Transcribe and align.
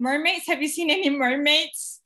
Mermaids? 0.00 0.46
Have 0.46 0.62
you 0.62 0.68
seen 0.68 0.90
any 0.90 1.10
mermaids? 1.10 2.00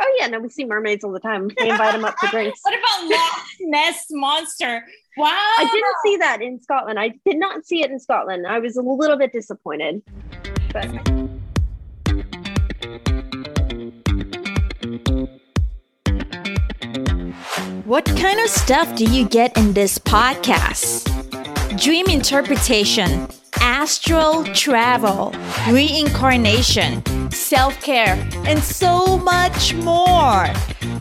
Oh 0.00 0.16
yeah, 0.18 0.28
no, 0.28 0.38
we 0.38 0.48
see 0.48 0.64
mermaids 0.64 1.02
all 1.02 1.10
the 1.10 1.18
time. 1.18 1.50
We 1.60 1.68
invite 1.68 1.92
them 1.92 2.04
up 2.04 2.16
to 2.20 2.28
drinks. 2.28 2.60
what 2.62 2.74
about 2.78 3.10
Loch 3.10 3.46
Ness 3.60 4.06
monster? 4.10 4.84
Wow, 5.16 5.26
I 5.30 5.68
didn't 5.70 5.96
see 6.04 6.16
that 6.18 6.42
in 6.42 6.62
Scotland. 6.62 7.00
I 7.00 7.14
did 7.26 7.38
not 7.38 7.66
see 7.66 7.82
it 7.82 7.90
in 7.90 7.98
Scotland. 7.98 8.46
I 8.46 8.60
was 8.60 8.76
a 8.76 8.82
little 8.82 9.16
bit 9.16 9.32
disappointed, 9.32 10.02
but. 10.72 10.86
What 17.84 18.06
kind 18.06 18.38
of 18.40 18.48
stuff 18.48 18.94
do 18.94 19.04
you 19.04 19.28
get 19.28 19.56
in 19.58 19.72
this 19.72 19.98
podcast? 19.98 21.10
Dream 21.82 22.06
interpretation, 22.06 23.26
astral 23.64 24.44
travel, 24.52 25.32
reincarnation, 25.70 27.02
self 27.30 27.80
care, 27.80 28.14
and 28.46 28.62
so 28.62 29.16
much 29.16 29.72
more. 29.76 30.46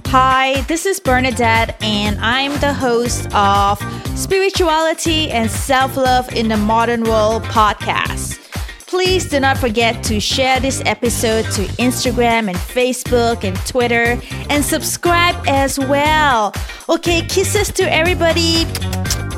Hi, 0.07 0.61
this 0.69 0.85
is 0.85 0.97
Bernadette, 1.01 1.75
and 1.83 2.17
I'm 2.21 2.57
the 2.61 2.73
host 2.73 3.27
of 3.35 3.79
Spirituality 4.17 5.29
and 5.29 5.51
Self 5.51 5.97
Love 5.97 6.33
in 6.33 6.47
the 6.47 6.55
Modern 6.55 7.03
World 7.03 7.43
podcast. 7.43 8.39
Please 8.87 9.27
do 9.27 9.41
not 9.41 9.57
forget 9.57 10.01
to 10.05 10.21
share 10.21 10.61
this 10.61 10.81
episode 10.85 11.43
to 11.55 11.63
Instagram 11.83 12.47
and 12.47 12.55
Facebook 12.55 13.43
and 13.43 13.57
Twitter 13.67 14.17
and 14.49 14.63
subscribe 14.63 15.35
as 15.47 15.79
well. 15.79 16.53
Okay, 16.87 17.25
kisses 17.27 17.73
to 17.73 17.93
everybody 17.93 18.65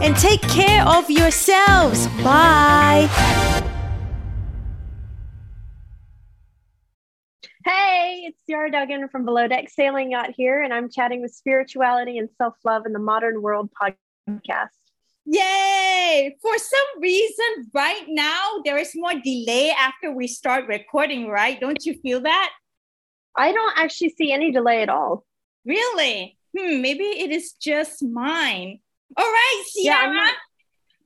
and 0.01 0.15
take 0.15 0.41
care 0.41 0.85
of 0.87 1.09
yourselves. 1.09 2.07
Bye. 2.23 3.09
Hey, 7.65 8.25
it's 8.27 8.39
Ciara 8.47 8.69
Duggan 8.71 9.09
from 9.09 9.25
Below 9.25 9.47
Deck 9.47 9.69
Sailing 9.69 10.11
Yacht 10.11 10.31
here, 10.35 10.61
and 10.61 10.73
I'm 10.73 10.89
chatting 10.89 11.21
with 11.21 11.33
spirituality 11.33 12.17
and 12.17 12.29
self 12.37 12.55
love 12.63 12.85
in 12.85 12.93
the 12.93 12.99
modern 12.99 13.41
world 13.41 13.69
podcast. 13.81 14.69
Yay! 15.25 16.37
For 16.41 16.57
some 16.57 17.01
reason, 17.01 17.71
right 17.73 18.05
now, 18.07 18.61
there 18.63 18.77
is 18.77 18.91
more 18.93 19.13
delay 19.13 19.71
after 19.71 20.11
we 20.11 20.27
start 20.27 20.67
recording, 20.67 21.27
right? 21.27 21.59
Don't 21.59 21.83
you 21.85 21.95
feel 22.01 22.21
that? 22.21 22.51
I 23.35 23.51
don't 23.51 23.77
actually 23.77 24.09
see 24.09 24.31
any 24.31 24.51
delay 24.51 24.83
at 24.83 24.89
all. 24.89 25.25
Really? 25.65 26.37
Hmm, 26.55 26.81
maybe 26.81 27.03
it 27.03 27.31
is 27.31 27.53
just 27.53 28.03
mine. 28.03 28.79
All 29.17 29.25
right, 29.25 29.63
Ciara. 29.73 30.13
Yeah, 30.13 30.31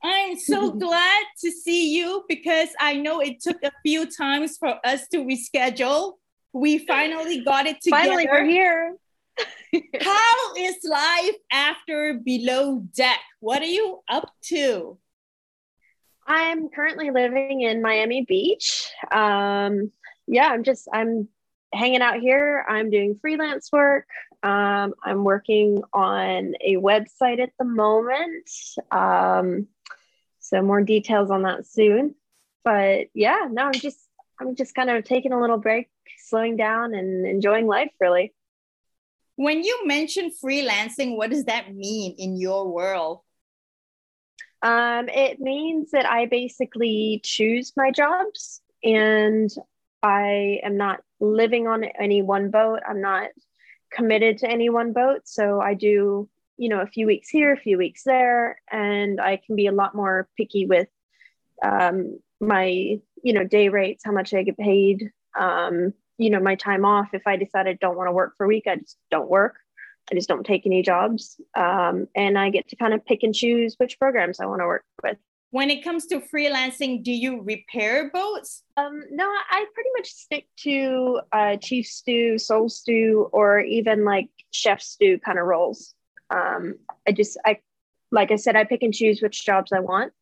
I'm, 0.04 0.32
I'm 0.32 0.40
so 0.40 0.72
glad 0.86 1.26
to 1.42 1.52
see 1.52 1.98
you 1.98 2.24
because 2.28 2.70
I 2.80 2.96
know 2.96 3.20
it 3.20 3.42
took 3.42 3.62
a 3.64 3.72
few 3.84 4.06
times 4.06 4.58
for 4.58 4.76
us 4.86 5.08
to 5.10 5.18
reschedule. 5.18 6.14
We 6.54 6.80
finally 6.80 7.42
got 7.44 7.68
it 7.68 7.82
together. 7.82 8.04
Finally, 8.04 8.28
we're 8.32 8.46
here. 8.46 8.96
How 10.02 10.54
is 10.58 10.78
life 10.84 11.36
after 11.52 12.20
below 12.24 12.80
deck? 12.96 13.20
What 13.40 13.62
are 13.62 13.66
you 13.66 14.02
up 14.10 14.32
to? 14.46 14.98
I'm 16.28 16.70
currently 16.70 17.12
living 17.12 17.62
in 17.62 17.82
Miami 17.82 18.26
Beach. 18.28 18.90
Um, 19.12 19.92
yeah, 20.28 20.48
I'm 20.48 20.64
just 20.64 20.88
I'm 20.94 21.28
hanging 21.74 22.02
out 22.02 22.20
here. 22.20 22.66
I'm 22.68 22.90
doing 22.90 23.18
freelance 23.22 23.72
work. 23.72 24.06
Um, 24.42 24.94
I'm 25.04 25.24
working 25.24 25.84
on 25.94 26.54
a 26.62 26.76
website 26.76 27.40
at 27.40 27.52
the 27.60 27.66
moment. 27.66 28.50
Um, 28.92 29.68
so 30.40 30.62
more 30.62 30.82
details 30.82 31.30
on 31.30 31.44
that 31.44 31.68
soon. 31.68 32.16
But 32.64 33.08
yeah, 33.14 33.48
no, 33.50 33.66
I'm 33.66 33.74
just 33.74 34.00
I'm 34.40 34.56
just 34.56 34.76
kind 34.76 34.90
of 34.90 35.04
taking 35.04 35.34
a 35.34 35.42
little 35.42 35.58
break, 35.58 35.90
slowing 36.18 36.56
down, 36.56 36.94
and 36.94 37.26
enjoying 37.26 37.68
life. 37.68 37.92
Really. 38.00 38.34
When 39.36 39.64
you 39.64 39.86
mention 39.86 40.32
freelancing, 40.44 41.16
what 41.16 41.30
does 41.30 41.46
that 41.46 41.74
mean 41.74 42.16
in 42.18 42.38
your 42.38 42.68
world? 42.68 43.22
Um, 44.62 45.08
it 45.08 45.40
means 45.40 45.92
that 45.92 46.06
I 46.06 46.26
basically 46.26 47.22
choose 47.24 47.72
my 47.78 47.92
jobs 47.92 48.62
and 48.84 49.50
I 50.04 50.60
am 50.64 50.76
not 50.76 51.02
living 51.22 51.68
on 51.68 51.84
any 51.84 52.22
one 52.22 52.52
boat. 52.52 52.82
I'm 52.88 53.02
not 53.02 53.30
committed 53.92 54.40
to 54.40 54.50
any 54.50 54.70
one 54.70 54.94
boat. 54.94 55.22
So 55.26 55.62
I 55.62 55.74
do, 55.74 56.30
you 56.58 56.70
know, 56.70 56.82
a 56.82 56.88
few 56.88 57.08
weeks 57.08 57.30
here, 57.30 57.54
a 57.54 57.58
few 57.58 57.78
weeks 57.78 58.04
there, 58.04 58.62
and 58.72 59.20
I 59.20 59.38
can 59.38 59.56
be 59.56 59.68
a 59.68 59.72
lot 59.72 59.96
more 59.96 60.28
picky 60.38 60.66
with 60.66 60.88
um, 61.64 62.20
my, 62.40 63.00
you 63.24 63.34
know, 63.34 63.44
day 63.44 63.70
rates, 63.70 64.04
how 64.06 64.12
much 64.12 64.34
I 64.34 64.44
get 64.44 64.58
paid, 64.58 65.12
um, 65.38 65.94
you 66.20 66.30
know 66.30 66.40
my 66.40 66.56
time 66.56 66.86
off. 66.86 67.10
If 67.14 67.26
i 67.26 67.36
decide 67.38 67.68
i 67.68 67.74
don't 67.74 67.98
want 67.98 68.08
to 68.08 68.12
work 68.12 68.36
for 68.38 68.46
a 68.46 68.48
week 68.48 68.66
i 68.68 68.76
just 68.76 68.98
don't 69.10 69.30
work. 69.30 69.56
I 70.12 70.16
just 70.16 70.28
don't 70.28 70.46
take 70.46 70.66
any 70.66 70.84
jobs. 70.84 71.40
Um, 71.56 72.08
and 72.16 72.38
i 72.38 72.52
get 72.52 72.68
to 72.70 72.76
kind 72.76 72.94
of 72.94 73.04
pick 73.06 73.24
and 73.24 73.34
choose 73.34 73.76
which 73.78 73.98
programs 73.98 74.40
i 74.40 74.46
want 74.46 74.62
to 74.62 74.68
work 74.68 74.86
with 75.02 75.18
when 75.52 75.70
it 75.70 75.84
comes 75.84 76.06
to 76.06 76.20
freelancing 76.20 77.04
do 77.04 77.12
you 77.12 77.42
repair 77.42 78.10
boats 78.12 78.64
um, 78.78 79.02
no 79.12 79.24
i 79.26 79.66
pretty 79.74 79.90
much 79.98 80.10
stick 80.10 80.48
to 80.58 81.20
uh, 81.32 81.56
chief 81.58 81.86
stew 81.86 82.38
sole 82.38 82.70
stew 82.70 83.30
or 83.32 83.60
even 83.60 84.06
like 84.06 84.30
chef 84.52 84.82
stew 84.82 85.20
kind 85.20 85.40
of 85.40 85.46
roles 85.46 85.94
um, 86.30 86.76
i 87.08 87.12
just 87.12 87.38
i 87.46 87.58
like 88.12 88.32
i 88.32 88.36
said 88.36 88.56
i 88.56 88.64
pick 88.64 88.84
and 88.84 88.94
choose 88.94 89.22
which 89.22 89.46
jobs 89.46 89.72
i 89.72 89.80
want 89.80 90.14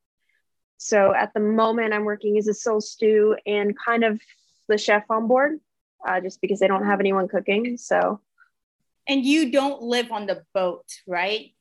so 0.77 1.13
at 1.13 1.33
the 1.33 1.39
moment 1.39 1.94
i'm 1.94 2.05
working 2.05 2.38
as 2.38 2.47
a 2.47 2.53
sole 2.53 2.81
stew 2.81 3.35
and 3.45 3.75
kind 3.77 4.03
of 4.03 4.19
the 4.67 4.77
chef 4.77 5.03
on 5.09 5.27
board 5.27 5.59
uh, 6.05 6.21
just 6.21 6.41
because 6.41 6.59
they 6.59 6.67
don't 6.67 6.85
have 6.85 6.99
anyone 6.99 7.27
cooking. 7.27 7.77
So, 7.77 8.21
and 9.07 9.25
you 9.25 9.51
don't 9.51 9.81
live 9.81 10.11
on 10.11 10.25
the 10.25 10.44
boat, 10.53 10.85
right? 11.05 11.53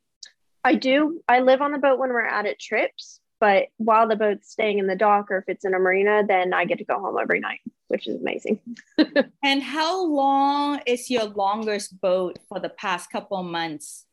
I 0.65 0.75
do. 0.75 1.23
I 1.29 1.41
live 1.41 1.63
on 1.63 1.73
the 1.73 1.79
boat 1.79 1.99
when 1.99 2.11
we're 2.11 2.27
out 2.27 2.47
at 2.47 2.59
trips, 2.59 3.21
but 3.41 3.67
while 3.77 4.09
the 4.09 4.17
boat's 4.17 4.51
staying 4.51 4.79
in 4.79 4.87
the 4.87 4.97
dock 4.97 5.31
or 5.31 5.39
if 5.39 5.45
it's 5.49 5.65
in 5.65 5.75
a 5.75 5.79
marina, 5.79 6.25
then 6.27 6.55
I 6.55 6.65
get 6.65 6.79
to 6.79 6.85
go 6.85 6.99
home 6.99 7.17
every 7.21 7.41
night, 7.41 7.61
which 7.89 8.07
is 8.07 8.21
amazing. 8.21 8.61
and 9.43 9.63
how 9.63 10.07
long 10.07 10.81
is 10.87 11.11
your 11.11 11.25
longest 11.25 12.01
boat 12.01 12.39
for 12.49 12.61
the 12.61 12.71
past 12.71 13.11
couple 13.11 13.43
months 13.43 14.07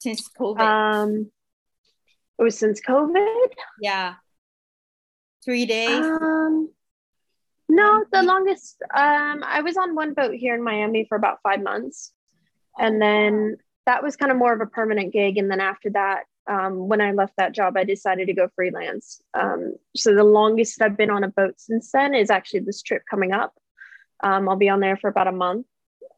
since 0.00 0.28
COVID? 0.28 0.60
Um, 0.60 1.30
it 2.38 2.42
was 2.42 2.58
since 2.58 2.80
COVID. 2.80 3.48
Yeah, 3.80 4.14
three 5.44 5.66
days. 5.66 6.04
Um, 6.04 6.70
no, 7.68 8.04
the 8.10 8.22
longest. 8.22 8.82
Um, 8.82 9.44
I 9.46 9.60
was 9.62 9.76
on 9.76 9.94
one 9.94 10.14
boat 10.14 10.34
here 10.34 10.54
in 10.54 10.62
Miami 10.62 11.06
for 11.08 11.16
about 11.16 11.38
five 11.44 11.62
months, 11.62 12.12
and 12.76 13.00
then 13.00 13.58
that 13.86 14.02
was 14.02 14.16
kind 14.16 14.32
of 14.32 14.38
more 14.38 14.52
of 14.52 14.60
a 14.60 14.66
permanent 14.66 15.12
gig. 15.12 15.38
And 15.38 15.50
then 15.50 15.60
after 15.60 15.90
that, 15.90 16.24
um, 16.48 16.88
when 16.88 17.00
I 17.00 17.12
left 17.12 17.34
that 17.36 17.52
job, 17.52 17.76
I 17.76 17.84
decided 17.84 18.26
to 18.26 18.34
go 18.34 18.48
freelance. 18.54 19.20
Um, 19.34 19.76
so 19.94 20.14
the 20.14 20.24
longest 20.24 20.82
I've 20.82 20.96
been 20.96 21.10
on 21.10 21.24
a 21.24 21.28
boat 21.28 21.54
since 21.58 21.90
then 21.92 22.14
is 22.14 22.30
actually 22.30 22.60
this 22.60 22.82
trip 22.82 23.02
coming 23.08 23.32
up. 23.32 23.54
Um, 24.22 24.48
I'll 24.48 24.56
be 24.56 24.68
on 24.68 24.80
there 24.80 24.96
for 24.96 25.08
about 25.08 25.28
a 25.28 25.32
month, 25.32 25.66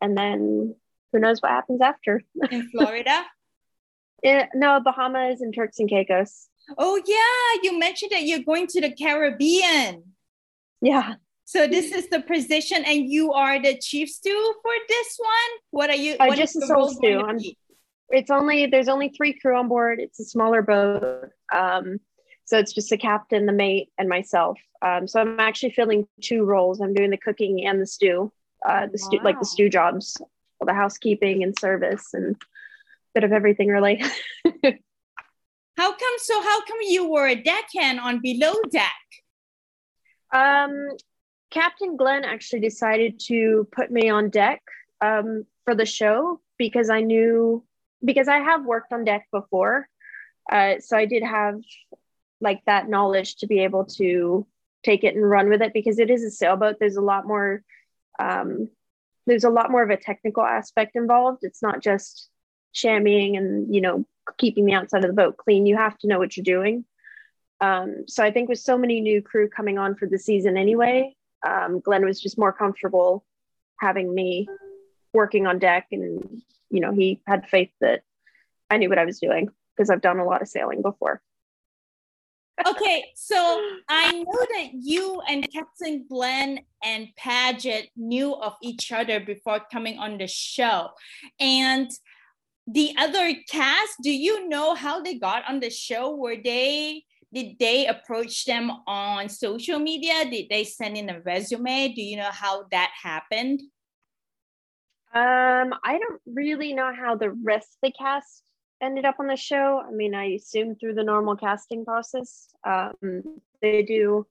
and 0.00 0.16
then 0.16 0.74
who 1.12 1.18
knows 1.18 1.40
what 1.40 1.52
happens 1.52 1.80
after. 1.80 2.22
In 2.50 2.68
Florida? 2.72 3.24
it, 4.24 4.48
no, 4.54 4.80
Bahamas 4.80 5.40
and 5.40 5.54
Turks 5.54 5.78
and 5.78 5.88
Caicos. 5.88 6.48
Oh 6.78 7.00
yeah, 7.06 7.60
you 7.62 7.78
mentioned 7.78 8.12
that 8.12 8.22
you're 8.22 8.40
going 8.40 8.66
to 8.68 8.80
the 8.80 8.90
Caribbean. 8.90 10.02
Yeah. 10.80 11.14
So 11.44 11.66
this 11.66 11.92
is 11.92 12.08
the 12.08 12.20
position, 12.20 12.84
and 12.86 13.06
you 13.06 13.34
are 13.34 13.60
the 13.60 13.76
chief 13.78 14.08
stew 14.08 14.54
for 14.62 14.72
this 14.88 15.16
one. 15.18 15.60
What 15.70 15.90
are 15.90 15.96
you? 15.96 16.16
I 16.18 16.34
just 16.34 16.56
a 16.56 16.66
sole 16.66 16.88
stew. 16.88 17.22
It's 18.14 18.30
only 18.30 18.66
there's 18.66 18.88
only 18.88 19.08
three 19.08 19.32
crew 19.32 19.56
on 19.56 19.68
board. 19.68 20.00
It's 20.00 20.20
a 20.20 20.24
smaller 20.24 20.62
boat, 20.62 21.30
um, 21.54 21.98
so 22.44 22.58
it's 22.58 22.72
just 22.72 22.90
the 22.90 22.96
captain, 22.98 23.46
the 23.46 23.52
mate, 23.52 23.90
and 23.98 24.08
myself. 24.08 24.58
Um, 24.82 25.08
so 25.08 25.20
I'm 25.20 25.40
actually 25.40 25.72
filling 25.72 26.06
two 26.20 26.44
roles. 26.44 26.80
I'm 26.80 26.94
doing 26.94 27.10
the 27.10 27.16
cooking 27.16 27.66
and 27.66 27.80
the 27.80 27.86
stew, 27.86 28.32
uh, 28.66 28.86
the 28.90 28.98
stew 28.98 29.18
like 29.22 29.38
the 29.38 29.46
stew 29.46 29.68
jobs, 29.68 30.16
all 30.60 30.66
the 30.66 30.74
housekeeping 30.74 31.42
and 31.42 31.58
service, 31.58 32.14
and 32.14 32.36
bit 33.14 33.24
of 33.24 33.32
everything 33.32 33.68
really. 33.68 33.96
how 34.44 35.90
come? 35.90 36.14
So 36.18 36.42
how 36.42 36.64
come 36.64 36.78
you 36.82 37.10
were 37.10 37.26
a 37.26 37.34
deckhand 37.34 38.00
on 38.00 38.20
below 38.20 38.54
deck? 38.70 38.92
Um, 40.32 40.88
Captain 41.50 41.96
Glenn 41.96 42.24
actually 42.24 42.60
decided 42.60 43.20
to 43.26 43.68
put 43.72 43.90
me 43.90 44.10
on 44.10 44.28
deck 44.30 44.60
um, 45.00 45.46
for 45.64 45.74
the 45.74 45.86
show 45.86 46.40
because 46.58 46.90
I 46.90 47.00
knew 47.00 47.64
because 48.04 48.28
I 48.28 48.38
have 48.38 48.64
worked 48.64 48.92
on 48.92 49.04
deck 49.04 49.26
before, 49.32 49.88
uh, 50.50 50.74
so 50.80 50.96
I 50.96 51.06
did 51.06 51.22
have 51.22 51.60
like 52.40 52.62
that 52.66 52.88
knowledge 52.88 53.36
to 53.36 53.46
be 53.46 53.60
able 53.60 53.86
to 53.96 54.46
take 54.84 55.02
it 55.02 55.16
and 55.16 55.28
run 55.28 55.48
with 55.48 55.62
it 55.62 55.72
because 55.72 55.98
it 55.98 56.10
is 56.10 56.22
a 56.22 56.30
sailboat. 56.30 56.76
There's 56.78 56.96
a 56.96 57.02
lot 57.02 57.26
more. 57.26 57.62
Um, 58.18 58.68
there's 59.26 59.44
a 59.44 59.50
lot 59.50 59.70
more 59.70 59.82
of 59.82 59.90
a 59.90 59.96
technical 59.96 60.44
aspect 60.44 60.96
involved. 60.96 61.40
It's 61.42 61.62
not 61.62 61.82
just 61.82 62.28
chamoising 62.72 63.36
and 63.36 63.74
you 63.74 63.80
know 63.80 64.04
keeping 64.38 64.66
the 64.66 64.74
outside 64.74 65.04
of 65.04 65.08
the 65.08 65.22
boat 65.22 65.36
clean. 65.36 65.66
You 65.66 65.76
have 65.76 65.96
to 65.98 66.06
know 66.06 66.18
what 66.18 66.36
you're 66.36 66.44
doing. 66.44 66.84
Um, 67.60 68.04
so 68.06 68.22
I 68.22 68.30
think 68.30 68.48
with 68.48 68.58
so 68.58 68.76
many 68.76 69.00
new 69.00 69.22
crew 69.22 69.48
coming 69.48 69.78
on 69.78 69.94
for 69.94 70.06
the 70.06 70.18
season 70.18 70.56
anyway, 70.56 71.14
um, 71.46 71.80
Glenn 71.80 72.04
was 72.04 72.20
just 72.20 72.36
more 72.36 72.52
comfortable 72.52 73.24
having 73.80 74.14
me 74.14 74.48
working 75.12 75.46
on 75.46 75.58
deck, 75.58 75.86
and 75.92 76.42
you 76.70 76.80
know 76.80 76.92
he 76.92 77.20
had 77.26 77.48
faith 77.48 77.70
that 77.80 78.02
I 78.70 78.78
knew 78.78 78.88
what 78.88 78.98
I 78.98 79.04
was 79.04 79.20
doing 79.20 79.48
because 79.76 79.90
I've 79.90 80.00
done 80.00 80.18
a 80.18 80.24
lot 80.24 80.42
of 80.42 80.48
sailing 80.48 80.82
before. 80.82 81.20
okay, 82.66 83.04
so 83.14 83.36
I 83.88 84.12
know 84.12 84.46
that 84.56 84.70
you 84.72 85.20
and 85.28 85.46
Captain 85.52 86.06
Glenn 86.08 86.60
and 86.82 87.08
Paget 87.16 87.90
knew 87.96 88.34
of 88.34 88.54
each 88.62 88.92
other 88.92 89.20
before 89.20 89.60
coming 89.72 89.98
on 89.98 90.18
the 90.18 90.28
show. 90.28 90.90
And 91.40 91.90
the 92.66 92.94
other 92.98 93.34
cast, 93.50 93.94
do 94.02 94.10
you 94.10 94.48
know 94.48 94.74
how 94.74 95.02
they 95.02 95.18
got 95.18 95.48
on 95.48 95.60
the 95.60 95.70
show? 95.70 96.14
Were 96.14 96.36
they 96.42 97.04
did 97.34 97.58
they 97.58 97.86
approach 97.86 98.44
them 98.44 98.70
on 98.86 99.28
social 99.28 99.80
media? 99.80 100.24
Did 100.30 100.46
they 100.48 100.62
send 100.62 100.96
in 100.96 101.10
a 101.10 101.20
resume? 101.20 101.92
Do 101.92 102.00
you 102.00 102.16
know 102.16 102.30
how 102.30 102.66
that 102.70 102.92
happened? 103.02 103.60
Um, 105.14 105.72
I 105.84 105.98
don't 105.98 106.20
really 106.26 106.74
know 106.74 106.92
how 106.92 107.14
the 107.14 107.30
rest 107.30 107.68
of 107.76 107.88
the 107.88 107.92
cast 107.92 108.42
ended 108.82 109.04
up 109.04 109.16
on 109.20 109.28
the 109.28 109.36
show. 109.36 109.80
I 109.86 109.92
mean, 109.92 110.14
I 110.14 110.32
assume 110.32 110.74
through 110.74 110.94
the 110.94 111.04
normal 111.04 111.36
casting 111.36 111.84
process. 111.84 112.48
Um, 112.64 113.40
they 113.62 113.82
do 113.82 114.26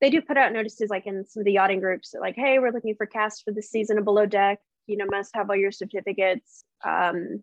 they 0.00 0.10
do 0.10 0.20
put 0.20 0.36
out 0.36 0.52
notices 0.52 0.90
like 0.90 1.06
in 1.06 1.24
some 1.24 1.42
of 1.42 1.44
the 1.44 1.52
yachting 1.52 1.80
groups 1.80 2.14
like, 2.18 2.34
hey, 2.36 2.58
we're 2.58 2.72
looking 2.72 2.94
for 2.94 3.06
cast 3.06 3.44
for 3.44 3.52
the 3.52 3.62
season 3.62 3.98
of 3.98 4.04
Below 4.04 4.26
Deck. 4.26 4.60
You 4.86 4.96
know, 4.96 5.06
must 5.10 5.34
have 5.34 5.48
all 5.48 5.56
your 5.56 5.72
certificates. 5.72 6.64
Um, 6.84 7.42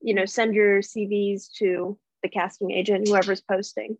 you 0.00 0.14
know, 0.14 0.24
send 0.24 0.54
your 0.54 0.80
CVs 0.80 1.52
to 1.58 1.98
the 2.22 2.28
casting 2.28 2.70
agent, 2.70 3.08
whoever's 3.08 3.40
posting. 3.40 3.96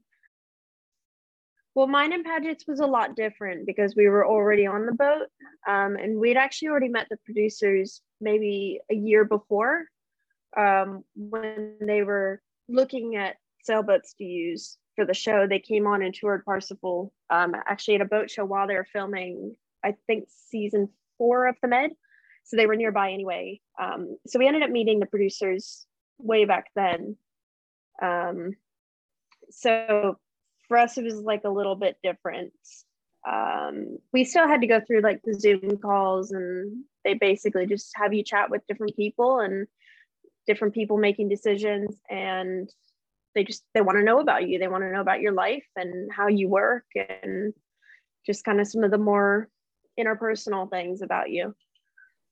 Well, 1.74 1.86
mine 1.86 2.12
and 2.12 2.24
Paget's 2.24 2.66
was 2.66 2.80
a 2.80 2.86
lot 2.86 3.16
different 3.16 3.66
because 3.66 3.96
we 3.96 4.08
were 4.08 4.26
already 4.26 4.66
on 4.66 4.84
the 4.84 4.92
boat, 4.92 5.28
um, 5.66 5.96
and 5.96 6.18
we'd 6.18 6.36
actually 6.36 6.68
already 6.68 6.88
met 6.88 7.06
the 7.08 7.16
producers 7.24 8.02
maybe 8.22 8.80
a 8.90 8.94
year 8.94 9.24
before 9.24 9.84
um, 10.56 11.04
when 11.14 11.76
they 11.80 12.02
were 12.02 12.40
looking 12.68 13.16
at 13.16 13.36
sailboats 13.62 14.14
to 14.14 14.24
use 14.24 14.78
for 14.96 15.04
the 15.04 15.14
show. 15.14 15.46
They 15.46 15.58
came 15.58 15.86
on 15.86 16.02
and 16.02 16.14
toured 16.14 16.44
Parsifal 16.44 17.12
um, 17.30 17.54
actually 17.66 17.96
at 17.96 18.00
a 18.00 18.06
boat 18.06 18.30
show 18.30 18.44
while 18.44 18.66
they 18.66 18.74
were 18.74 18.86
filming, 18.92 19.54
I 19.84 19.94
think, 20.06 20.28
season 20.50 20.88
four 21.18 21.46
of 21.46 21.56
The 21.62 21.68
Med. 21.68 21.90
So 22.44 22.56
they 22.56 22.66
were 22.66 22.76
nearby 22.76 23.12
anyway. 23.12 23.60
Um, 23.80 24.16
so 24.26 24.38
we 24.38 24.46
ended 24.46 24.62
up 24.62 24.70
meeting 24.70 24.98
the 24.98 25.06
producers 25.06 25.86
way 26.18 26.44
back 26.44 26.66
then. 26.74 27.16
Um, 28.02 28.52
so 29.50 30.18
for 30.66 30.76
us, 30.76 30.98
it 30.98 31.04
was 31.04 31.14
like 31.14 31.44
a 31.44 31.50
little 31.50 31.76
bit 31.76 31.96
different. 32.02 32.52
Um, 33.30 33.98
we 34.12 34.24
still 34.24 34.48
had 34.48 34.60
to 34.62 34.66
go 34.66 34.80
through 34.80 35.00
like 35.00 35.20
the 35.22 35.34
Zoom 35.34 35.78
calls, 35.78 36.32
and 36.32 36.84
they 37.04 37.14
basically 37.14 37.66
just 37.66 37.92
have 37.94 38.12
you 38.12 38.22
chat 38.22 38.50
with 38.50 38.66
different 38.66 38.96
people 38.96 39.40
and 39.40 39.66
different 40.46 40.74
people 40.74 40.96
making 40.98 41.28
decisions 41.28 41.94
and 42.10 42.68
they 43.34 43.44
just 43.44 43.64
they 43.74 43.80
want 43.80 43.98
to 43.98 44.04
know 44.04 44.20
about 44.20 44.48
you. 44.48 44.58
They 44.58 44.68
want 44.68 44.84
to 44.84 44.92
know 44.92 45.00
about 45.00 45.20
your 45.20 45.32
life 45.32 45.64
and 45.76 46.10
how 46.12 46.28
you 46.28 46.48
work 46.48 46.84
and 46.94 47.54
just 48.26 48.44
kind 48.44 48.60
of 48.60 48.68
some 48.68 48.84
of 48.84 48.90
the 48.90 48.98
more 48.98 49.48
interpersonal 49.98 50.70
things 50.70 51.02
about 51.02 51.30
you. 51.30 51.54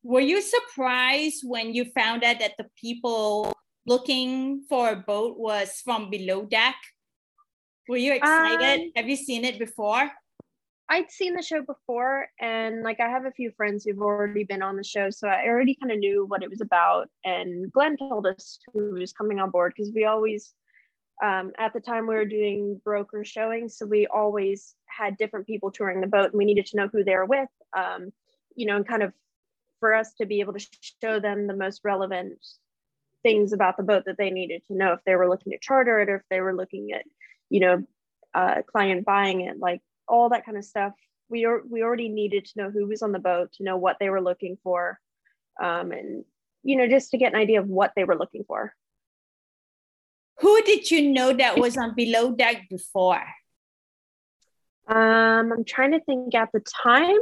Were 0.02 0.20
you 0.20 0.40
surprised 0.40 1.42
when 1.44 1.74
you 1.74 1.84
found 1.84 2.24
out 2.24 2.40
that 2.40 2.56
the 2.58 2.66
people 2.80 3.52
looking 3.86 4.64
for 4.68 4.90
a 4.90 4.96
boat 4.96 5.38
was 5.38 5.80
from 5.84 6.10
below 6.10 6.44
deck? 6.44 6.76
Were 7.88 7.96
you 7.96 8.14
excited? 8.14 8.80
Um, 8.80 8.92
have 8.96 9.08
you 9.08 9.16
seen 9.16 9.44
it 9.44 9.58
before 9.58 10.10
I'd 10.92 11.08
seen 11.08 11.34
the 11.34 11.42
show 11.42 11.62
before, 11.62 12.26
and 12.40 12.82
like 12.82 12.98
I 12.98 13.08
have 13.08 13.24
a 13.24 13.30
few 13.30 13.52
friends 13.52 13.84
who've 13.84 14.02
already 14.02 14.42
been 14.42 14.60
on 14.60 14.76
the 14.76 14.82
show, 14.82 15.08
so 15.08 15.28
I 15.28 15.46
already 15.46 15.76
kind 15.80 15.92
of 15.92 15.98
knew 15.98 16.26
what 16.26 16.42
it 16.42 16.50
was 16.50 16.60
about. 16.60 17.08
And 17.24 17.70
Glenn 17.70 17.96
told 17.96 18.26
us 18.26 18.58
who 18.72 18.94
was 18.94 19.12
coming 19.12 19.38
on 19.38 19.50
board 19.50 19.72
because 19.76 19.92
we 19.94 20.04
always, 20.04 20.52
um, 21.22 21.52
at 21.58 21.72
the 21.72 21.80
time, 21.80 22.08
we 22.08 22.16
were 22.16 22.24
doing 22.24 22.80
broker 22.84 23.24
showings, 23.24 23.78
so 23.78 23.86
we 23.86 24.08
always 24.08 24.74
had 24.86 25.16
different 25.16 25.46
people 25.46 25.70
touring 25.70 26.00
the 26.00 26.08
boat, 26.08 26.30
and 26.32 26.38
we 26.38 26.44
needed 26.44 26.66
to 26.66 26.76
know 26.76 26.88
who 26.88 27.04
they 27.04 27.14
were 27.14 27.24
with, 27.24 27.48
um, 27.76 28.12
you 28.56 28.66
know, 28.66 28.74
and 28.74 28.88
kind 28.88 29.04
of 29.04 29.12
for 29.78 29.94
us 29.94 30.12
to 30.14 30.26
be 30.26 30.40
able 30.40 30.54
to 30.54 30.66
show 31.00 31.20
them 31.20 31.46
the 31.46 31.56
most 31.56 31.82
relevant 31.84 32.44
things 33.22 33.52
about 33.52 33.76
the 33.76 33.84
boat 33.84 34.02
that 34.06 34.18
they 34.18 34.30
needed 34.30 34.62
to 34.66 34.74
know 34.74 34.92
if 34.92 35.00
they 35.06 35.14
were 35.14 35.28
looking 35.28 35.52
to 35.52 35.58
charter 35.60 36.00
it 36.00 36.08
or 36.08 36.16
if 36.16 36.22
they 36.30 36.40
were 36.40 36.54
looking 36.54 36.90
at, 36.92 37.04
you 37.48 37.60
know, 37.60 37.84
uh, 38.34 38.62
client 38.66 39.04
buying 39.04 39.42
it, 39.42 39.58
like 39.58 39.80
all 40.10 40.28
that 40.30 40.44
kind 40.44 40.58
of 40.58 40.64
stuff. 40.64 40.92
We 41.28 41.44
are, 41.44 41.62
we 41.68 41.82
already 41.82 42.08
needed 42.08 42.44
to 42.46 42.52
know 42.56 42.70
who 42.70 42.86
was 42.86 43.02
on 43.02 43.12
the 43.12 43.18
boat, 43.18 43.52
to 43.54 43.62
know 43.62 43.76
what 43.76 43.96
they 44.00 44.10
were 44.10 44.20
looking 44.20 44.58
for, 44.62 44.98
um, 45.62 45.92
and 45.92 46.24
you 46.62 46.76
know, 46.76 46.88
just 46.88 47.10
to 47.12 47.18
get 47.18 47.32
an 47.32 47.38
idea 47.38 47.60
of 47.60 47.68
what 47.68 47.92
they 47.96 48.04
were 48.04 48.18
looking 48.18 48.44
for. 48.46 48.74
Who 50.40 50.60
did 50.62 50.90
you 50.90 51.12
know 51.12 51.32
that 51.32 51.58
was 51.58 51.76
on 51.76 51.94
below 51.94 52.32
deck 52.32 52.68
before? 52.68 53.22
Um, 54.88 55.52
I'm 55.52 55.64
trying 55.64 55.92
to 55.92 56.00
think 56.00 56.34
at 56.34 56.50
the 56.52 56.60
time. 56.60 57.18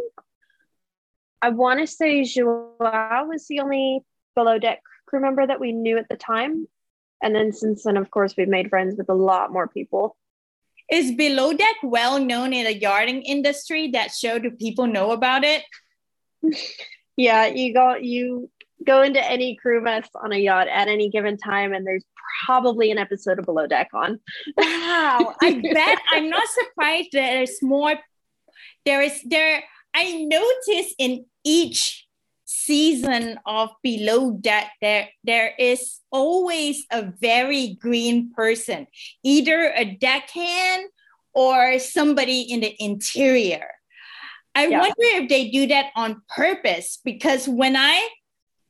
I 1.43 1.50
want 1.50 1.81
to 1.81 1.87
say 1.87 2.25
Joao 2.25 3.26
was 3.26 3.46
the 3.46 3.61
only 3.61 4.00
below 4.35 4.58
deck 4.58 4.81
crew 5.06 5.20
member 5.20 5.46
that 5.46 5.61
we 5.61 5.73
knew 5.73 5.99
at 5.99 6.08
the 6.08 6.17
time. 6.17 6.67
And 7.23 7.35
then 7.35 7.52
since 7.52 7.82
then, 7.82 7.96
of 7.96 8.11
course, 8.11 8.37
we've 8.37 8.49
made 8.49 8.70
friends 8.70 8.96
with 8.96 9.08
a 9.08 9.14
lot 9.14 9.52
more 9.52 9.69
people. 9.69 10.17
Is 10.90 11.12
Below 11.12 11.52
Deck 11.52 11.76
well 11.82 12.19
known 12.19 12.52
in 12.52 12.64
the 12.64 12.75
yachting 12.75 13.23
industry? 13.23 13.90
That 13.90 14.11
show, 14.11 14.38
do 14.38 14.50
people 14.50 14.87
know 14.87 15.12
about 15.12 15.44
it? 15.44 15.62
yeah, 17.17 17.46
you 17.46 17.75
go 17.75 17.96
you 17.96 18.50
go 18.87 19.02
into 19.02 19.23
any 19.23 19.56
crew 19.56 19.82
mess 19.82 20.08
on 20.14 20.32
a 20.32 20.37
yacht 20.37 20.69
at 20.69 20.88
any 20.88 21.11
given 21.11 21.37
time, 21.37 21.73
and 21.73 21.87
there's 21.87 22.05
probably 22.46 22.90
an 22.90 22.99
episode 22.99 23.38
of 23.38 23.44
Below 23.44 23.67
Deck 23.67 23.88
on. 23.93 24.20
wow, 24.56 25.35
I 25.43 25.62
bet 25.75 25.99
I'm 26.11 26.31
not 26.31 26.49
surprised 26.49 27.11
that 27.12 27.32
there's 27.32 27.62
more. 27.62 27.94
There 28.87 29.02
is 29.02 29.20
there. 29.25 29.62
I 29.94 30.25
notice 30.25 30.94
in 30.99 31.26
each 31.44 32.07
season 32.50 33.38
of 33.44 33.68
below 33.82 34.32
deck 34.32 34.72
there 34.80 35.06
there 35.22 35.52
is 35.58 36.00
always 36.10 36.86
a 36.90 37.02
very 37.20 37.76
green 37.78 38.32
person 38.32 38.86
either 39.22 39.70
a 39.76 39.84
deckhand 39.84 40.88
or 41.34 41.78
somebody 41.78 42.40
in 42.40 42.60
the 42.60 42.74
interior. 42.82 43.68
I 44.54 44.66
yeah. 44.66 44.80
wonder 44.80 44.94
if 44.98 45.28
they 45.28 45.50
do 45.50 45.68
that 45.68 45.92
on 45.94 46.22
purpose 46.34 46.98
because 47.04 47.46
when 47.46 47.76
i 47.76 48.08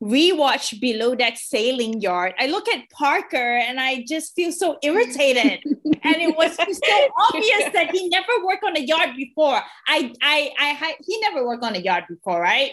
rewatch 0.03 0.79
below 0.79 1.15
deck 1.15 1.35
sailing 1.35 1.99
yacht 1.99 2.33
i 2.39 2.47
look 2.47 2.69
at 2.69 2.89
parker 2.89 3.57
and 3.67 3.81
i 3.81 4.05
just 4.07 4.35
feel 4.35 4.51
so 4.51 4.77
irritated. 4.83 5.63
And 6.01 6.15
it 6.15 6.37
was 6.37 6.55
so 6.55 6.97
obvious 7.27 7.73
that 7.73 7.89
he 7.91 8.07
never 8.07 8.31
worked 8.45 8.63
on 8.63 8.77
a 8.77 8.79
yard 8.79 9.09
before. 9.17 9.61
I 9.85 10.13
i 10.21 10.51
i 10.57 10.95
he 11.05 11.19
never 11.19 11.45
worked 11.45 11.63
on 11.63 11.75
a 11.75 11.79
yard 11.79 12.05
before 12.07 12.39
right 12.39 12.71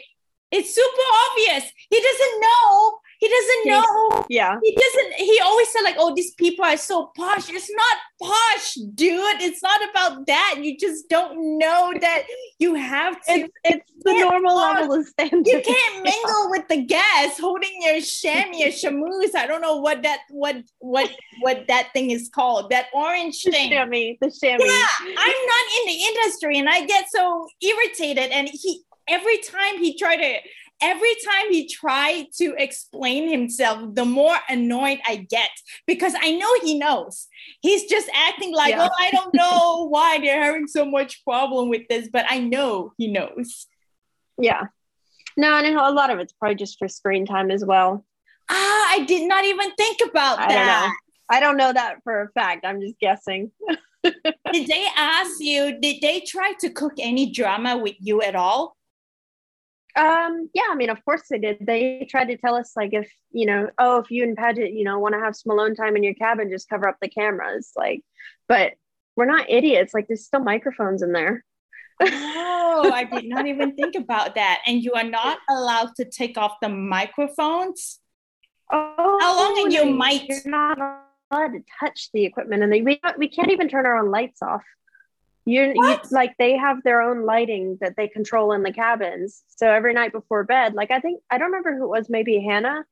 it's 0.50 0.74
super 0.74 1.08
obvious. 1.30 1.72
He 1.90 2.00
doesn't 2.00 2.40
know. 2.40 2.98
He 3.18 3.28
doesn't 3.28 3.66
know. 3.66 4.26
Yeah. 4.28 4.58
He 4.62 4.76
doesn't. 4.76 5.14
He 5.14 5.40
always 5.42 5.68
said 5.70 5.82
like, 5.82 5.96
"Oh, 5.98 6.14
these 6.14 6.34
people 6.34 6.64
are 6.64 6.76
so 6.76 7.12
posh." 7.16 7.48
It's 7.48 7.70
not 7.70 7.96
posh, 8.22 8.74
dude. 8.94 9.40
It's 9.40 9.62
not 9.62 9.80
about 9.90 10.26
that. 10.26 10.56
You 10.62 10.76
just 10.76 11.08
don't 11.08 11.58
know 11.58 11.94
that 12.00 12.24
you 12.58 12.74
have 12.74 13.14
to. 13.22 13.32
It's, 13.32 13.52
it's 13.64 13.92
the 14.04 14.12
normal 14.20 14.56
level 14.56 15.00
of 15.00 15.06
standard. 15.06 15.46
You 15.46 15.62
can't 15.62 15.94
mingle 16.04 16.44
yeah. 16.44 16.50
with 16.50 16.68
the 16.68 16.84
guests 16.84 17.40
holding 17.40 17.72
your 17.80 18.00
chamois 18.02 18.66
or 18.66 18.70
chamois. 18.70 19.34
I 19.34 19.46
don't 19.46 19.62
know 19.62 19.78
what 19.78 20.02
that 20.02 20.20
what 20.30 20.56
what 20.80 21.10
what 21.40 21.64
that 21.68 21.88
thing 21.94 22.10
is 22.10 22.28
called. 22.28 22.70
That 22.70 22.86
orange 22.92 23.42
thing. 23.42 23.70
The 23.70 23.76
chamois. 23.76 24.16
The 24.20 24.30
chamois. 24.30 24.66
Yeah, 24.66 24.86
I'm 25.00 25.46
not 25.46 25.66
in 25.80 25.86
the 25.86 26.04
industry, 26.04 26.58
and 26.58 26.68
I 26.68 26.84
get 26.84 27.06
so 27.10 27.48
irritated. 27.62 28.30
And 28.30 28.48
he 28.52 28.82
every 29.08 29.38
time 29.38 29.78
he 29.78 29.96
tried 29.96 30.16
to 30.16 30.38
every 30.82 31.14
time 31.24 31.50
he 31.50 31.68
tried 31.68 32.26
to 32.36 32.54
explain 32.58 33.28
himself, 33.28 33.94
the 33.94 34.04
more 34.04 34.36
annoyed 34.48 35.00
I 35.06 35.16
get 35.16 35.50
because 35.86 36.14
I 36.20 36.32
know 36.32 36.48
he 36.62 36.78
knows. 36.78 37.28
He's 37.60 37.88
just 37.88 38.08
acting 38.14 38.54
like, 38.54 38.70
yeah. 38.70 38.88
oh, 38.88 38.94
I 38.98 39.10
don't 39.10 39.34
know 39.34 39.88
why 39.88 40.18
they're 40.18 40.42
having 40.42 40.66
so 40.66 40.84
much 40.84 41.24
problem 41.24 41.68
with 41.68 41.88
this, 41.88 42.08
but 42.12 42.26
I 42.28 42.40
know 42.40 42.92
he 42.98 43.08
knows. 43.08 43.66
Yeah. 44.38 44.64
No, 45.36 45.56
and 45.56 45.66
a 45.76 45.90
lot 45.90 46.10
of 46.10 46.18
it's 46.18 46.32
probably 46.32 46.56
just 46.56 46.78
for 46.78 46.88
screen 46.88 47.26
time 47.26 47.50
as 47.50 47.64
well. 47.64 48.04
Ah, 48.50 48.92
I 48.92 49.04
did 49.06 49.28
not 49.28 49.44
even 49.44 49.74
think 49.74 49.98
about 50.08 50.38
I 50.38 50.48
that. 50.48 50.82
Don't. 50.82 51.36
I 51.36 51.40
don't 51.40 51.56
know 51.56 51.72
that 51.72 51.96
for 52.04 52.22
a 52.22 52.28
fact. 52.32 52.64
I'm 52.64 52.80
just 52.80 52.98
guessing. 53.00 53.50
did 54.52 54.66
they 54.68 54.86
ask 54.96 55.40
you, 55.40 55.78
did 55.80 56.00
they 56.00 56.20
try 56.20 56.54
to 56.60 56.70
cook 56.70 56.94
any 56.98 57.32
drama 57.32 57.76
with 57.76 57.96
you 57.98 58.22
at 58.22 58.36
all? 58.36 58.75
Um, 59.96 60.50
yeah, 60.52 60.64
I 60.70 60.74
mean, 60.74 60.90
of 60.90 61.02
course 61.04 61.22
they 61.30 61.38
did. 61.38 61.58
They 61.60 62.06
tried 62.10 62.26
to 62.26 62.36
tell 62.36 62.54
us 62.54 62.72
like 62.76 62.92
if, 62.92 63.10
you 63.32 63.46
know, 63.46 63.70
oh, 63.78 63.98
if 63.98 64.10
you 64.10 64.24
and 64.24 64.36
Paget, 64.36 64.72
you 64.72 64.84
know, 64.84 64.98
want 64.98 65.14
to 65.14 65.20
have 65.20 65.34
some 65.34 65.52
alone 65.52 65.74
time 65.74 65.96
in 65.96 66.02
your 66.02 66.14
cabin, 66.14 66.50
just 66.50 66.68
cover 66.68 66.86
up 66.86 66.98
the 67.00 67.08
cameras. 67.08 67.72
Like, 67.74 68.02
but 68.46 68.74
we're 69.16 69.24
not 69.24 69.50
idiots. 69.50 69.94
Like 69.94 70.06
there's 70.06 70.26
still 70.26 70.40
microphones 70.40 71.02
in 71.02 71.12
there. 71.12 71.44
oh, 72.00 72.90
I 72.92 73.04
did 73.12 73.24
not 73.24 73.46
even 73.46 73.74
think 73.74 73.94
about 73.94 74.34
that. 74.34 74.60
And 74.66 74.82
you 74.82 74.92
are 74.92 75.04
not 75.04 75.38
allowed 75.48 75.94
to 75.96 76.04
take 76.04 76.36
off 76.36 76.56
the 76.60 76.68
microphones. 76.68 77.98
Oh, 78.70 79.18
How 79.20 79.36
long 79.36 79.64
in 79.64 79.70
your 79.70 79.86
no. 79.86 79.90
You're 80.28 80.40
not 80.44 80.78
allowed 81.30 81.52
to 81.52 81.64
touch 81.80 82.10
the 82.12 82.24
equipment, 82.24 82.62
and 82.62 82.72
they, 82.72 82.82
we 82.82 83.00
we 83.16 83.28
can't 83.28 83.50
even 83.50 83.68
turn 83.68 83.86
our 83.86 83.96
own 83.96 84.10
lights 84.10 84.42
off. 84.42 84.64
You're 85.48 85.72
you, 85.72 85.96
like 86.10 86.36
they 86.38 86.56
have 86.56 86.82
their 86.82 87.00
own 87.00 87.24
lighting 87.24 87.78
that 87.80 87.94
they 87.96 88.08
control 88.08 88.50
in 88.52 88.64
the 88.64 88.72
cabins. 88.72 89.44
So 89.46 89.70
every 89.70 89.94
night 89.94 90.10
before 90.10 90.42
bed, 90.42 90.74
like 90.74 90.90
I 90.90 90.98
think 90.98 91.22
I 91.30 91.38
don't 91.38 91.52
remember 91.52 91.76
who 91.76 91.84
it 91.84 91.88
was, 91.88 92.10
maybe 92.10 92.40
Hannah. 92.40 92.84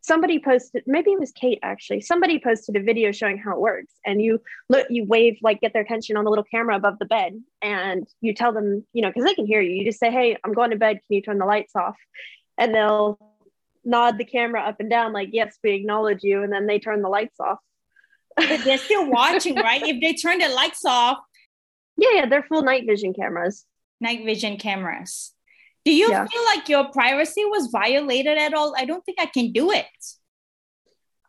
Somebody 0.00 0.38
posted, 0.38 0.84
maybe 0.86 1.10
it 1.10 1.20
was 1.20 1.32
Kate 1.32 1.58
actually. 1.62 2.00
Somebody 2.00 2.38
posted 2.38 2.76
a 2.76 2.82
video 2.82 3.12
showing 3.12 3.36
how 3.36 3.52
it 3.52 3.60
works, 3.60 3.92
and 4.06 4.22
you 4.22 4.40
look, 4.70 4.86
you 4.88 5.04
wave, 5.04 5.36
like 5.42 5.60
get 5.60 5.74
their 5.74 5.82
attention 5.82 6.16
on 6.16 6.24
the 6.24 6.30
little 6.30 6.44
camera 6.44 6.76
above 6.76 6.98
the 6.98 7.04
bed, 7.04 7.42
and 7.60 8.08
you 8.22 8.32
tell 8.32 8.52
them, 8.52 8.86
you 8.94 9.02
know, 9.02 9.08
because 9.08 9.24
they 9.24 9.34
can 9.34 9.46
hear 9.46 9.60
you. 9.60 9.72
You 9.72 9.84
just 9.84 10.00
say, 10.00 10.10
"Hey, 10.10 10.38
I'm 10.42 10.54
going 10.54 10.70
to 10.70 10.76
bed. 10.76 11.00
Can 11.06 11.16
you 11.16 11.20
turn 11.20 11.36
the 11.36 11.44
lights 11.44 11.76
off?" 11.76 11.96
And 12.56 12.74
they'll 12.74 13.18
nod 13.84 14.16
the 14.16 14.24
camera 14.24 14.62
up 14.62 14.80
and 14.80 14.88
down, 14.88 15.12
like, 15.12 15.28
"Yes, 15.32 15.58
we 15.62 15.72
acknowledge 15.72 16.22
you," 16.22 16.42
and 16.42 16.50
then 16.50 16.66
they 16.66 16.78
turn 16.78 17.02
the 17.02 17.10
lights 17.10 17.38
off. 17.38 17.58
But 18.34 18.64
they're 18.64 18.78
still 18.78 19.10
watching, 19.10 19.56
right? 19.56 19.82
If 19.82 20.00
they 20.00 20.14
turn 20.14 20.38
the 20.38 20.48
lights 20.48 20.86
off, 20.86 21.18
Yeah, 21.98 22.08
yeah, 22.14 22.26
they're 22.26 22.44
full 22.44 22.62
night 22.62 22.84
vision 22.86 23.12
cameras. 23.12 23.66
night 24.00 24.24
vision 24.24 24.56
cameras. 24.56 25.34
Do 25.84 25.92
you 25.92 26.08
Yeah. 26.10 26.24
feel 26.26 26.44
like 26.44 26.68
your 26.68 26.84
privacy 26.92 27.44
was 27.44 27.66
violated 27.72 28.38
at 28.38 28.54
all? 28.54 28.72
I 28.76 28.84
don't 28.84 29.04
think 29.04 29.18
I 29.20 29.26
can 29.26 29.50
do 29.52 29.72
it. 29.72 29.86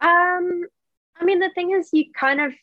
Um, 0.02 0.66
I 1.20 1.26
mean, 1.26 1.40
the 1.40 1.50
thing 1.56 1.72
is, 1.72 1.90
you 1.92 2.06
kind 2.14 2.40
of 2.40 2.54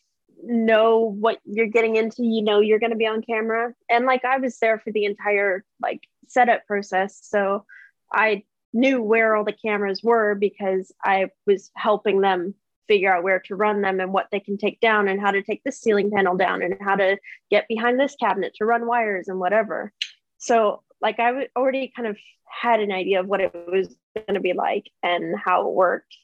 know 0.43 0.99
what 0.99 1.39
you're 1.45 1.67
getting 1.67 1.95
into. 1.97 2.23
You 2.23 2.41
know, 2.41 2.59
you're 2.61 2.79
going 2.79 2.91
to 2.91 2.95
be 2.97 3.07
on 3.07 3.21
camera, 3.21 3.73
and 3.89 4.05
like 4.05 4.23
I 4.25 4.37
was 4.37 4.57
there 4.59 4.79
for 4.79 4.91
the 4.91 5.05
entire 5.05 5.65
like 5.81 6.01
setup 6.27 6.65
process, 6.65 7.19
so 7.21 7.65
I 8.11 8.43
knew 8.73 9.01
where 9.01 9.35
all 9.35 9.43
the 9.43 9.51
cameras 9.53 10.01
were 10.03 10.35
because 10.35 10.93
I 11.03 11.29
was 11.45 11.71
helping 11.75 12.21
them 12.21 12.53
figure 12.87 13.13
out 13.13 13.23
where 13.23 13.39
to 13.41 13.55
run 13.55 13.81
them 13.81 13.99
and 13.99 14.13
what 14.13 14.27
they 14.31 14.39
can 14.39 14.57
take 14.57 14.79
down 14.79 15.07
and 15.07 15.19
how 15.19 15.31
to 15.31 15.41
take 15.41 15.63
this 15.63 15.79
ceiling 15.79 16.11
panel 16.11 16.35
down 16.35 16.61
and 16.61 16.75
how 16.81 16.95
to 16.95 17.17
get 17.49 17.67
behind 17.67 17.99
this 17.99 18.15
cabinet 18.19 18.53
to 18.55 18.65
run 18.65 18.87
wires 18.87 19.27
and 19.27 19.39
whatever. 19.39 19.91
So, 20.37 20.83
like, 21.01 21.19
I 21.19 21.47
already 21.55 21.91
kind 21.95 22.07
of 22.07 22.17
had 22.47 22.79
an 22.79 22.91
idea 22.91 23.19
of 23.19 23.27
what 23.27 23.41
it 23.41 23.53
was 23.53 23.95
going 24.15 24.33
to 24.35 24.39
be 24.39 24.53
like 24.53 24.89
and 25.03 25.35
how 25.37 25.67
it 25.67 25.73
worked. 25.73 26.15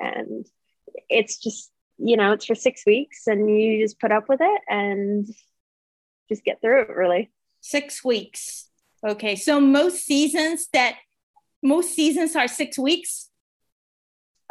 And 0.00 0.46
it's 1.08 1.38
just, 1.38 1.70
you 1.98 2.16
know, 2.16 2.32
it's 2.32 2.46
for 2.46 2.54
six 2.54 2.84
weeks 2.86 3.26
and 3.26 3.48
you 3.48 3.82
just 3.82 4.00
put 4.00 4.12
up 4.12 4.28
with 4.28 4.40
it 4.40 4.62
and 4.68 5.26
just 6.28 6.44
get 6.44 6.60
through 6.60 6.82
it, 6.82 6.88
really. 6.90 7.30
Six 7.60 8.04
weeks. 8.04 8.68
Okay. 9.06 9.36
So 9.36 9.60
most 9.60 10.04
seasons 10.04 10.68
that 10.72 10.96
most 11.62 11.94
seasons 11.94 12.34
are 12.36 12.48
six 12.48 12.78
weeks 12.78 13.28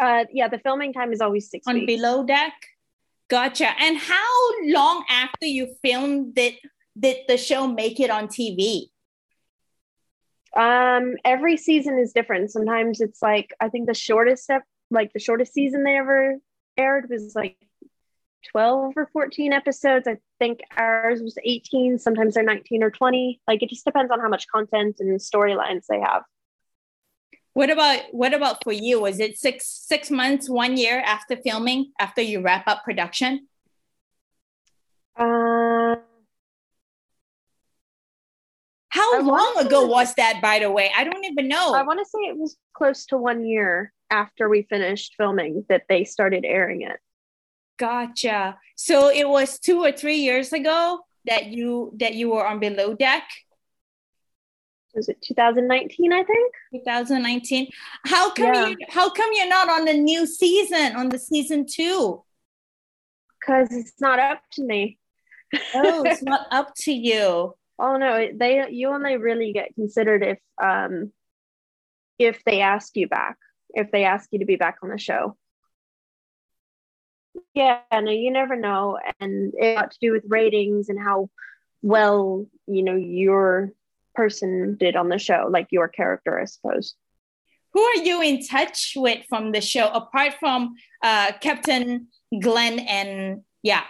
Uh, 0.01 0.25
yeah, 0.33 0.47
the 0.47 0.57
filming 0.57 0.91
time 0.93 1.13
is 1.13 1.21
always 1.21 1.49
six 1.49 1.67
on 1.67 1.75
weeks. 1.75 1.85
below 1.85 2.25
deck. 2.25 2.53
Gotcha. 3.29 3.69
And 3.79 3.97
how 3.97 4.51
long 4.63 5.05
after 5.07 5.45
you 5.45 5.75
filmed 5.83 6.37
it 6.37 6.55
did 6.99 7.17
the 7.27 7.37
show 7.37 7.67
make 7.67 7.99
it 7.99 8.09
on 8.09 8.27
TV? 8.27 8.89
Um, 10.57 11.15
every 11.23 11.55
season 11.55 11.97
is 11.99 12.11
different. 12.11 12.51
Sometimes 12.51 12.99
it's 12.99 13.21
like 13.21 13.53
I 13.61 13.69
think 13.69 13.87
the 13.87 13.93
shortest 13.93 14.43
step, 14.43 14.63
like 14.89 15.13
the 15.13 15.19
shortest 15.19 15.53
season 15.53 15.83
they 15.83 15.95
ever 15.97 16.37
aired 16.77 17.07
was 17.09 17.33
like 17.35 17.57
12 18.51 18.93
or 18.97 19.09
14 19.13 19.53
episodes. 19.53 20.07
I 20.07 20.17
think 20.39 20.61
ours 20.75 21.21
was 21.21 21.37
18. 21.43 21.99
Sometimes 21.99 22.33
they're 22.33 22.43
19 22.43 22.83
or 22.83 22.89
20. 22.89 23.39
Like 23.47 23.63
it 23.63 23.69
just 23.69 23.85
depends 23.85 24.11
on 24.11 24.19
how 24.19 24.27
much 24.29 24.47
content 24.47 24.97
and 24.99 25.19
storylines 25.19 25.85
they 25.87 25.99
have. 25.99 26.23
What 27.53 27.69
about 27.69 27.99
what 28.11 28.33
about 28.33 28.63
for 28.63 28.71
you? 28.71 29.01
Was 29.01 29.19
it 29.19 29.37
six 29.37 29.67
six 29.67 30.09
months, 30.09 30.49
one 30.49 30.77
year 30.77 31.01
after 31.05 31.35
filming, 31.35 31.91
after 31.99 32.21
you 32.21 32.41
wrap 32.41 32.67
up 32.67 32.83
production? 32.83 33.47
Uh, 35.17 35.95
How 38.89 39.17
I 39.17 39.21
long 39.21 39.65
ago 39.65 39.85
was 39.85 40.13
that, 40.15 40.41
by 40.41 40.59
the 40.59 40.71
way? 40.71 40.91
I 40.95 41.03
don't 41.03 41.25
even 41.25 41.47
know. 41.47 41.73
I 41.73 41.83
want 41.83 41.99
to 41.99 42.05
say 42.05 42.19
it 42.19 42.37
was 42.37 42.55
close 42.73 43.05
to 43.07 43.17
one 43.17 43.45
year 43.45 43.91
after 44.09 44.47
we 44.49 44.63
finished 44.63 45.15
filming 45.17 45.65
that 45.69 45.83
they 45.89 46.03
started 46.03 46.45
airing 46.45 46.81
it. 46.81 46.99
Gotcha. 47.77 48.57
So 48.75 49.09
it 49.09 49.27
was 49.27 49.59
two 49.59 49.83
or 49.83 49.91
three 49.91 50.17
years 50.17 50.53
ago 50.53 50.99
that 51.25 51.47
you 51.47 51.93
that 51.99 52.15
you 52.15 52.29
were 52.29 52.45
on 52.45 52.59
Below 52.59 52.93
Deck, 52.93 53.23
Was 54.93 55.09
it 55.09 55.21
2019? 55.21 56.11
I 56.13 56.23
think. 56.23 56.53
2019. 56.85 57.67
How 58.05 58.29
come 58.31 58.53
Yeah. 58.53 58.67
you 58.69 58.77
how 58.89 59.09
come 59.09 59.29
you're 59.33 59.47
not 59.49 59.69
on 59.69 59.85
the 59.85 59.93
new 59.93 60.25
season, 60.25 60.95
on 60.95 61.09
the 61.09 61.19
season 61.19 61.65
two? 61.69 62.23
Because 63.39 63.69
it's 63.71 63.99
not 63.99 64.19
up 64.19 64.41
to 64.53 64.63
me. 64.63 64.97
Oh, 65.73 66.03
it's 66.05 66.21
not 66.23 66.47
up 66.51 66.73
to 66.81 66.91
you. 66.91 67.55
Oh 67.79 67.97
no, 67.97 68.27
they 68.35 68.69
you 68.69 68.89
only 68.89 69.17
really 69.17 69.53
get 69.53 69.73
considered 69.75 70.23
if 70.23 70.39
um 70.61 71.11
if 72.19 72.43
they 72.43 72.61
ask 72.61 72.95
you 72.95 73.07
back, 73.07 73.37
if 73.73 73.91
they 73.91 74.03
ask 74.03 74.29
you 74.31 74.39
to 74.39 74.45
be 74.45 74.55
back 74.55 74.77
on 74.83 74.89
the 74.89 74.97
show. 74.99 75.35
Yeah, 77.53 77.79
no, 77.91 78.11
you 78.11 78.31
never 78.31 78.55
know, 78.55 78.99
and 79.19 79.53
it 79.57 79.75
got 79.75 79.91
to 79.91 79.97
do 80.01 80.11
with 80.11 80.23
ratings 80.27 80.89
and 80.89 80.99
how 80.99 81.29
well 81.81 82.45
you 82.67 82.83
know 82.83 82.95
your 82.95 83.71
person 84.15 84.75
did 84.79 84.95
on 84.95 85.09
the 85.09 85.17
show, 85.19 85.47
like 85.49 85.67
your 85.71 85.87
character, 85.87 86.39
I 86.39 86.45
suppose. 86.45 86.95
Who 87.73 87.81
are 87.81 87.95
you 87.97 88.21
in 88.21 88.45
touch 88.45 88.93
with 88.95 89.25
from 89.29 89.51
the 89.53 89.61
show 89.61 89.87
apart 89.87 90.33
from 90.39 90.75
uh, 91.01 91.31
Captain 91.39 92.07
Glenn 92.41 92.79
and 92.79 93.43
yeah? 93.63 93.83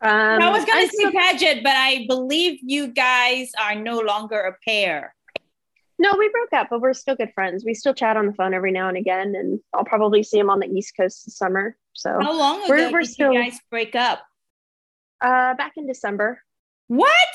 Um, 0.00 0.10
I 0.42 0.50
was 0.50 0.64
gonna 0.64 0.86
say 0.88 1.10
Paget, 1.10 1.62
but 1.64 1.72
I 1.74 2.04
believe 2.08 2.58
you 2.62 2.88
guys 2.88 3.52
are 3.60 3.74
no 3.74 4.00
longer 4.00 4.38
a 4.40 4.56
pair. 4.68 5.14
no, 5.98 6.14
we 6.18 6.28
broke 6.28 6.52
up, 6.52 6.68
but 6.70 6.80
we're 6.80 6.92
still 6.92 7.14
good 7.16 7.32
friends. 7.34 7.64
We 7.64 7.72
still 7.74 7.94
chat 7.94 8.16
on 8.16 8.26
the 8.26 8.32
phone 8.34 8.52
every 8.54 8.72
now 8.72 8.88
and 8.88 8.96
again, 8.96 9.34
and 9.34 9.60
I'll 9.72 9.84
probably 9.84 10.22
see 10.22 10.38
him 10.38 10.50
on 10.50 10.60
the 10.60 10.66
East 10.66 10.94
Coast 10.96 11.24
this 11.24 11.36
summer. 11.38 11.76
So, 11.94 12.18
How 12.20 12.36
long 12.36 12.58
ago 12.64 12.66
We're- 12.68 12.92
we're 12.92 13.00
did 13.02 13.10
still- 13.10 13.32
you 13.32 13.42
guys 13.44 13.58
break 13.70 13.94
up? 13.94 14.20
uh, 15.20 15.54
back 15.54 15.72
in 15.76 15.86
December. 15.86 16.42
What? 16.88 17.28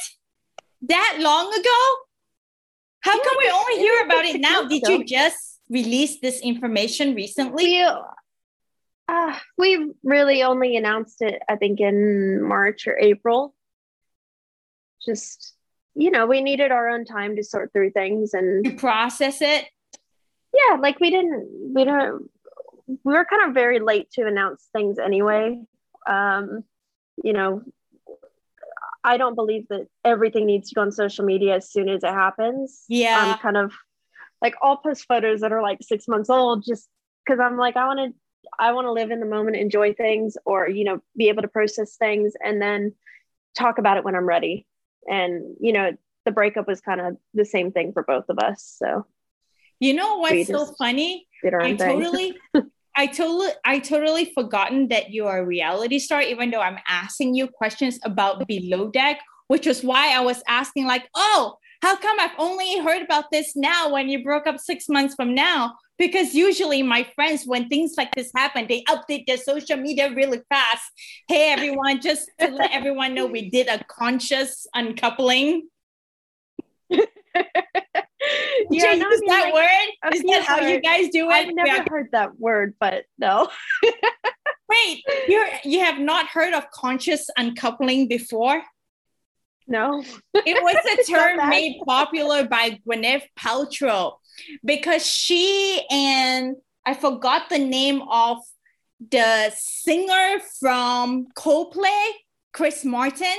That 0.84 1.18
long 1.20 1.48
ago? 1.54 2.04
How 3.02 3.16
Yeah, 3.16 3.24
come 3.24 3.36
we 3.40 3.50
only 3.50 3.76
hear 3.76 4.06
about 4.06 4.26
it 4.26 4.42
now? 4.42 4.64
Did 4.68 4.84
you 4.88 5.04
just 5.06 5.60
release 5.70 6.20
this 6.20 6.42
information 6.42 7.16
recently? 7.16 7.64
We 7.66 7.82
uh, 9.08 9.40
we 9.58 9.92
really 10.04 10.44
only 10.44 10.78
announced 10.78 11.22
it, 11.22 11.42
I 11.50 11.56
think, 11.56 11.80
in 11.80 12.44
March 12.44 12.88
or 12.88 12.98
April. 13.00 13.56
Just 15.06 15.54
you 15.96 16.12
know, 16.12 16.28
we 16.28 16.42
needed 16.42 16.72
our 16.72 16.90
own 16.90 17.04
time 17.04 17.36
to 17.36 17.44
sort 17.44 17.74
through 17.74 17.92
things, 17.92 18.34
and 18.34 18.64
To 18.66 18.72
process 18.76 19.42
it? 19.42 19.66
yeah, 20.54 20.78
like 20.80 21.00
we 21.00 21.10
didn't, 21.10 21.74
we 21.76 21.84
don't, 21.84 22.30
we 22.88 23.14
were 23.14 23.26
kind 23.26 23.48
of 23.48 23.54
very 23.54 23.80
late 23.80 24.10
to 24.12 24.26
announce 24.26 24.68
things 24.72 24.98
anyway. 24.98 25.60
Um, 26.08 26.64
you 27.24 27.34
know, 27.34 27.64
I 29.04 29.18
don't 29.18 29.36
believe 29.36 29.68
that 29.70 29.88
everything 30.04 30.46
needs 30.46 30.70
to 30.70 30.76
go 30.76 30.82
on 30.82 30.92
social 30.92 31.26
media 31.26 31.56
as 31.56 31.72
soon 31.72 31.90
as 31.90 32.04
it 32.04 32.14
happens. 32.14 32.84
Yeah. 32.88 33.18
I'm 33.18 33.38
kind 33.40 33.58
of 33.58 33.74
like 34.42 34.56
I'll 34.62 34.78
post 34.78 35.06
photos 35.08 35.42
that 35.42 35.52
are 35.52 35.62
like 35.62 35.80
six 35.82 36.08
months 36.08 36.30
old 36.30 36.64
just 36.66 36.88
because 37.26 37.40
I'm 37.40 37.58
like 37.58 37.78
I 37.78 37.86
want 37.88 38.00
to 38.00 38.20
I 38.58 38.72
want 38.72 38.86
to 38.86 38.92
live 38.92 39.12
in 39.12 39.20
the 39.20 39.26
moment, 39.26 39.58
enjoy 39.58 39.94
things, 39.94 40.38
or 40.46 40.68
you 40.68 40.84
know, 40.84 41.02
be 41.16 41.30
able 41.30 41.42
to 41.44 41.48
process 41.48 41.96
things 41.98 42.34
and 42.44 42.62
then 42.62 42.94
talk 43.58 43.78
about 43.78 43.98
it 43.98 44.04
when 44.04 44.16
I'm 44.16 44.26
ready. 44.26 44.66
And 45.08 45.56
you 45.60 45.74
know, 45.74 45.92
the 46.26 46.32
breakup 46.32 46.68
was 46.68 46.82
kind 46.82 47.02
of 47.02 47.18
the 47.34 47.46
same 47.46 47.72
thing 47.72 47.94
for 47.94 48.04
both 48.04 48.26
of 48.30 48.40
us. 48.40 48.76
So 48.78 49.06
You 49.80 49.94
know 49.94 50.18
what's 50.18 50.48
so 50.48 50.66
funny? 50.78 51.28
I 51.62 51.70
totally 51.76 52.38
I 53.00 53.06
totally 53.06 53.52
I 53.64 53.80
totally 53.80 54.26
forgotten 54.36 54.90
that 54.90 55.12
you're 55.12 55.38
a 55.38 55.46
reality 55.46 56.00
star, 56.00 56.22
even 56.22 56.52
though 56.52 56.60
I'm 56.60 56.80
asking 56.86 57.34
you 57.34 57.48
questions 57.48 57.98
about 58.04 58.46
below 58.46 58.90
deck, 58.90 59.22
which 59.48 59.68
is 59.68 59.86
why 59.86 60.14
I 60.14 60.20
was 60.20 60.44
asking, 60.50 60.86
like, 60.86 61.08
oh, 61.16 61.56
how 61.82 61.96
come 61.96 62.20
I've 62.20 62.38
only 62.38 62.78
heard 62.80 63.02
about 63.02 63.32
this 63.32 63.56
now 63.56 63.90
when 63.94 64.10
you 64.10 64.22
broke 64.22 64.48
up 64.48 64.60
six 64.60 64.90
months 64.90 65.16
from 65.16 65.34
now? 65.34 65.76
Because 65.98 66.36
usually 66.36 66.84
my 66.84 67.08
friends, 67.16 67.46
when 67.46 67.70
things 67.70 67.94
like 67.98 68.14
this 68.16 68.32
happen, 68.36 68.66
they 68.68 68.84
update 68.90 69.26
their 69.28 69.38
social 69.38 69.78
media 69.78 70.14
really 70.14 70.42
fast. 70.50 70.84
Hey 71.30 71.54
everyone, 71.54 72.02
just 72.02 72.30
to 72.40 72.50
let 72.50 72.72
everyone 72.74 73.14
know 73.14 73.28
we 73.28 73.50
did 73.50 73.70
a 73.70 73.82
conscious 73.86 74.68
uncoupling. 74.76 75.70
Yeah, 78.72 78.94
you 78.94 79.00
no, 79.00 79.08
I 79.08 79.10
mean, 79.10 79.28
that 79.28 79.44
like, 79.46 79.54
word? 79.54 80.14
Is 80.16 80.24
that 80.24 80.44
how 80.44 80.60
you 80.60 80.82
guys 80.82 81.10
do 81.10 81.30
it? 81.30 81.34
I've 81.34 81.54
never 81.54 81.82
are- 81.82 81.86
heard 81.90 82.10
that 82.12 82.40
word, 82.40 82.76
but 82.80 83.06
no. 83.18 83.50
Wait, 84.70 85.04
you 85.28 85.46
you 85.64 85.80
have 85.80 86.00
not 86.00 86.28
heard 86.28 86.54
of 86.54 86.70
conscious 86.72 87.28
uncoupling 87.38 88.08
before? 88.08 88.62
No. 89.68 90.04
it 90.34 90.64
was 90.64 90.76
a 91.08 91.12
term 91.12 91.50
made 91.50 91.80
popular 91.86 92.48
by 92.48 92.80
Gwyneth 92.88 93.24
Paltrow 93.40 94.18
because 94.64 95.06
she 95.06 95.84
and 95.90 96.56
I 96.86 96.94
forgot 96.94 97.50
the 97.50 97.60
name 97.60 98.02
of 98.10 98.40
the 99.12 99.52
singer 99.56 100.40
from 100.60 101.28
Coldplay, 101.36 102.10
Chris 102.52 102.84
Martin. 102.84 103.38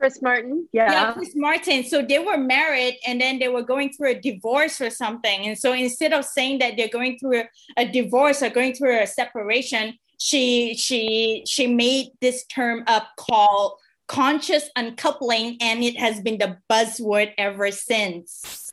Chris 0.00 0.22
Martin, 0.22 0.66
yeah. 0.72 0.90
Yeah, 0.90 1.12
Chris 1.12 1.36
Martin. 1.36 1.84
So 1.84 2.00
they 2.00 2.18
were 2.18 2.38
married 2.38 2.98
and 3.06 3.20
then 3.20 3.38
they 3.38 3.48
were 3.48 3.62
going 3.62 3.92
through 3.92 4.12
a 4.12 4.20
divorce 4.20 4.80
or 4.80 4.88
something. 4.88 5.46
And 5.46 5.58
so 5.58 5.74
instead 5.74 6.14
of 6.14 6.24
saying 6.24 6.60
that 6.60 6.78
they're 6.78 6.88
going 6.88 7.18
through 7.18 7.40
a, 7.40 7.48
a 7.76 7.84
divorce 7.86 8.42
or 8.42 8.48
going 8.48 8.74
through 8.74 8.98
a 8.98 9.06
separation, 9.06 9.98
she 10.18 10.74
she 10.74 11.44
she 11.46 11.66
made 11.66 12.08
this 12.22 12.46
term 12.46 12.82
up 12.86 13.08
called 13.18 13.74
conscious 14.08 14.70
uncoupling 14.74 15.58
and 15.60 15.84
it 15.84 15.98
has 15.98 16.20
been 16.22 16.38
the 16.38 16.56
buzzword 16.70 17.32
ever 17.36 17.70
since. 17.70 18.72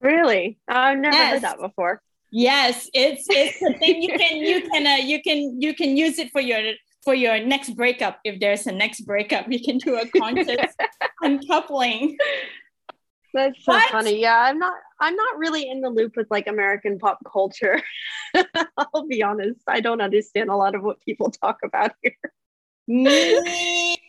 Really? 0.00 0.58
I've 0.66 0.98
never 0.98 1.14
yes. 1.14 1.32
heard 1.32 1.42
that 1.42 1.60
before. 1.60 2.00
Yes, 2.30 2.88
it's 2.94 3.26
it's 3.28 3.62
a 3.62 3.78
thing 3.78 4.02
you 4.02 4.18
can 4.18 4.38
you 4.38 4.68
can 4.68 4.86
uh, 4.86 4.96
you 4.96 5.22
can 5.22 5.60
you 5.60 5.74
can 5.74 5.96
use 5.96 6.18
it 6.18 6.32
for 6.32 6.40
your 6.40 6.72
for 7.04 7.14
your 7.14 7.38
next 7.38 7.76
breakup 7.76 8.18
if 8.24 8.40
there's 8.40 8.66
a 8.66 8.72
next 8.72 9.02
breakup 9.02 9.46
you 9.50 9.62
can 9.62 9.78
do 9.78 9.96
a 9.96 10.08
conscious 10.18 10.74
uncoupling. 11.22 12.16
That's 13.34 13.64
so 13.64 13.72
what? 13.72 13.90
funny. 13.90 14.20
Yeah, 14.20 14.38
I'm 14.38 14.58
not 14.58 14.74
I'm 15.00 15.16
not 15.16 15.38
really 15.38 15.68
in 15.68 15.80
the 15.80 15.90
loop 15.90 16.16
with 16.16 16.28
like 16.30 16.46
American 16.46 16.98
pop 16.98 17.18
culture. 17.30 17.82
I'll 18.78 19.06
be 19.08 19.22
honest. 19.22 19.60
I 19.66 19.80
don't 19.80 20.00
understand 20.00 20.50
a 20.50 20.56
lot 20.56 20.74
of 20.74 20.82
what 20.82 21.00
people 21.00 21.30
talk 21.30 21.58
about 21.64 21.92
here. 22.02 22.16
Me. 22.86 23.96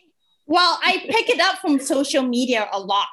Well, 0.48 0.78
I 0.80 0.98
pick 0.98 1.28
it 1.28 1.40
up 1.40 1.58
from 1.58 1.80
social 1.80 2.22
media 2.22 2.68
a 2.72 2.78
lot. 2.78 3.08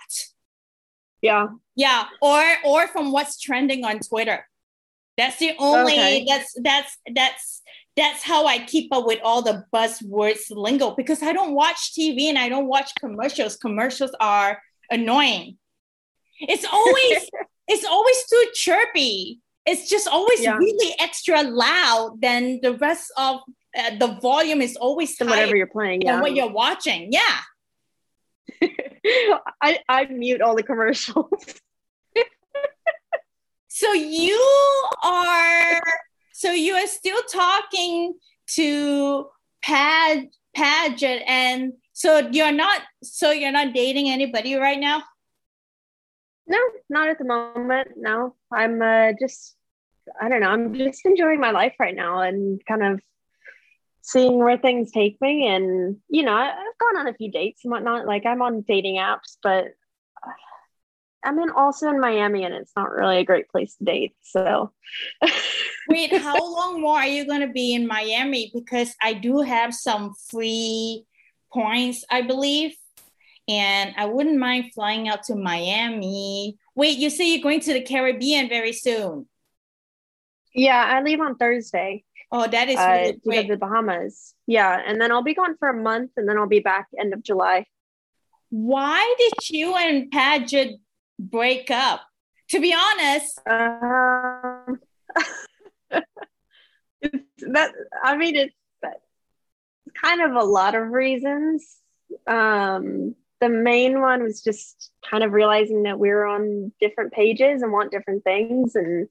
Yeah. 1.24 1.48
Yeah, 1.76 2.06
or 2.22 2.44
or 2.64 2.88
from 2.90 3.12
what's 3.12 3.40
trending 3.40 3.84
on 3.84 3.98
Twitter. 3.98 4.46
That's 5.18 5.38
the 5.38 5.54
only 5.60 5.94
okay. 5.94 6.26
that's 6.28 6.54
that's 6.62 6.98
that's 7.14 7.62
that's 7.96 8.24
how 8.24 8.46
I 8.46 8.60
keep 8.60 8.92
up 8.92 9.06
with 9.06 9.20
all 9.24 9.42
the 9.42 9.66
buzzwords 9.74 10.50
lingo 10.50 10.96
because 10.96 11.22
I 11.22 11.34
don't 11.34 11.54
watch 11.54 11.94
TV 11.94 12.24
and 12.24 12.40
I 12.40 12.50
don't 12.50 12.68
watch 12.68 12.92
commercials. 13.00 13.56
Commercials 13.58 14.12
are 14.20 14.60
annoying. 14.90 15.58
It's 16.40 16.66
always 16.66 17.30
it's 17.68 17.86
always 17.86 18.26
too 18.28 18.46
chirpy. 18.54 19.40
It's 19.66 19.90
just 19.90 20.08
always 20.08 20.42
yeah. 20.42 20.58
really 20.58 20.96
extra 21.00 21.44
loud 21.44 22.20
than 22.20 22.60
the 22.62 22.74
rest 22.74 23.14
of 23.16 23.42
uh, 23.78 23.92
the 23.98 24.20
volume 24.22 24.62
is 24.62 24.76
always 24.76 25.16
whatever 25.20 25.56
you're 25.56 25.68
playing. 25.68 26.02
Yeah, 26.02 26.20
what 26.22 26.36
you're 26.36 26.52
watching. 26.52 27.12
Yeah. 27.12 27.40
I 29.62 29.80
I 29.88 30.06
mute 30.06 30.42
all 30.42 30.56
the 30.56 30.64
commercials. 30.64 31.30
So 33.76 33.92
you 33.92 34.40
are 35.04 35.82
so 36.32 36.52
you 36.52 36.76
are 36.76 36.86
still 36.86 37.24
talking 37.24 38.14
to 38.50 39.26
Pad 39.64 40.30
Paget 40.56 41.24
and 41.26 41.74
so 41.92 42.20
you're 42.32 42.52
not 42.52 42.82
so 43.02 43.32
you're 43.32 43.52
not 43.52 43.74
dating 43.74 44.12
anybody 44.12 44.54
right 44.54 44.80
now? 44.80 45.02
No, 46.46 46.60
not 46.88 47.08
at 47.08 47.18
the 47.18 47.26
moment. 47.26 47.88
No. 47.98 48.36
I'm 48.52 48.80
uh, 48.80 49.14
just 49.20 49.56
I 50.22 50.30
don't 50.30 50.42
know, 50.42 50.50
I'm 50.50 50.76
just 50.76 51.04
enjoying 51.04 51.40
my 51.40 51.50
life 51.50 51.74
right 51.80 51.96
now 51.96 52.20
and 52.20 52.64
kind 52.68 52.84
of 52.84 53.02
seeing 54.04 54.38
where 54.38 54.60
things 54.60 54.92
take 54.92 55.20
me 55.20 55.48
and 55.48 55.98
you 56.10 56.24
know 56.24 56.34
i've 56.36 56.78
gone 56.78 56.98
on 56.98 57.08
a 57.08 57.14
few 57.14 57.32
dates 57.32 57.62
and 57.64 57.72
whatnot 57.72 58.06
like 58.06 58.26
i'm 58.26 58.42
on 58.42 58.60
dating 58.68 58.98
apps 58.98 59.38
but 59.42 59.68
I'm 61.24 61.40
in 61.40 61.50
also 61.50 61.90
in 61.90 62.00
Miami 62.00 62.44
and 62.44 62.54
it's 62.54 62.72
not 62.76 62.92
really 62.92 63.18
a 63.18 63.26
great 63.26 63.50
place 63.50 63.76
to 63.76 63.84
date. 63.84 64.16
So 64.22 64.72
wait, 65.90 66.16
how 66.18 66.38
long 66.38 66.82
more 66.82 66.98
are 66.98 67.08
you 67.08 67.26
gonna 67.26 67.52
be 67.52 67.74
in 67.74 67.88
Miami? 67.88 68.52
Because 68.54 68.96
I 69.02 69.14
do 69.14 69.42
have 69.42 69.74
some 69.74 70.14
free 70.30 71.06
points, 71.52 72.04
I 72.10 72.22
believe. 72.22 72.76
And 73.48 73.94
I 73.98 74.06
wouldn't 74.06 74.38
mind 74.38 74.74
flying 74.74 75.10
out 75.10 75.24
to 75.24 75.36
Miami. 75.36 76.58
Wait, 76.76 76.98
you 76.98 77.10
say 77.10 77.30
you're 77.30 77.44
going 77.44 77.60
to 77.62 77.74
the 77.74 77.82
Caribbean 77.82 78.48
very 78.48 78.72
soon. 78.72 79.28
Yeah, 80.56 80.82
I 80.82 81.02
leave 81.02 81.20
on 81.20 81.36
Thursday. 81.36 82.04
Oh, 82.32 82.48
that 82.48 82.70
is 82.70 82.78
really 83.26 83.38
uh, 83.38 83.42
to 83.44 83.48
the 83.50 83.58
Bahamas. 83.58 84.34
Yeah, 84.48 84.82
and 84.86 85.00
then 85.00 85.12
I'll 85.12 85.24
be 85.24 85.34
gone 85.34 85.56
for 85.58 85.70
a 85.70 85.74
month, 85.74 86.12
and 86.18 86.28
then 86.28 86.38
I'll 86.38 86.48
be 86.48 86.62
back 86.62 86.88
end 86.98 87.14
of 87.14 87.22
July. 87.22 87.66
Why 88.50 89.16
did 89.18 89.50
you 89.50 89.76
and 89.76 90.10
Paget 90.10 90.80
break 91.30 91.72
up? 91.72 92.02
To 92.50 92.60
be 92.60 92.74
honest, 92.74 93.40
um, 93.48 94.80
that 97.52 97.72
I 98.04 98.18
mean 98.18 98.36
it's 98.36 98.54
kind 100.02 100.22
of 100.22 100.36
a 100.36 100.44
lot 100.44 100.76
of 100.76 100.90
reasons. 100.90 101.78
Um, 102.28 103.16
the 103.42 103.50
main 103.50 104.00
one 104.00 104.24
was 104.24 104.42
just 104.42 104.92
kind 105.10 105.24
of 105.24 105.34
realizing 105.34 105.84
that 105.84 106.00
we 106.00 106.10
are 106.12 106.26
on 106.26 106.72
different 106.80 107.12
pages 107.12 107.62
and 107.62 107.72
want 107.72 107.92
different 107.92 108.24
things 108.24 108.76
and 108.76 109.10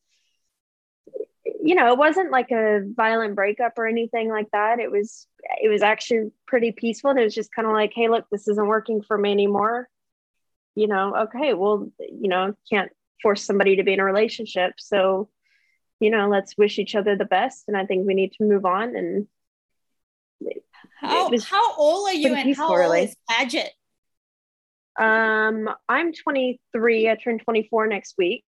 you 1.62 1.74
know 1.74 1.92
it 1.92 1.98
wasn't 1.98 2.30
like 2.30 2.50
a 2.50 2.80
violent 2.96 3.34
breakup 3.34 3.76
or 3.76 3.86
anything 3.86 4.30
like 4.30 4.46
that 4.52 4.78
it 4.78 4.90
was 4.90 5.26
it 5.62 5.68
was 5.68 5.82
actually 5.82 6.30
pretty 6.46 6.72
peaceful 6.72 7.10
and 7.10 7.18
it 7.18 7.24
was 7.24 7.34
just 7.34 7.54
kind 7.54 7.66
of 7.66 7.74
like 7.74 7.92
hey 7.94 8.08
look 8.08 8.24
this 8.30 8.48
isn't 8.48 8.68
working 8.68 9.02
for 9.02 9.18
me 9.18 9.32
anymore 9.32 9.86
you 10.74 10.86
know, 10.86 11.14
okay, 11.24 11.54
well, 11.54 11.90
you 11.98 12.28
know, 12.28 12.54
can't 12.70 12.90
force 13.22 13.44
somebody 13.44 13.76
to 13.76 13.84
be 13.84 13.92
in 13.92 14.00
a 14.00 14.04
relationship. 14.04 14.74
So, 14.78 15.28
you 16.00 16.10
know, 16.10 16.28
let's 16.28 16.56
wish 16.56 16.78
each 16.78 16.94
other 16.94 17.16
the 17.16 17.24
best. 17.24 17.64
And 17.68 17.76
I 17.76 17.86
think 17.86 18.06
we 18.06 18.14
need 18.14 18.32
to 18.38 18.44
move 18.44 18.64
on. 18.64 18.96
And 18.96 19.26
how, 21.00 21.30
how 21.44 21.76
old 21.76 22.08
are 22.08 22.14
you 22.14 22.34
and 22.34 22.56
how 22.56 22.76
old 22.76 22.96
is 22.96 23.14
Paget? 23.28 23.70
Um, 24.98 25.68
I'm 25.88 26.12
23. 26.12 27.08
I 27.08 27.14
turn 27.16 27.38
24 27.38 27.86
next 27.86 28.14
week. 28.18 28.44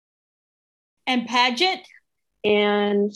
And 1.07 1.27
Paget? 1.27 1.85
And 2.43 3.11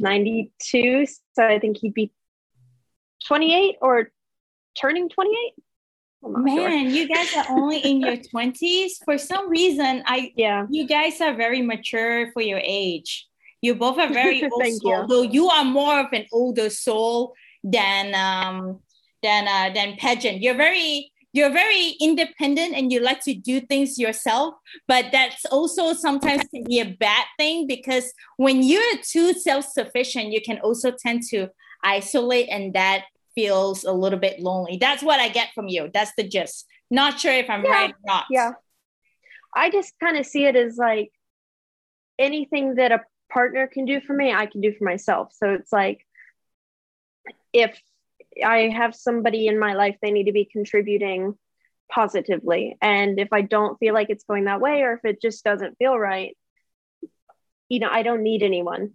92. 0.00 1.06
So 1.06 1.44
I 1.44 1.58
think 1.58 1.78
he'd 1.78 1.94
be 1.94 2.12
28 3.26 3.76
or 3.80 4.10
turning 4.78 5.08
28. 5.08 5.54
Man, 6.28 6.56
sure. 6.56 6.70
you 6.70 7.08
guys 7.08 7.34
are 7.36 7.46
only 7.50 7.78
in 7.78 8.00
your 8.00 8.16
20s. 8.34 9.04
For 9.04 9.18
some 9.18 9.48
reason, 9.48 10.02
I 10.06 10.32
yeah, 10.36 10.66
you 10.70 10.86
guys 10.86 11.20
are 11.20 11.34
very 11.34 11.62
mature 11.62 12.32
for 12.32 12.42
your 12.42 12.60
age. 12.62 13.26
You 13.62 13.74
both 13.74 13.98
are 13.98 14.12
very 14.12 14.42
old 14.52 14.66
soul, 14.66 15.02
you. 15.02 15.06
though 15.08 15.22
you 15.22 15.48
are 15.48 15.64
more 15.64 16.00
of 16.00 16.12
an 16.12 16.26
older 16.32 16.70
soul 16.70 17.34
than 17.64 18.14
um 18.14 18.80
than 19.22 19.48
uh 19.48 19.72
than 19.74 19.96
Paget. 19.96 20.42
You're 20.42 20.56
very 20.56 21.10
you're 21.32 21.50
very 21.50 21.90
independent 22.00 22.74
and 22.74 22.90
you 22.90 22.98
like 23.00 23.20
to 23.24 23.34
do 23.34 23.60
things 23.60 23.98
yourself, 23.98 24.54
but 24.88 25.06
that's 25.12 25.44
also 25.46 25.92
sometimes 25.92 26.42
can 26.48 26.64
be 26.64 26.80
a 26.80 26.96
bad 26.98 27.26
thing 27.38 27.66
because 27.66 28.10
when 28.38 28.62
you're 28.62 28.96
too 29.02 29.34
self-sufficient, 29.34 30.32
you 30.32 30.40
can 30.40 30.58
also 30.60 30.92
tend 30.92 31.22
to 31.30 31.48
isolate 31.84 32.48
and 32.48 32.72
that 32.72 33.04
feels 33.36 33.84
a 33.84 33.92
little 33.92 34.18
bit 34.18 34.40
lonely. 34.40 34.78
That's 34.80 35.02
what 35.02 35.20
I 35.20 35.28
get 35.28 35.50
from 35.54 35.68
you. 35.68 35.90
That's 35.94 36.12
the 36.16 36.26
gist. 36.26 36.66
Not 36.90 37.20
sure 37.20 37.32
if 37.32 37.48
I'm 37.48 37.64
yeah. 37.64 37.70
right 37.70 37.90
or 37.90 37.98
not. 38.04 38.24
Yeah. 38.30 38.52
I 39.54 39.70
just 39.70 39.94
kind 40.00 40.16
of 40.16 40.26
see 40.26 40.44
it 40.44 40.56
as 40.56 40.76
like 40.76 41.12
anything 42.18 42.74
that 42.76 42.90
a 42.90 43.02
partner 43.30 43.66
can 43.66 43.84
do 43.84 44.00
for 44.00 44.14
me, 44.14 44.32
I 44.32 44.46
can 44.46 44.60
do 44.60 44.72
for 44.72 44.84
myself. 44.84 45.32
So 45.32 45.50
it's 45.50 45.72
like 45.72 46.00
if 47.52 47.78
I 48.44 48.70
have 48.74 48.94
somebody 48.94 49.46
in 49.46 49.58
my 49.58 49.74
life, 49.74 49.96
they 50.02 50.10
need 50.10 50.24
to 50.24 50.32
be 50.32 50.44
contributing 50.44 51.34
positively. 51.90 52.76
And 52.80 53.18
if 53.20 53.28
I 53.32 53.42
don't 53.42 53.78
feel 53.78 53.94
like 53.94 54.10
it's 54.10 54.24
going 54.24 54.44
that 54.44 54.60
way, 54.60 54.82
or 54.82 54.94
if 54.94 55.04
it 55.04 55.22
just 55.22 55.44
doesn't 55.44 55.78
feel 55.78 55.96
right, 55.98 56.36
you 57.68 57.80
know, 57.80 57.88
I 57.90 58.02
don't 58.02 58.22
need 58.22 58.42
anyone 58.42 58.92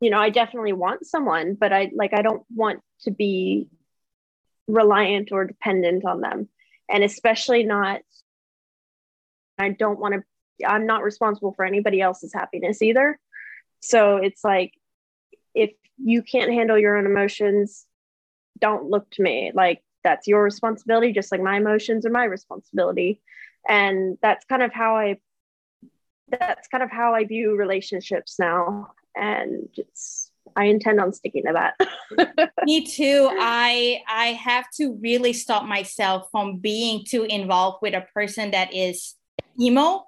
you 0.00 0.10
know 0.10 0.18
i 0.18 0.30
definitely 0.30 0.72
want 0.72 1.06
someone 1.06 1.54
but 1.54 1.72
i 1.72 1.90
like 1.94 2.12
i 2.12 2.22
don't 2.22 2.42
want 2.54 2.80
to 3.00 3.10
be 3.10 3.68
reliant 4.68 5.30
or 5.32 5.44
dependent 5.44 6.04
on 6.04 6.20
them. 6.20 6.48
And 6.88 7.02
especially 7.02 7.64
not 7.64 8.00
i 9.58 9.70
don't 9.70 9.98
want 9.98 10.14
to 10.14 10.66
i'm 10.66 10.86
not 10.86 11.02
responsible 11.02 11.52
for 11.52 11.64
anybody 11.64 12.00
else's 12.00 12.32
happiness 12.32 12.82
either. 12.82 13.18
So 13.80 14.16
it's 14.16 14.42
like 14.44 14.72
if 15.54 15.72
you 15.98 16.22
can't 16.22 16.52
handle 16.52 16.78
your 16.78 16.96
own 16.96 17.06
emotions 17.06 17.86
don't 18.58 18.88
look 18.88 19.10
to 19.10 19.22
me. 19.22 19.52
Like 19.54 19.82
that's 20.02 20.26
your 20.26 20.42
responsibility 20.42 21.12
just 21.12 21.30
like 21.30 21.42
my 21.42 21.56
emotions 21.56 22.06
are 22.06 22.10
my 22.10 22.24
responsibility. 22.24 23.20
And 23.68 24.16
that's 24.22 24.44
kind 24.46 24.62
of 24.62 24.72
how 24.72 24.96
i 24.96 25.18
that's 26.28 26.66
kind 26.68 26.82
of 26.82 26.90
how 26.90 27.14
i 27.14 27.24
view 27.24 27.54
relationships 27.54 28.36
now 28.38 28.92
and 29.16 29.68
it's 29.76 30.30
I 30.54 30.64
intend 30.64 31.00
on 31.00 31.12
sticking 31.12 31.44
to 31.44 31.52
that. 31.52 32.50
Me 32.64 32.86
too. 32.86 33.28
I 33.32 34.02
I 34.08 34.26
have 34.28 34.66
to 34.76 34.98
really 35.00 35.32
stop 35.32 35.64
myself 35.64 36.28
from 36.30 36.58
being 36.58 37.04
too 37.06 37.24
involved 37.24 37.78
with 37.82 37.94
a 37.94 38.06
person 38.14 38.52
that 38.52 38.72
is 38.72 39.14
emo 39.60 40.06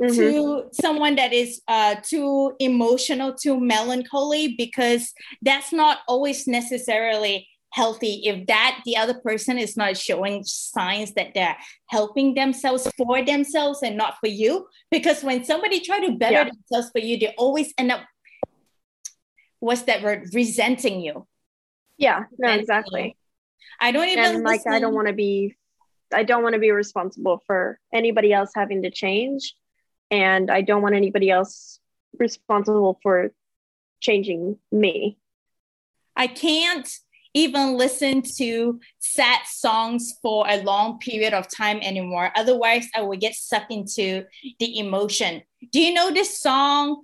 mm-hmm. 0.00 0.14
to 0.14 0.64
someone 0.72 1.16
that 1.16 1.32
is 1.32 1.62
uh, 1.68 1.96
too 2.02 2.54
emotional, 2.58 3.34
too 3.34 3.58
melancholy, 3.58 4.54
because 4.56 5.12
that's 5.40 5.72
not 5.72 5.98
always 6.08 6.46
necessarily 6.46 7.48
healthy. 7.72 8.22
If 8.24 8.46
that 8.46 8.80
the 8.84 8.96
other 8.96 9.14
person 9.14 9.58
is 9.58 9.76
not 9.76 9.96
showing 9.96 10.44
signs 10.44 11.12
that 11.14 11.34
they're 11.34 11.56
helping 11.86 12.34
themselves 12.34 12.88
for 12.96 13.24
themselves 13.24 13.82
and 13.82 13.96
not 13.96 14.16
for 14.20 14.28
you 14.28 14.66
because 14.90 15.22
when 15.22 15.44
somebody 15.44 15.80
try 15.80 16.00
to 16.06 16.12
better 16.12 16.34
yeah. 16.34 16.44
themselves 16.50 16.90
for 16.92 17.00
you 17.00 17.18
they 17.18 17.34
always 17.38 17.72
end 17.78 17.92
up 17.92 18.02
what's 19.60 19.82
that 19.82 20.02
word? 20.02 20.28
Resenting 20.32 21.00
you. 21.00 21.26
Yeah 21.98 22.24
no 22.38 22.50
exactly. 22.52 23.16
I 23.80 23.92
don't 23.92 24.08
even 24.08 24.24
and 24.24 24.44
like 24.44 24.60
i 24.68 24.78
don't 24.78 24.94
want 24.94 25.08
to 25.08 25.12
be 25.12 25.56
i 26.14 26.22
don't 26.22 26.42
want 26.42 26.54
to 26.54 26.60
be 26.60 26.70
responsible 26.70 27.42
for 27.46 27.80
anybody 27.92 28.32
else 28.32 28.50
having 28.54 28.82
to 28.82 28.90
change 28.90 29.54
and 30.10 30.50
i 30.50 30.60
don't 30.60 30.82
want 30.82 30.94
anybody 30.94 31.30
else 31.30 31.80
responsible 32.18 32.98
for 33.02 33.32
changing 34.00 34.58
me. 34.70 35.18
I 36.14 36.26
can't 36.26 36.88
even 37.34 37.76
listen 37.76 38.22
to 38.36 38.80
sad 38.98 39.40
songs 39.46 40.14
for 40.22 40.46
a 40.48 40.62
long 40.62 40.98
period 40.98 41.32
of 41.32 41.46
time 41.54 41.78
anymore. 41.80 42.30
Otherwise, 42.36 42.88
I 42.94 43.02
would 43.02 43.20
get 43.20 43.34
sucked 43.34 43.72
into 43.72 44.24
the 44.58 44.78
emotion. 44.78 45.42
Do 45.70 45.80
you 45.80 45.94
know 45.94 46.10
this 46.10 46.38
song, 46.38 47.02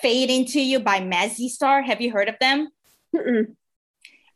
Fade 0.00 0.30
Into 0.30 0.60
You 0.60 0.80
by 0.80 1.00
Mazzy 1.00 1.48
Star? 1.48 1.82
Have 1.82 2.00
you 2.00 2.12
heard 2.12 2.28
of 2.28 2.36
them? 2.40 2.68
Mm-mm. 3.14 3.56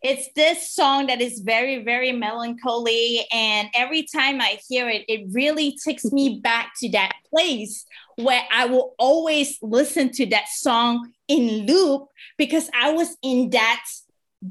It's 0.02 0.28
this 0.34 0.68
song 0.68 1.06
that 1.06 1.20
is 1.20 1.40
very, 1.40 1.84
very 1.84 2.10
melancholy. 2.10 3.24
And 3.30 3.68
every 3.72 4.04
time 4.12 4.40
I 4.40 4.58
hear 4.68 4.88
it, 4.88 5.04
it 5.06 5.28
really 5.30 5.78
takes 5.84 6.04
me 6.06 6.40
back 6.42 6.72
to 6.80 6.90
that 6.90 7.12
place 7.30 7.86
where 8.16 8.42
I 8.52 8.66
will 8.66 8.94
always 8.98 9.58
listen 9.62 10.10
to 10.14 10.26
that 10.26 10.48
song 10.48 11.12
in 11.28 11.66
loop 11.66 12.08
because 12.36 12.68
I 12.74 12.90
was 12.90 13.16
in 13.22 13.50
that 13.50 13.84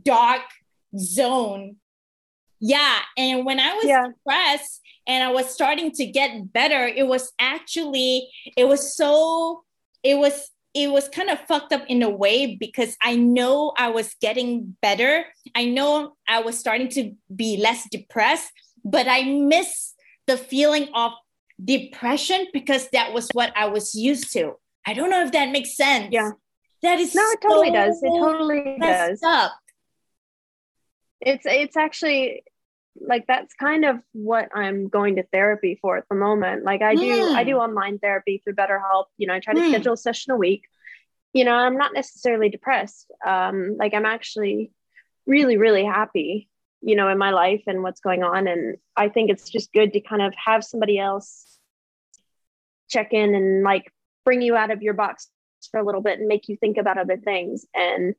dark 0.04 0.44
zone. 0.98 1.78
Yeah. 2.60 3.00
And 3.18 3.46
when 3.46 3.60
I 3.60 3.74
was 3.74 3.86
yeah. 3.86 4.08
depressed 4.08 4.82
and 5.08 5.24
I 5.24 5.32
was 5.32 5.50
starting 5.50 5.92
to 5.94 6.06
get 6.06 6.54
better, 6.54 6.86
it 6.86 7.08
was 7.08 7.32
actually, 7.40 8.30
it 8.56 8.68
was 8.68 8.96
so, 8.96 9.64
it 10.04 10.18
was, 10.18 10.50
it 10.74 10.90
was 10.92 11.10
kind 11.10 11.30
of 11.30 11.40
fucked 11.48 11.74
up 11.74 11.84
in 11.88 12.02
a 12.04 12.10
way 12.10 12.56
because 12.56 12.96
I 13.02 13.16
know 13.16 13.74
I 13.78 13.90
was 13.90 14.16
getting 14.22 14.78
better. 14.82 15.26
I 15.56 15.66
know 15.66 16.14
I 16.30 16.42
was 16.42 16.58
starting 16.58 16.88
to 16.90 17.14
be 17.36 17.58
less 17.58 17.88
depressed, 17.90 18.52
but 18.86 19.08
I 19.10 19.24
miss 19.24 19.94
the 20.28 20.38
feeling 20.38 20.88
of 20.94 21.12
depression 21.64 22.48
because 22.54 22.88
that 22.90 23.12
was 23.12 23.28
what 23.34 23.52
I 23.56 23.68
was 23.68 23.96
used 23.96 24.32
to. 24.34 24.54
I 24.86 24.94
don't 24.94 25.10
know 25.10 25.24
if 25.24 25.32
that 25.34 25.50
makes 25.50 25.76
sense. 25.76 26.10
Yeah. 26.12 26.32
That 26.84 27.00
is 27.00 27.14
no, 27.14 27.22
it 27.22 27.40
totally 27.42 27.68
so 27.68 27.74
does. 27.74 28.00
It 28.02 28.10
totally 28.10 28.78
does. 28.80 29.22
Up 29.24 29.52
it's 31.22 31.46
it's 31.46 31.78
actually 31.78 32.44
like 33.00 33.26
that's 33.28 33.54
kind 33.54 33.86
of 33.86 34.00
what 34.12 34.50
I'm 34.54 34.90
going 34.90 35.16
to 35.16 35.24
therapy 35.24 35.78
for 35.82 35.98
at 35.98 36.06
the 36.10 36.16
moment. 36.16 36.64
Like 36.64 36.82
I 36.82 36.96
do 36.96 37.02
mm. 37.02 37.36
I 37.36 37.44
do 37.44 37.54
hmm. 37.54 37.60
online 37.60 38.00
therapy 38.00 38.42
through 38.44 38.56
BetterHelp. 38.56 39.06
You 39.18 39.28
know, 39.28 39.34
I 39.34 39.40
try 39.40 39.54
to 39.54 39.62
mm. 39.62 39.70
schedule 39.70 39.94
a 39.94 39.98
session 39.98 40.32
a 40.32 40.38
week. 40.38 40.64
You 41.34 41.46
know, 41.46 41.54
I'm 41.54 41.78
not 41.78 41.94
necessarily 41.94 42.50
depressed. 42.50 43.10
Um, 43.26 43.78
like 43.78 43.94
I'm 43.94 44.06
actually 44.06 44.72
really, 45.26 45.58
really 45.58 45.86
happy, 45.86 46.50
you 46.82 46.96
know, 46.96 47.08
in 47.08 47.18
my 47.18 47.32
life 47.32 47.64
and 47.68 47.84
what's 47.84 48.02
going 48.02 48.24
on. 48.24 48.48
And 48.48 48.78
I 48.98 49.08
think 49.08 49.30
it's 49.30 49.50
just 49.50 49.72
good 49.72 49.94
to 49.94 50.02
kind 50.02 50.22
of 50.22 50.34
have 50.44 50.64
somebody 50.64 51.00
else 51.00 51.58
check 52.90 53.14
in 53.14 53.34
and 53.34 53.64
like 53.64 53.92
bring 54.26 54.42
you 54.42 54.56
out 54.56 54.72
of 54.72 54.82
your 54.82 54.94
box 54.94 55.30
for 55.70 55.80
a 55.80 55.86
little 55.86 56.02
bit 56.02 56.20
and 56.20 56.28
make 56.28 56.50
you 56.50 56.58
think 56.58 56.78
about 56.78 56.98
other 56.98 57.18
things. 57.18 57.66
And 57.74 58.16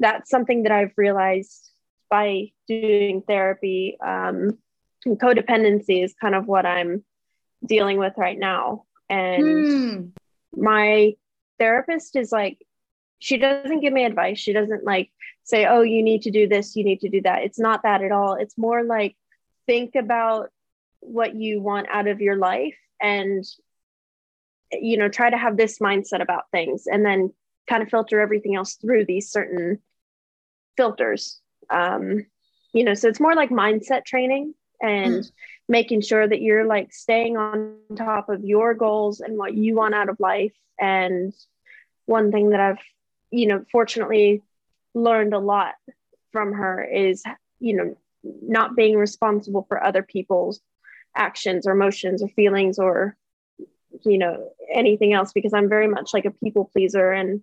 that's 0.00 0.28
something 0.30 0.64
that 0.64 0.72
I've 0.72 0.92
realized 0.96 1.70
by 2.14 2.52
doing 2.68 3.22
therapy. 3.22 3.96
Um, 4.00 4.56
codependency 5.04 6.04
is 6.04 6.14
kind 6.20 6.36
of 6.36 6.46
what 6.46 6.64
I'm 6.64 7.02
dealing 7.66 7.98
with 7.98 8.12
right 8.16 8.38
now. 8.38 8.84
And 9.10 9.44
mm. 9.44 10.10
my 10.56 11.14
therapist 11.58 12.14
is 12.14 12.30
like, 12.30 12.58
she 13.18 13.36
doesn't 13.36 13.80
give 13.80 13.92
me 13.92 14.04
advice. 14.04 14.38
She 14.38 14.52
doesn't 14.52 14.84
like 14.84 15.10
say, 15.42 15.66
oh, 15.66 15.82
you 15.82 16.04
need 16.04 16.22
to 16.22 16.30
do 16.30 16.46
this, 16.46 16.76
you 16.76 16.84
need 16.84 17.00
to 17.00 17.08
do 17.08 17.20
that. 17.22 17.42
It's 17.42 17.58
not 17.58 17.82
that 17.82 18.00
at 18.00 18.12
all. 18.12 18.34
It's 18.34 18.56
more 18.56 18.84
like, 18.84 19.16
think 19.66 19.96
about 19.96 20.50
what 21.00 21.34
you 21.34 21.60
want 21.60 21.88
out 21.90 22.06
of 22.06 22.20
your 22.20 22.36
life 22.36 22.78
and 23.02 23.44
you 24.70 24.96
know 24.96 25.08
try 25.08 25.30
to 25.30 25.36
have 25.36 25.56
this 25.56 25.80
mindset 25.80 26.22
about 26.22 26.44
things 26.52 26.84
and 26.86 27.04
then 27.04 27.32
kind 27.68 27.82
of 27.82 27.88
filter 27.88 28.20
everything 28.20 28.54
else 28.54 28.74
through 28.74 29.04
these 29.04 29.30
certain 29.30 29.78
filters 30.76 31.40
um, 31.70 32.26
you 32.72 32.84
know 32.84 32.94
so 32.94 33.08
it's 33.08 33.20
more 33.20 33.34
like 33.34 33.50
mindset 33.50 34.04
training 34.04 34.54
and 34.82 35.22
mm. 35.22 35.32
making 35.68 36.00
sure 36.00 36.26
that 36.26 36.42
you're 36.42 36.66
like 36.66 36.92
staying 36.92 37.36
on 37.36 37.76
top 37.96 38.28
of 38.28 38.44
your 38.44 38.74
goals 38.74 39.20
and 39.20 39.38
what 39.38 39.54
you 39.54 39.74
want 39.74 39.94
out 39.94 40.08
of 40.08 40.20
life 40.20 40.54
and 40.78 41.32
one 42.06 42.30
thing 42.30 42.50
that 42.50 42.60
i've 42.60 42.82
you 43.30 43.46
know 43.46 43.64
fortunately 43.72 44.42
learned 44.94 45.32
a 45.32 45.38
lot 45.38 45.74
from 46.32 46.52
her 46.52 46.82
is 46.84 47.22
you 47.60 47.76
know 47.76 47.96
not 48.42 48.76
being 48.76 48.96
responsible 48.96 49.64
for 49.68 49.82
other 49.82 50.02
people's 50.02 50.60
actions 51.16 51.66
or 51.66 51.72
emotions 51.72 52.22
or 52.22 52.28
feelings 52.28 52.78
or 52.78 53.16
you 54.04 54.18
know 54.18 54.50
anything 54.72 55.12
else 55.12 55.32
because 55.32 55.54
i'm 55.54 55.68
very 55.68 55.86
much 55.86 56.12
like 56.12 56.24
a 56.24 56.30
people 56.30 56.68
pleaser 56.72 57.12
and 57.12 57.40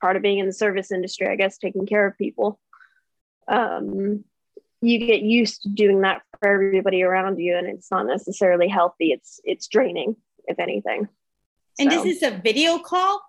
part 0.00 0.16
of 0.16 0.22
being 0.22 0.38
in 0.38 0.46
the 0.46 0.52
service 0.52 0.90
industry 0.90 1.28
i 1.28 1.36
guess 1.36 1.58
taking 1.58 1.86
care 1.86 2.06
of 2.06 2.16
people 2.16 2.58
um, 3.48 4.24
you 4.84 4.98
get 4.98 5.22
used 5.22 5.62
to 5.62 5.68
doing 5.68 6.02
that 6.02 6.22
for 6.38 6.48
everybody 6.48 7.02
around 7.02 7.38
you 7.38 7.56
and 7.56 7.66
it's 7.66 7.90
not 7.90 8.06
necessarily 8.06 8.68
healthy. 8.68 9.12
It's 9.12 9.40
it's 9.44 9.66
draining 9.66 10.16
if 10.46 10.58
anything. 10.58 11.08
And 11.78 11.90
so. 11.90 12.02
this 12.02 12.16
is 12.16 12.22
a 12.22 12.30
video 12.30 12.78
call? 12.78 13.22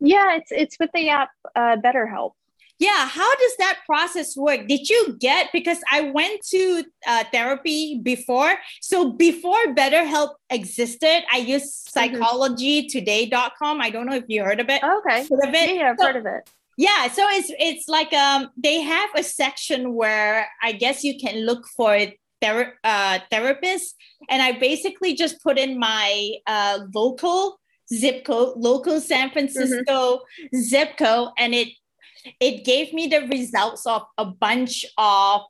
Yeah 0.00 0.36
it's 0.36 0.50
it's 0.50 0.76
with 0.80 0.90
the 0.94 1.10
app 1.10 1.30
uh, 1.54 1.76
betterhelp. 1.76 2.32
Yeah 2.78 3.06
how 3.06 3.34
does 3.36 3.56
that 3.58 3.80
process 3.86 4.36
work? 4.36 4.66
Did 4.66 4.88
you 4.88 5.16
get 5.20 5.50
because 5.52 5.78
i 5.90 6.00
went 6.10 6.42
to 6.48 6.84
uh, 7.06 7.24
therapy 7.30 8.00
before. 8.02 8.56
So 8.80 9.12
before 9.12 9.74
betterhelp 9.74 10.30
existed 10.48 11.22
i 11.32 11.38
used 11.38 11.88
mm-hmm. 11.88 12.22
psychologytoday.com 12.22 13.80
i 13.80 13.90
don't 13.90 14.06
know 14.06 14.16
if 14.16 14.24
you 14.28 14.42
heard 14.42 14.60
of 14.60 14.70
it. 14.70 14.82
Okay. 14.82 15.26
Heard 15.30 15.48
of 15.48 15.54
it? 15.54 15.76
yeah 15.76 15.90
i've 15.90 15.98
so, 15.98 16.06
heard 16.06 16.16
of 16.16 16.26
it 16.26 16.50
yeah 16.76 17.08
so 17.08 17.24
it's 17.30 17.50
it's 17.58 17.88
like 17.88 18.12
um 18.12 18.50
they 18.56 18.80
have 18.80 19.10
a 19.16 19.22
section 19.22 19.94
where 19.94 20.48
i 20.62 20.72
guess 20.72 21.04
you 21.04 21.18
can 21.18 21.44
look 21.46 21.66
for 21.76 21.98
ther- 22.40 22.74
uh, 22.84 23.18
therapists 23.32 23.94
and 24.28 24.42
i 24.42 24.52
basically 24.52 25.14
just 25.14 25.42
put 25.42 25.58
in 25.58 25.78
my 25.78 26.32
uh, 26.46 26.80
local 26.94 27.58
zip 27.92 28.24
code 28.24 28.56
local 28.56 29.00
san 29.00 29.30
francisco 29.30 29.84
mm-hmm. 29.88 30.58
zip 30.58 30.96
code 30.96 31.28
and 31.38 31.54
it 31.54 31.68
it 32.40 32.64
gave 32.64 32.92
me 32.92 33.06
the 33.06 33.26
results 33.28 33.86
of 33.86 34.02
a 34.16 34.24
bunch 34.24 34.84
of 34.96 35.42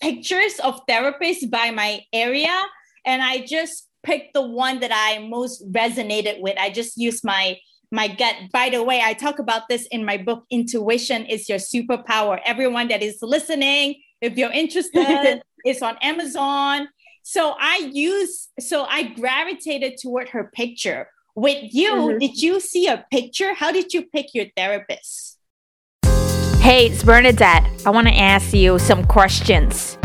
pictures 0.00 0.58
of 0.62 0.80
therapists 0.86 1.48
by 1.50 1.70
my 1.70 2.00
area 2.12 2.62
and 3.04 3.22
i 3.22 3.44
just 3.44 3.88
picked 4.02 4.34
the 4.34 4.42
one 4.42 4.80
that 4.80 4.90
i 4.92 5.18
most 5.18 5.62
resonated 5.72 6.40
with 6.40 6.56
i 6.58 6.70
just 6.70 6.96
used 6.96 7.24
my 7.24 7.56
my 7.92 8.08
gut. 8.08 8.34
By 8.52 8.70
the 8.70 8.82
way, 8.82 9.02
I 9.04 9.12
talk 9.12 9.38
about 9.38 9.68
this 9.68 9.86
in 9.92 10.04
my 10.04 10.16
book, 10.16 10.44
Intuition 10.50 11.26
is 11.26 11.48
Your 11.48 11.58
Superpower. 11.58 12.40
Everyone 12.44 12.88
that 12.88 13.02
is 13.02 13.18
listening, 13.20 14.00
if 14.20 14.36
you're 14.36 14.50
interested, 14.50 15.42
it's 15.64 15.82
on 15.82 15.96
Amazon. 16.00 16.88
So 17.22 17.54
I 17.60 17.90
use, 17.92 18.48
so 18.58 18.84
I 18.84 19.02
gravitated 19.02 19.98
toward 20.00 20.30
her 20.30 20.50
picture. 20.52 21.08
With 21.34 21.72
you, 21.72 21.92
mm-hmm. 21.92 22.18
did 22.18 22.42
you 22.42 22.60
see 22.60 22.88
a 22.88 23.06
picture? 23.10 23.54
How 23.54 23.70
did 23.70 23.94
you 23.94 24.02
pick 24.02 24.34
your 24.34 24.46
therapist? 24.56 25.38
Hey, 26.60 26.86
it's 26.86 27.02
Bernadette. 27.02 27.64
I 27.86 27.90
want 27.90 28.08
to 28.08 28.14
ask 28.14 28.54
you 28.54 28.78
some 28.78 29.04
questions. 29.04 29.98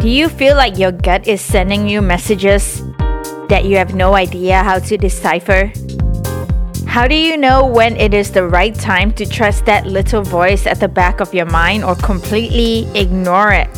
Do 0.00 0.08
you 0.08 0.28
feel 0.28 0.56
like 0.56 0.78
your 0.78 0.92
gut 0.92 1.26
is 1.26 1.40
sending 1.40 1.88
you 1.88 2.02
messages 2.02 2.82
that 3.48 3.64
you 3.64 3.76
have 3.76 3.94
no 3.94 4.14
idea 4.14 4.62
how 4.62 4.78
to 4.78 4.96
decipher? 4.96 5.72
How 6.88 7.06
do 7.06 7.14
you 7.14 7.36
know 7.36 7.66
when 7.66 7.96
it 7.96 8.14
is 8.14 8.32
the 8.32 8.48
right 8.48 8.74
time 8.74 9.12
to 9.12 9.26
trust 9.26 9.66
that 9.66 9.86
little 9.86 10.22
voice 10.22 10.66
at 10.66 10.80
the 10.80 10.88
back 10.88 11.20
of 11.20 11.34
your 11.34 11.44
mind 11.44 11.84
or 11.84 11.94
completely 11.94 12.88
ignore 12.98 13.52
it? 13.52 13.68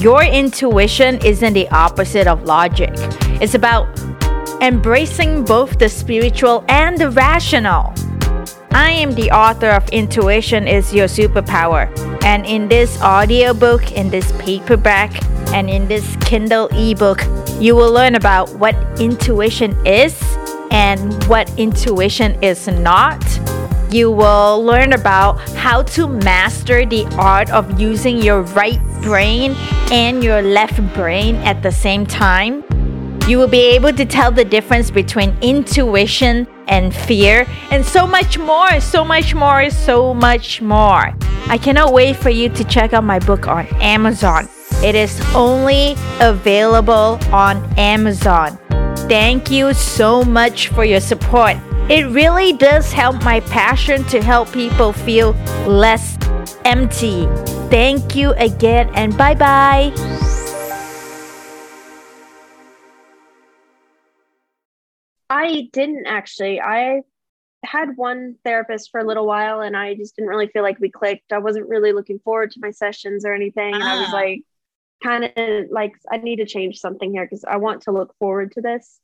Your 0.00 0.24
intuition 0.24 1.24
isn't 1.24 1.54
the 1.54 1.68
opposite 1.70 2.26
of 2.26 2.42
logic. 2.42 2.90
It's 3.40 3.54
about 3.54 3.86
embracing 4.60 5.44
both 5.44 5.78
the 5.78 5.88
spiritual 5.88 6.64
and 6.68 6.98
the 6.98 7.10
rational. 7.10 7.94
I 8.72 8.90
am 8.90 9.12
the 9.12 9.30
author 9.30 9.70
of 9.70 9.88
Intuition 9.90 10.66
is 10.66 10.92
Your 10.92 11.06
Superpower. 11.06 11.88
And 12.24 12.44
in 12.44 12.68
this 12.68 13.00
audiobook, 13.00 13.92
in 13.92 14.10
this 14.10 14.32
paperback, 14.32 15.12
and 15.54 15.70
in 15.70 15.86
this 15.86 16.16
Kindle 16.16 16.68
ebook, 16.72 17.24
you 17.60 17.76
will 17.76 17.92
learn 17.92 18.16
about 18.16 18.52
what 18.56 18.74
intuition 19.00 19.74
is 19.86 20.20
and 20.70 21.22
what 21.24 21.50
intuition 21.58 22.42
is 22.42 22.66
not. 22.68 23.22
You 23.90 24.10
will 24.12 24.62
learn 24.62 24.92
about 24.92 25.40
how 25.56 25.82
to 25.82 26.06
master 26.06 26.86
the 26.86 27.06
art 27.18 27.50
of 27.50 27.80
using 27.80 28.18
your 28.18 28.42
right 28.42 28.80
brain 29.02 29.56
and 29.90 30.22
your 30.22 30.42
left 30.42 30.80
brain 30.94 31.34
at 31.36 31.62
the 31.62 31.72
same 31.72 32.06
time. 32.06 32.62
You 33.26 33.38
will 33.38 33.48
be 33.48 33.62
able 33.74 33.92
to 33.92 34.04
tell 34.04 34.30
the 34.30 34.44
difference 34.44 34.90
between 34.92 35.36
intuition 35.40 36.46
and 36.68 36.94
fear, 36.94 37.46
and 37.72 37.84
so 37.84 38.06
much 38.06 38.38
more, 38.38 38.80
so 38.80 39.04
much 39.04 39.34
more, 39.34 39.70
so 39.70 40.14
much 40.14 40.62
more. 40.62 41.12
I 41.48 41.58
cannot 41.58 41.92
wait 41.92 42.14
for 42.14 42.30
you 42.30 42.48
to 42.50 42.62
check 42.62 42.92
out 42.92 43.02
my 43.02 43.18
book 43.18 43.48
on 43.48 43.66
Amazon. 43.82 44.48
It 44.84 44.94
is 44.94 45.20
only 45.34 45.96
available 46.20 47.18
on 47.32 47.56
Amazon. 47.76 48.59
Thank 49.10 49.50
you 49.50 49.74
so 49.74 50.22
much 50.22 50.68
for 50.68 50.84
your 50.84 51.00
support. 51.00 51.56
It 51.90 52.06
really 52.12 52.52
does 52.52 52.92
help 52.92 53.24
my 53.24 53.40
passion 53.40 54.04
to 54.04 54.22
help 54.22 54.52
people 54.52 54.92
feel 54.92 55.32
less 55.66 56.16
empty. 56.64 57.26
Thank 57.70 58.14
you 58.14 58.34
again, 58.34 58.88
and 58.94 59.18
bye 59.18 59.34
bye. 59.34 59.92
I 65.28 65.68
didn't 65.72 66.06
actually. 66.06 66.60
I 66.60 67.00
had 67.64 67.96
one 67.96 68.36
therapist 68.44 68.92
for 68.92 69.00
a 69.00 69.04
little 69.04 69.26
while 69.26 69.60
and 69.60 69.76
I 69.76 69.94
just 69.96 70.14
didn't 70.14 70.28
really 70.28 70.46
feel 70.46 70.62
like 70.62 70.78
we 70.78 70.88
clicked. 70.88 71.32
I 71.32 71.38
wasn't 71.38 71.68
really 71.68 71.92
looking 71.92 72.20
forward 72.20 72.52
to 72.52 72.60
my 72.62 72.70
sessions 72.70 73.24
or 73.24 73.34
anything. 73.34 73.74
And 73.74 73.82
I 73.82 73.98
was 73.98 74.10
ah. 74.10 74.14
like, 74.14 74.42
kind 75.02 75.24
of 75.24 75.70
like, 75.70 75.92
I 76.10 76.18
need 76.18 76.36
to 76.36 76.46
change 76.46 76.78
something 76.78 77.12
here 77.12 77.24
because 77.24 77.44
I 77.44 77.56
want 77.56 77.82
to 77.82 77.92
look 77.92 78.14
forward 78.18 78.52
to 78.52 78.60
this 78.60 79.00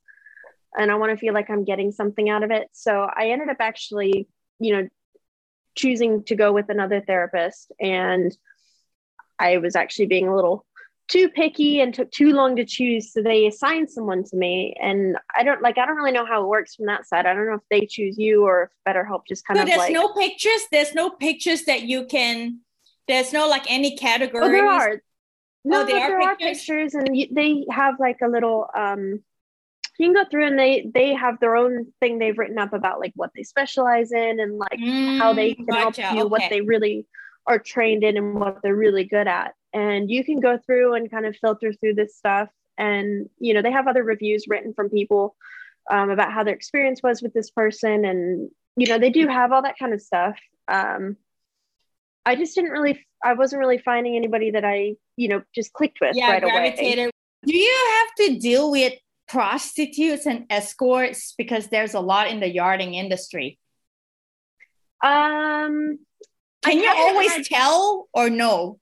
and 0.77 0.91
I 0.91 0.95
want 0.95 1.11
to 1.11 1.17
feel 1.17 1.33
like 1.33 1.49
I'm 1.49 1.63
getting 1.63 1.91
something 1.91 2.29
out 2.29 2.43
of 2.43 2.51
it. 2.51 2.67
So 2.71 3.09
I 3.13 3.29
ended 3.29 3.49
up 3.49 3.57
actually, 3.59 4.27
you 4.59 4.73
know, 4.73 4.87
choosing 5.75 6.23
to 6.25 6.35
go 6.35 6.51
with 6.51 6.69
another 6.69 7.01
therapist. 7.01 7.71
And 7.79 8.35
I 9.39 9.57
was 9.57 9.75
actually 9.75 10.07
being 10.07 10.27
a 10.27 10.35
little 10.35 10.65
too 11.07 11.29
picky 11.29 11.79
and 11.79 11.93
took 11.93 12.11
too 12.11 12.33
long 12.33 12.57
to 12.57 12.65
choose. 12.65 13.13
So 13.13 13.21
they 13.21 13.47
assigned 13.47 13.89
someone 13.89 14.23
to 14.25 14.35
me. 14.35 14.75
And 14.81 15.17
I 15.33 15.43
don't 15.43 15.61
like, 15.61 15.77
I 15.77 15.85
don't 15.85 15.95
really 15.95 16.11
know 16.11 16.25
how 16.25 16.43
it 16.43 16.47
works 16.47 16.75
from 16.75 16.87
that 16.87 17.07
side. 17.07 17.25
I 17.25 17.33
don't 17.33 17.47
know 17.47 17.53
if 17.53 17.61
they 17.71 17.85
choose 17.85 18.17
you 18.17 18.43
or 18.43 18.63
if 18.63 18.69
BetterHelp 18.93 19.21
just 19.27 19.45
kind 19.47 19.57
so 19.57 19.63
of 19.63 19.67
there's 19.69 19.79
like. 19.79 19.93
no 19.93 20.13
pictures. 20.13 20.61
There's 20.71 20.93
no 20.93 21.11
pictures 21.11 21.63
that 21.63 21.83
you 21.83 22.05
can, 22.05 22.59
there's 23.07 23.31
no 23.31 23.47
like 23.47 23.65
any 23.71 23.95
categories. 23.95 24.47
Oh, 24.47 24.51
there 24.51 24.67
are. 24.67 25.01
No, 25.65 25.81
oh, 25.81 25.85
there, 25.85 25.97
are, 25.97 26.09
there 26.09 26.35
pictures? 26.35 26.47
are 26.47 26.53
pictures 26.53 26.93
and 26.93 27.17
you, 27.17 27.27
they 27.31 27.65
have 27.69 27.95
like 27.99 28.17
a 28.23 28.27
little, 28.27 28.67
um, 28.75 29.21
you 29.97 30.07
can 30.07 30.13
go 30.13 30.29
through 30.29 30.45
and 30.45 30.59
they 30.59 30.89
they 30.93 31.13
have 31.13 31.39
their 31.39 31.55
own 31.55 31.87
thing 31.99 32.19
they've 32.19 32.37
written 32.37 32.59
up 32.59 32.73
about 32.73 32.99
like 32.99 33.13
what 33.15 33.31
they 33.35 33.43
specialize 33.43 34.11
in 34.11 34.39
and 34.39 34.57
like 34.57 34.79
mm, 34.79 35.17
how 35.17 35.33
they 35.33 35.51
mm, 35.51 35.55
can 35.55 35.65
gotcha. 35.65 36.01
help 36.01 36.15
you 36.15 36.21
okay. 36.21 36.29
what 36.29 36.43
they 36.49 36.61
really 36.61 37.05
are 37.47 37.59
trained 37.59 38.03
in 38.03 38.17
and 38.17 38.35
what 38.35 38.59
they're 38.61 38.75
really 38.75 39.05
good 39.05 39.27
at 39.27 39.53
and 39.73 40.09
you 40.09 40.23
can 40.23 40.39
go 40.39 40.57
through 40.57 40.95
and 40.95 41.09
kind 41.09 41.25
of 41.25 41.35
filter 41.37 41.73
through 41.73 41.93
this 41.93 42.15
stuff 42.15 42.49
and 42.77 43.29
you 43.39 43.53
know 43.53 43.61
they 43.61 43.71
have 43.71 43.87
other 43.87 44.03
reviews 44.03 44.45
written 44.47 44.73
from 44.73 44.89
people 44.89 45.35
um, 45.89 46.09
about 46.09 46.31
how 46.31 46.43
their 46.43 46.53
experience 46.53 47.01
was 47.01 47.21
with 47.21 47.33
this 47.33 47.49
person 47.49 48.05
and 48.05 48.49
you 48.75 48.87
know 48.87 48.99
they 48.99 49.09
do 49.09 49.27
have 49.27 49.51
all 49.51 49.61
that 49.61 49.79
kind 49.79 49.93
of 49.93 50.01
stuff 50.01 50.37
um, 50.67 51.15
i 52.27 52.35
just 52.35 52.55
didn't 52.55 52.71
really 52.71 53.05
i 53.23 53.33
wasn't 53.33 53.59
really 53.59 53.77
finding 53.77 54.15
anybody 54.15 54.51
that 54.51 54.65
i 54.65 54.93
you 55.15 55.27
know 55.27 55.41
just 55.55 55.73
clicked 55.73 55.99
with 56.01 56.15
yeah, 56.15 56.31
right 56.31 56.41
gravitated. 56.41 57.05
away 57.05 57.11
do 57.45 57.57
you 57.57 57.77
have 57.97 58.27
to 58.27 58.39
deal 58.39 58.69
with 58.71 58.93
prostitutes 59.27 60.25
and 60.25 60.45
escorts 60.49 61.33
because 61.37 61.67
there's 61.67 61.93
a 61.93 61.99
lot 61.99 62.29
in 62.29 62.39
the 62.39 62.49
yarding 62.49 62.93
industry 62.93 63.57
um 65.03 65.99
can 66.63 66.77
you 66.77 66.91
always 66.95 67.31
had, 67.31 67.45
tell 67.45 68.07
or 68.13 68.29
no 68.29 68.79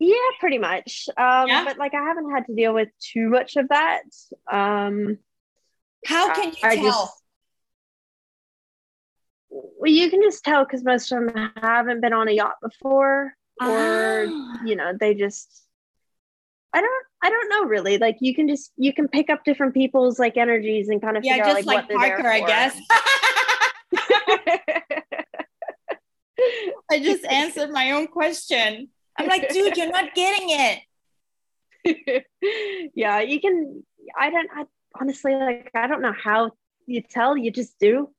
yeah, 0.00 0.14
pretty 0.40 0.56
much. 0.56 1.08
Um, 1.18 1.46
yeah? 1.46 1.62
But 1.62 1.76
like, 1.76 1.92
I 1.92 2.02
haven't 2.02 2.30
had 2.30 2.46
to 2.46 2.54
deal 2.54 2.72
with 2.72 2.88
too 3.00 3.28
much 3.28 3.56
of 3.56 3.68
that. 3.68 4.00
Um, 4.50 5.18
How 6.06 6.34
can 6.34 6.48
you 6.48 6.58
I 6.62 6.76
tell? 6.76 6.84
Just, 6.84 7.19
well, 9.80 9.90
you 9.90 10.10
can 10.10 10.20
just 10.22 10.44
tell 10.44 10.64
because 10.64 10.84
most 10.84 11.10
of 11.10 11.32
them 11.32 11.52
haven't 11.56 12.02
been 12.02 12.12
on 12.12 12.28
a 12.28 12.32
yacht 12.32 12.56
before, 12.62 13.32
or 13.60 14.26
ah. 14.28 14.60
you 14.64 14.76
know, 14.76 14.92
they 14.98 15.14
just. 15.14 15.64
I 16.74 16.82
don't. 16.82 17.06
I 17.22 17.30
don't 17.30 17.48
know 17.48 17.64
really. 17.64 17.96
Like 17.96 18.18
you 18.20 18.34
can 18.34 18.46
just 18.46 18.72
you 18.76 18.92
can 18.92 19.08
pick 19.08 19.30
up 19.30 19.42
different 19.42 19.72
people's 19.72 20.18
like 20.18 20.36
energies 20.36 20.90
and 20.90 21.00
kind 21.00 21.16
of 21.16 21.24
yeah, 21.24 21.38
just 21.38 21.48
out, 21.48 21.64
like, 21.64 21.88
like 21.90 21.98
Parker, 21.98 22.28
I 22.28 22.40
guess. 22.40 22.78
I 26.90 26.98
just 27.00 27.24
answered 27.24 27.70
my 27.70 27.92
own 27.92 28.06
question. 28.06 28.88
I'm 29.18 29.28
like, 29.28 29.48
dude, 29.48 29.76
you're 29.76 29.90
not 29.90 30.14
getting 30.14 30.80
it. 31.84 32.24
yeah, 32.94 33.20
you 33.20 33.40
can. 33.40 33.82
I 34.18 34.30
don't. 34.30 34.50
I 34.54 34.64
honestly 35.00 35.34
like. 35.34 35.70
I 35.74 35.86
don't 35.86 36.02
know 36.02 36.14
how 36.22 36.50
you 36.86 37.00
tell. 37.00 37.34
You 37.34 37.50
just 37.50 37.78
do. 37.78 38.10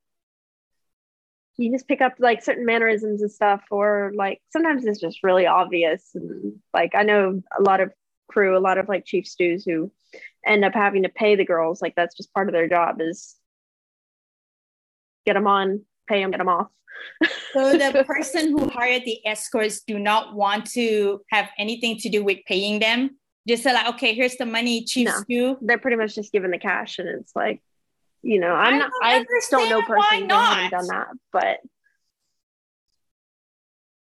You 1.58 1.70
just 1.70 1.88
pick 1.88 2.00
up 2.00 2.14
like 2.18 2.42
certain 2.42 2.64
mannerisms 2.64 3.22
and 3.22 3.30
stuff, 3.30 3.62
or 3.70 4.12
like 4.14 4.40
sometimes 4.50 4.84
it's 4.84 5.00
just 5.00 5.22
really 5.22 5.46
obvious. 5.46 6.10
And 6.14 6.54
like 6.72 6.94
I 6.94 7.02
know 7.02 7.42
a 7.58 7.62
lot 7.62 7.80
of 7.80 7.92
crew, 8.28 8.56
a 8.56 8.60
lot 8.60 8.78
of 8.78 8.88
like 8.88 9.04
chief 9.04 9.26
stews 9.26 9.64
who 9.64 9.92
end 10.46 10.64
up 10.64 10.74
having 10.74 11.02
to 11.02 11.08
pay 11.08 11.36
the 11.36 11.44
girls. 11.44 11.82
Like 11.82 11.94
that's 11.94 12.16
just 12.16 12.32
part 12.32 12.48
of 12.48 12.52
their 12.52 12.68
job 12.68 13.00
is 13.00 13.36
get 15.26 15.34
them 15.34 15.46
on, 15.46 15.84
pay 16.08 16.20
them, 16.20 16.30
get 16.30 16.38
them 16.38 16.48
off 16.48 16.68
so 17.52 17.76
the 17.76 18.04
person 18.06 18.50
who 18.50 18.68
hired 18.68 19.02
the 19.04 19.24
escorts 19.26 19.82
do 19.86 19.98
not 19.98 20.34
want 20.34 20.66
to 20.72 21.20
have 21.30 21.48
anything 21.58 21.98
to 21.98 22.08
do 22.08 22.24
with 22.24 22.38
paying 22.46 22.80
them. 22.80 23.18
Just 23.46 23.64
say 23.64 23.72
like, 23.72 23.88
okay, 23.94 24.14
here's 24.14 24.36
the 24.36 24.46
money, 24.46 24.84
chief 24.84 25.08
no, 25.08 25.20
stew. 25.22 25.58
They're 25.60 25.78
pretty 25.78 25.96
much 25.96 26.14
just 26.14 26.32
given 26.32 26.50
the 26.50 26.58
cash, 26.58 26.98
and 26.98 27.08
it's 27.08 27.34
like, 27.34 27.60
you 28.22 28.40
know, 28.40 28.52
I'm 28.52 28.74
I 28.74 28.78
not. 28.78 28.90
I 29.02 29.24
don't 29.50 29.68
know 29.68 29.82
personally 29.82 30.22
who 30.22 30.34
haven't 30.34 30.70
done 30.70 30.86
that, 30.86 31.08
but 31.32 31.58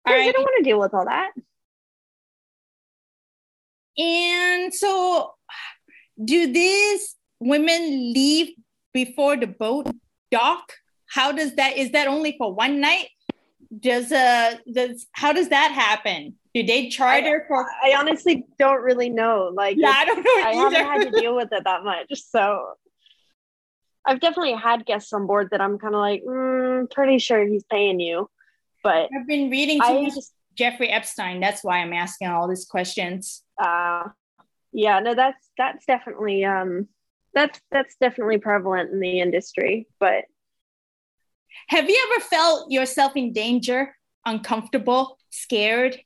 all 0.07 0.15
right. 0.15 0.29
I 0.29 0.33
don't 0.33 0.43
want 0.43 0.59
to 0.59 0.65
deal 0.65 0.81
with 0.81 0.95
all 0.95 1.05
that. 1.05 1.31
And 3.97 4.73
so, 4.73 5.35
do 6.23 6.53
these 6.53 7.17
women 7.41 8.13
leave 8.13 8.55
before 8.93 9.37
the 9.37 9.47
boat 9.47 9.89
dock? 10.31 10.73
how 11.09 11.33
does 11.33 11.55
that 11.55 11.77
is 11.77 11.91
that 11.93 12.07
only 12.07 12.35
for 12.39 12.53
one 12.53 12.81
night 12.81 13.09
does 13.81 14.13
uh 14.13 14.55
does 14.73 15.07
how 15.13 15.33
does 15.33 15.49
that 15.49 15.73
happen 15.73 16.35
do 16.55 16.63
they 16.63 16.89
charter 16.89 17.43
I, 17.45 17.49
for 17.49 17.67
i 17.83 17.95
honestly 17.99 18.45
don't 18.59 18.83
really 18.83 19.11
know 19.11 19.51
like 19.55 19.77
yeah 19.79 19.93
i 19.97 20.05
don't 20.05 20.23
know 20.23 20.31
i 20.31 20.53
either. 20.55 20.77
haven't 20.77 21.05
had 21.05 21.13
to 21.13 21.21
deal 21.21 21.37
with 21.37 21.49
it 21.53 21.65
that 21.65 21.85
much 21.85 22.07
so 22.15 22.75
i've 24.09 24.21
definitely 24.21 24.55
had 24.55 24.85
guests 24.87 25.13
on 25.13 25.27
board 25.27 25.49
that 25.51 25.61
i'm 25.61 25.79
kind 25.79 25.95
of 25.95 26.01
like 26.01 26.23
mm, 26.25 26.91
pretty 26.91 27.19
sure 27.19 27.47
he's 27.47 27.65
paying 27.65 28.01
you 28.01 28.29
but 28.83 29.09
i've 29.17 29.27
been 29.27 29.51
reading 29.51 29.81
too 29.81 30.03
much 30.03 30.15
just, 30.15 30.33
jeffrey 30.57 30.89
epstein 30.89 31.41
that's 31.41 31.63
why 31.63 31.79
i'm 31.79 31.93
asking 31.93 32.29
all 32.29 32.49
these 32.49 32.65
questions 32.65 33.43
uh 33.63 34.05
yeah 34.73 34.99
no 34.99 35.15
that's 35.15 35.51
that's 35.57 35.87
definitely 35.87 36.45
um 36.45 36.89
that's 37.35 37.61
that's 37.71 37.95
definitely 38.01 38.39
prevalent 38.39 38.91
in 38.91 38.99
the 38.99 39.21
industry 39.21 39.87
but 40.01 40.25
have 41.67 41.89
you 41.89 42.11
ever 42.11 42.25
felt 42.25 42.71
yourself 42.71 43.13
in 43.17 43.33
danger, 43.33 43.95
uncomfortable, 44.25 45.19
scared? 45.31 45.99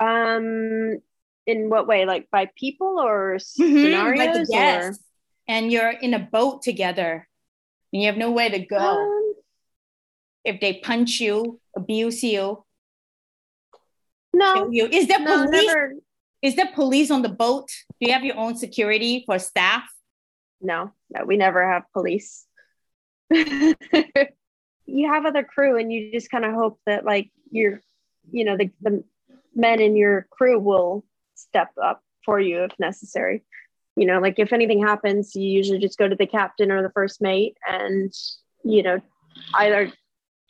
Um, 0.00 0.98
in 1.46 1.68
what 1.70 1.86
way? 1.86 2.06
Like 2.06 2.28
by 2.30 2.50
people 2.56 2.98
or 3.00 3.36
mm-hmm, 3.36 3.62
scenarios? 3.62 4.48
Yes. 4.50 4.84
Or? 4.84 4.96
And 5.46 5.70
you're 5.70 5.90
in 5.90 6.14
a 6.14 6.18
boat 6.18 6.62
together 6.62 7.28
and 7.92 8.02
you 8.02 8.08
have 8.08 8.16
nowhere 8.16 8.50
to 8.50 8.58
go. 8.58 8.76
Um, 8.76 9.34
if 10.44 10.60
they 10.60 10.74
punch 10.74 11.20
you, 11.20 11.60
abuse 11.76 12.22
you, 12.22 12.64
no. 14.34 14.68
You. 14.70 14.86
Is 14.86 15.06
there 15.06 15.20
no, 15.20 15.44
police? 15.44 15.66
Never. 15.66 15.94
Is 16.42 16.56
there 16.56 16.70
police 16.74 17.10
on 17.10 17.22
the 17.22 17.28
boat? 17.28 17.68
Do 18.00 18.06
you 18.06 18.12
have 18.12 18.24
your 18.24 18.36
own 18.36 18.56
security 18.56 19.22
for 19.24 19.38
staff? 19.38 19.84
No, 20.60 20.92
no, 21.10 21.24
we 21.24 21.36
never 21.36 21.66
have 21.66 21.84
police. 21.92 22.44
you 23.30 23.74
have 25.08 25.24
other 25.24 25.44
crew 25.44 25.78
and 25.78 25.92
you 25.92 26.12
just 26.12 26.30
kind 26.30 26.44
of 26.44 26.52
hope 26.52 26.78
that 26.84 27.04
like 27.04 27.30
your 27.50 27.80
you 28.30 28.44
know 28.44 28.56
the, 28.56 28.70
the 28.82 29.02
men 29.54 29.80
in 29.80 29.96
your 29.96 30.26
crew 30.30 30.58
will 30.58 31.04
step 31.34 31.70
up 31.82 32.02
for 32.24 32.38
you 32.38 32.64
if 32.64 32.72
necessary 32.78 33.42
you 33.96 34.06
know 34.06 34.18
like 34.18 34.38
if 34.38 34.52
anything 34.52 34.82
happens 34.82 35.34
you 35.34 35.48
usually 35.48 35.78
just 35.78 35.98
go 35.98 36.08
to 36.08 36.16
the 36.16 36.26
captain 36.26 36.70
or 36.70 36.82
the 36.82 36.90
first 36.90 37.20
mate 37.20 37.56
and 37.66 38.12
you 38.64 38.82
know 38.82 39.00
either 39.54 39.92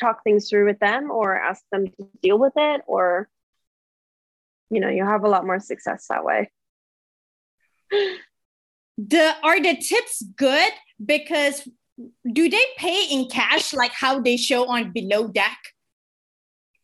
talk 0.01 0.23
things 0.25 0.49
through 0.49 0.67
with 0.67 0.79
them 0.79 1.11
or 1.11 1.39
ask 1.39 1.63
them 1.71 1.87
to 1.87 2.09
deal 2.23 2.39
with 2.39 2.53
it 2.57 2.83
or 2.87 3.29
you 4.71 4.81
know 4.81 4.89
you 4.89 5.05
have 5.05 5.25
a 5.25 5.29
lot 5.29 5.47
more 5.47 5.61
success 5.61 6.07
that 6.09 6.25
way. 6.25 6.51
The 8.99 9.35
are 9.43 9.61
the 9.61 9.77
tips 9.77 10.23
good? 10.37 10.73
Because 11.05 11.69
do 12.31 12.49
they 12.49 12.65
pay 12.77 13.07
in 13.11 13.29
cash 13.29 13.73
like 13.73 13.93
how 13.93 14.21
they 14.21 14.37
show 14.37 14.67
on 14.69 14.93
below 14.93 15.29
deck? 15.29 15.59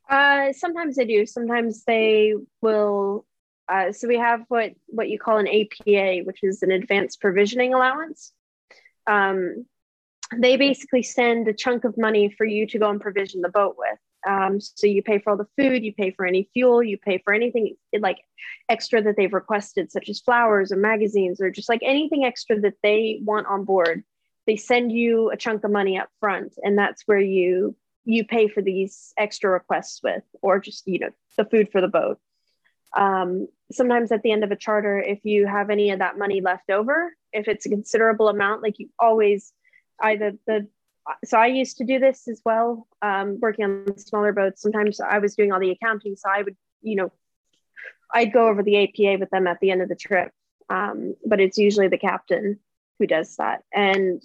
Uh 0.09 0.53
sometimes 0.53 0.97
they 0.97 1.05
do. 1.05 1.27
Sometimes 1.27 1.85
they 1.85 2.35
will 2.61 3.27
uh, 3.71 3.93
so 3.93 4.09
we 4.09 4.17
have 4.17 4.43
what 4.49 4.73
what 4.89 5.09
you 5.09 5.19
call 5.19 5.39
an 5.39 5.49
apa 5.49 6.23
which 6.25 6.41
is 6.43 6.63
an 6.63 6.71
advanced 6.71 7.21
provisioning 7.21 7.73
allowance 7.75 8.33
um, 9.07 9.67
they 10.37 10.57
basically 10.57 11.03
send 11.03 11.49
a 11.49 11.53
chunk 11.53 11.85
of 11.85 11.99
money 11.99 12.29
for 12.29 12.45
you 12.45 12.67
to 12.69 12.79
go 12.79 12.89
and 12.91 13.01
provision 13.01 13.41
the 13.41 13.49
boat 13.49 13.77
with. 13.77 13.99
Um, 14.29 14.61
so 14.61 14.87
you 14.87 15.03
pay 15.03 15.19
for 15.19 15.31
all 15.31 15.37
the 15.37 15.49
food, 15.57 15.83
you 15.83 15.95
pay 15.95 16.11
for 16.11 16.27
any 16.27 16.49
fuel, 16.53 16.83
you 16.83 16.99
pay 16.99 17.19
for 17.25 17.33
anything 17.33 17.75
like 17.99 18.19
extra 18.69 19.03
that 19.03 19.17
they've 19.17 19.33
requested, 19.33 19.91
such 19.91 20.09
as 20.09 20.21
flowers 20.21 20.73
or 20.73 20.77
magazines 20.77 21.41
or 21.41 21.51
just 21.51 21.69
like 21.69 21.81
anything 21.83 22.25
extra 22.25 22.61
that 22.61 22.75
they 22.83 23.21
want 23.25 23.47
on 23.47 23.65
board. 23.65 24.05
They 24.47 24.57
send 24.57 24.93
you 24.93 25.31
a 25.31 25.37
chunk 25.37 25.65
of 25.65 25.71
money 25.71 25.99
up 25.99 26.11
front, 26.21 26.55
and 26.63 26.79
that's 26.79 27.03
where 27.07 27.21
you 27.21 27.77
you 28.05 28.25
pay 28.25 28.49
for 28.49 28.63
these 28.63 29.13
extra 29.17 29.51
requests 29.51 30.01
with, 30.03 30.23
or 30.43 30.59
just 30.59 30.87
you 30.87 30.99
know 30.99 31.11
the 31.37 31.45
food 31.45 31.71
for 31.73 31.81
the 31.81 31.89
boat. 31.89 32.19
Um, 32.97 33.49
sometimes 33.73 34.13
at 34.13 34.23
the 34.23 34.33
end 34.33 34.45
of 34.45 34.51
a 34.51 34.57
charter, 34.57 34.99
if 34.99 35.25
you 35.25 35.47
have 35.47 35.71
any 35.71 35.91
of 35.91 36.01
that 36.01 36.19
money 36.19 36.41
left 36.41 36.71
over, 36.71 37.15
if 37.33 37.49
it's 37.49 37.67
a 37.67 37.71
considerable 37.71 38.29
amount, 38.29 38.63
like 38.63 38.79
you 38.79 38.89
always 38.99 39.53
either 40.01 40.33
the 40.47 40.69
so 41.25 41.39
I 41.39 41.47
used 41.47 41.79
to 41.79 41.85
do 41.85 41.99
this 41.99 42.29
as 42.29 42.41
well, 42.45 42.87
um, 43.03 43.39
working 43.41 43.65
on 43.65 43.99
smaller 43.99 44.33
boats. 44.33 44.63
Sometimes 44.63 45.01
I 45.01 45.19
was 45.19 45.35
doing 45.35 45.53
all 45.53 45.59
the 45.61 45.71
accounting, 45.71 46.15
so 46.17 46.29
I 46.29 46.43
would, 46.43 46.57
you 46.83 46.97
know, 46.97 47.13
I'd 48.13 48.33
go 48.33 48.49
over 48.49 48.63
the 48.63 48.85
APA 48.85 49.19
with 49.19 49.31
them 49.31 49.47
at 49.47 49.59
the 49.61 49.71
end 49.71 49.83
of 49.83 49.89
the 49.89 49.97
trip. 49.97 50.31
Um, 50.69 51.17
but 51.27 51.41
it's 51.41 51.59
usually 51.59 51.89
the 51.89 51.99
captain 51.99 52.61
who 52.99 53.07
does 53.07 53.37
that, 53.37 53.65
and 53.75 54.23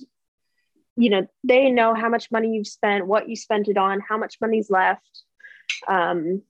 you 0.98 1.10
know, 1.10 1.28
they 1.44 1.72
know 1.72 1.94
how 1.94 2.08
much 2.08 2.32
money 2.32 2.54
you've 2.54 2.68
spent, 2.68 3.08
what 3.08 3.28
you 3.28 3.36
spent 3.36 3.68
it 3.68 3.78
on, 3.78 4.00
how 4.00 4.18
much 4.18 4.38
money's 4.40 4.70
left, 4.70 5.24
um, 5.88 6.44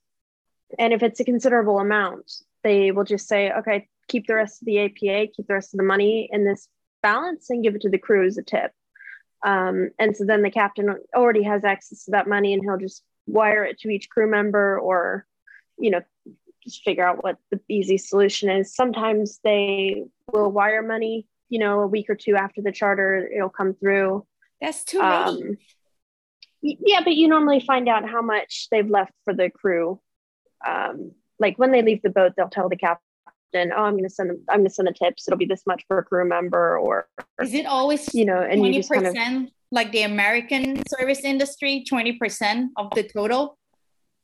and 0.78 0.94
if 0.94 1.02
it's 1.02 1.20
a 1.20 1.26
considerable 1.26 1.80
amount, 1.80 2.32
they 2.66 2.92
will 2.92 3.04
just 3.04 3.28
say, 3.28 3.52
okay, 3.52 3.88
keep 4.08 4.26
the 4.26 4.36
rest 4.36 4.62
of 4.62 4.66
the 4.66 4.80
APA, 4.80 5.32
keep 5.34 5.48
the 5.48 5.54
rest 5.54 5.74
of 5.74 5.78
the 5.78 5.84
money 5.84 6.28
in 6.32 6.44
this 6.44 6.68
balance, 7.04 7.50
and 7.52 7.64
give 7.64 7.76
it 7.76 7.82
to 7.82 7.90
the 7.90 8.00
crew 8.00 8.26
as 8.26 8.38
a 8.38 8.44
tip. 8.44 8.72
Um, 9.46 9.92
and 10.00 10.18
so 10.18 10.26
then 10.26 10.42
the 10.42 10.50
captain 10.50 10.96
already 11.16 11.44
has 11.44 11.64
access 11.64 12.06
to 12.06 12.12
that 12.12 12.28
money 12.28 12.54
and 12.54 12.64
he'll 12.64 12.80
just 12.80 13.04
wire 13.28 13.64
it 13.64 13.80
to 13.80 13.90
each 13.90 14.10
crew 14.10 14.30
member 14.30 14.80
or, 14.80 15.28
you 15.78 15.92
know, 15.92 16.02
just 16.64 16.82
figure 16.82 17.08
out 17.08 17.24
what 17.24 17.38
the 17.52 17.60
easy 17.70 18.00
solution 18.00 18.50
is. 18.50 18.74
Sometimes 18.74 19.40
they 19.44 20.06
will 20.34 20.52
wire 20.52 20.82
money, 20.82 21.28
you 21.50 21.60
know, 21.60 21.82
a 21.82 21.88
week 21.88 22.10
or 22.10 22.16
two 22.16 22.36
after 22.36 22.64
the 22.64 22.72
charter, 22.72 23.30
it'll 23.32 23.50
come 23.50 23.76
through. 23.76 24.26
That's 24.60 24.84
too 24.84 25.00
late. 25.00 25.08
Um, 25.08 25.58
yeah, 26.64 27.02
but 27.04 27.14
you 27.14 27.28
normally 27.28 27.60
find 27.60 27.88
out 27.88 28.10
how 28.10 28.24
much 28.24 28.70
they've 28.72 28.90
left 28.90 29.14
for 29.24 29.36
the 29.36 29.52
crew. 29.52 30.02
Um, 30.66 31.12
like 31.40 31.58
when 31.58 31.72
they 31.72 31.82
leave 31.82 32.02
the 32.02 32.10
boat, 32.10 32.34
they'll 32.36 32.50
tell 32.50 32.70
the 32.70 32.76
captain 32.76 33.06
oh 33.56 33.84
i'm 33.84 33.94
going 33.94 34.04
to 34.04 34.10
send 34.10 34.30
them 34.30 34.44
i'm 34.50 34.60
going 34.60 34.68
to 34.68 34.74
send 34.74 34.88
the 34.88 34.94
tips. 34.94 35.28
It'll 35.28 35.38
be 35.38 35.46
this 35.46 35.64
much 35.66 35.88
per 35.88 36.04
crew 36.04 36.28
member 36.28 36.78
or 36.78 37.08
is 37.42 37.54
it 37.54 37.66
always 37.66 38.14
you 38.14 38.26
know 38.26 38.42
and 38.42 38.62
20% 38.62 38.68
you 38.68 38.74
just 38.74 38.90
kind 38.92 39.46
of, 39.46 39.52
like 39.72 39.92
the 39.92 40.02
american 40.02 40.84
service 40.88 41.22
industry 41.24 41.86
20% 41.90 42.68
of 42.78 42.90
the 42.92 43.04
total? 43.04 43.58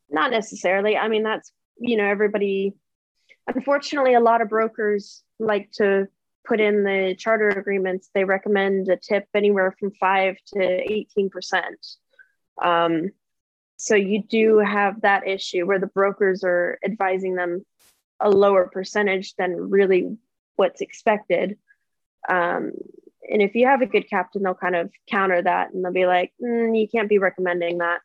Not 0.10 0.32
necessarily. 0.32 0.98
I 0.98 1.08
mean 1.08 1.24
that's 1.24 1.52
you 1.78 1.98
know 1.98 2.06
everybody 2.06 2.74
unfortunately 3.48 4.14
a 4.14 4.20
lot 4.20 4.42
of 4.42 4.50
brokers 4.50 5.24
like 5.40 5.72
to 5.74 6.08
put 6.46 6.60
in 6.60 6.84
the 6.84 7.16
charter 7.18 7.50
agreements. 7.50 8.10
They 8.14 8.24
recommend 8.24 8.90
a 8.90 8.98
tip 8.98 9.28
anywhere 9.34 9.76
from 9.80 9.92
5 9.92 10.36
to 10.56 11.06
18% 11.18 11.62
um, 12.62 13.12
so 13.82 13.96
you 13.96 14.22
do 14.22 14.60
have 14.60 15.02
that 15.02 15.28
issue 15.28 15.66
where 15.66 15.80
the 15.80 15.88
brokers 15.88 16.44
are 16.44 16.78
advising 16.86 17.34
them 17.34 17.66
a 18.20 18.30
lower 18.30 18.68
percentage 18.68 19.34
than 19.38 19.72
really 19.72 20.18
what's 20.56 20.82
expected. 20.82 21.58
Um, 22.30 22.74
and 23.28 23.42
if 23.42 23.56
you 23.56 23.66
have 23.66 23.82
a 23.82 23.88
good 23.88 24.08
captain, 24.08 24.44
they'll 24.44 24.54
kind 24.54 24.76
of 24.76 24.92
counter 25.10 25.42
that 25.42 25.74
and 25.74 25.84
they'll 25.84 25.92
be 25.92 26.06
like, 26.06 26.32
mm, 26.40 26.80
you 26.80 26.88
can't 26.88 27.10
be 27.10 27.18
recommending 27.18 27.80
that. 27.80 28.02